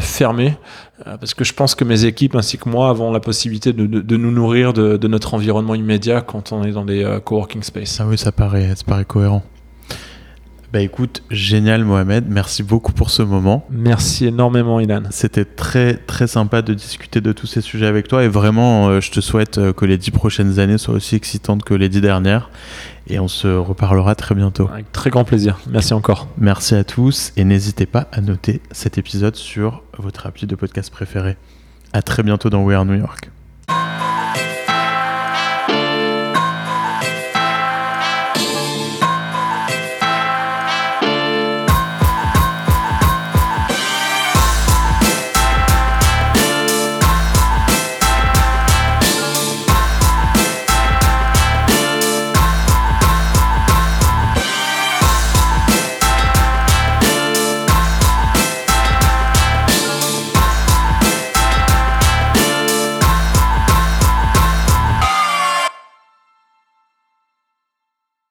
fermés. 0.01 0.55
Euh, 1.06 1.16
Parce 1.16 1.35
que 1.35 1.44
je 1.44 1.52
pense 1.52 1.74
que 1.74 1.85
mes 1.85 2.05
équipes 2.05 2.35
ainsi 2.36 2.59
que 2.59 2.69
moi 2.69 2.89
avons 2.90 3.12
la 3.12 3.20
possibilité 3.20 3.73
de, 3.73 3.86
de- 3.86 4.01
de 4.01 4.16
nous 4.16 4.31
nourrir 4.31 4.73
de, 4.73 4.97
de 4.97 5.09
notre 5.09 5.35
environnement 5.35 5.74
immédiat 5.74 6.20
quand 6.20 6.52
on 6.52 6.62
est 6.64 6.73
dans 6.73 6.85
des 6.85 7.02
euh, 7.05 7.20
coworking 7.20 7.62
space. 7.62 7.98
Ah 8.01 8.06
oui, 8.09 8.19
ça 8.19 8.32
paraît, 8.32 8.69
ça 8.77 8.85
paraît 8.86 9.05
cohérent. 9.05 9.43
Bah 10.73 10.81
écoute, 10.81 11.23
génial 11.31 11.85
Mohamed, 11.85 12.24
merci 12.31 12.62
beaucoup 12.62 12.93
pour 12.93 13.10
ce 13.10 13.20
moment. 13.20 13.66
Merci 13.69 14.24
énormément 14.24 14.81
Ilan. 14.81 15.02
C'était 15.10 15.44
très 15.44 15.97
très 15.98 16.27
sympa 16.27 16.62
de 16.62 16.73
discuter 16.73 17.20
de 17.20 17.32
tous 17.32 17.47
ces 17.47 17.60
sujets 17.60 17.85
avec 17.86 18.09
toi 18.09 18.24
et 18.24 18.28
vraiment 18.28 18.89
euh, 18.89 19.01
je 19.02 19.10
te 19.10 19.20
souhaite 19.20 19.60
que 19.74 19.85
les 19.85 19.98
dix 19.98 20.10
prochaines 20.12 20.59
années 20.60 20.78
soient 20.78 20.94
aussi 20.94 21.14
excitantes 21.14 21.62
que 21.62 21.74
les 21.74 21.90
dix 21.90 22.01
dernières 22.01 22.48
et 23.09 23.19
on 23.19 23.29
se 23.29 23.49
reparlera 23.49 24.15
très 24.15 24.35
bientôt. 24.35 24.69
Avec 24.73 24.91
très 24.93 25.11
grand 25.11 25.24
plaisir. 25.24 25.59
Merci 25.69 25.95
encore. 25.95 26.29
Merci 26.39 26.74
à 26.74 26.85
tous 26.85 27.33
et 27.37 27.45
n'hésitez 27.45 27.87
pas 27.87 28.09
à 28.12 28.20
noter 28.20 28.61
cet 28.70 28.99
épisode 28.99 29.37
sur 29.37 29.83
votre 29.99 30.27
appli 30.27 30.47
de 30.47 30.55
podcast 30.55 30.91
préféré. 30.91 31.37
À 31.93 32.03
très 32.03 32.23
bientôt 32.23 32.51
dans 32.51 32.62
We 32.62 32.77
Are 32.77 32.85
New 32.85 32.95
York. 32.95 33.31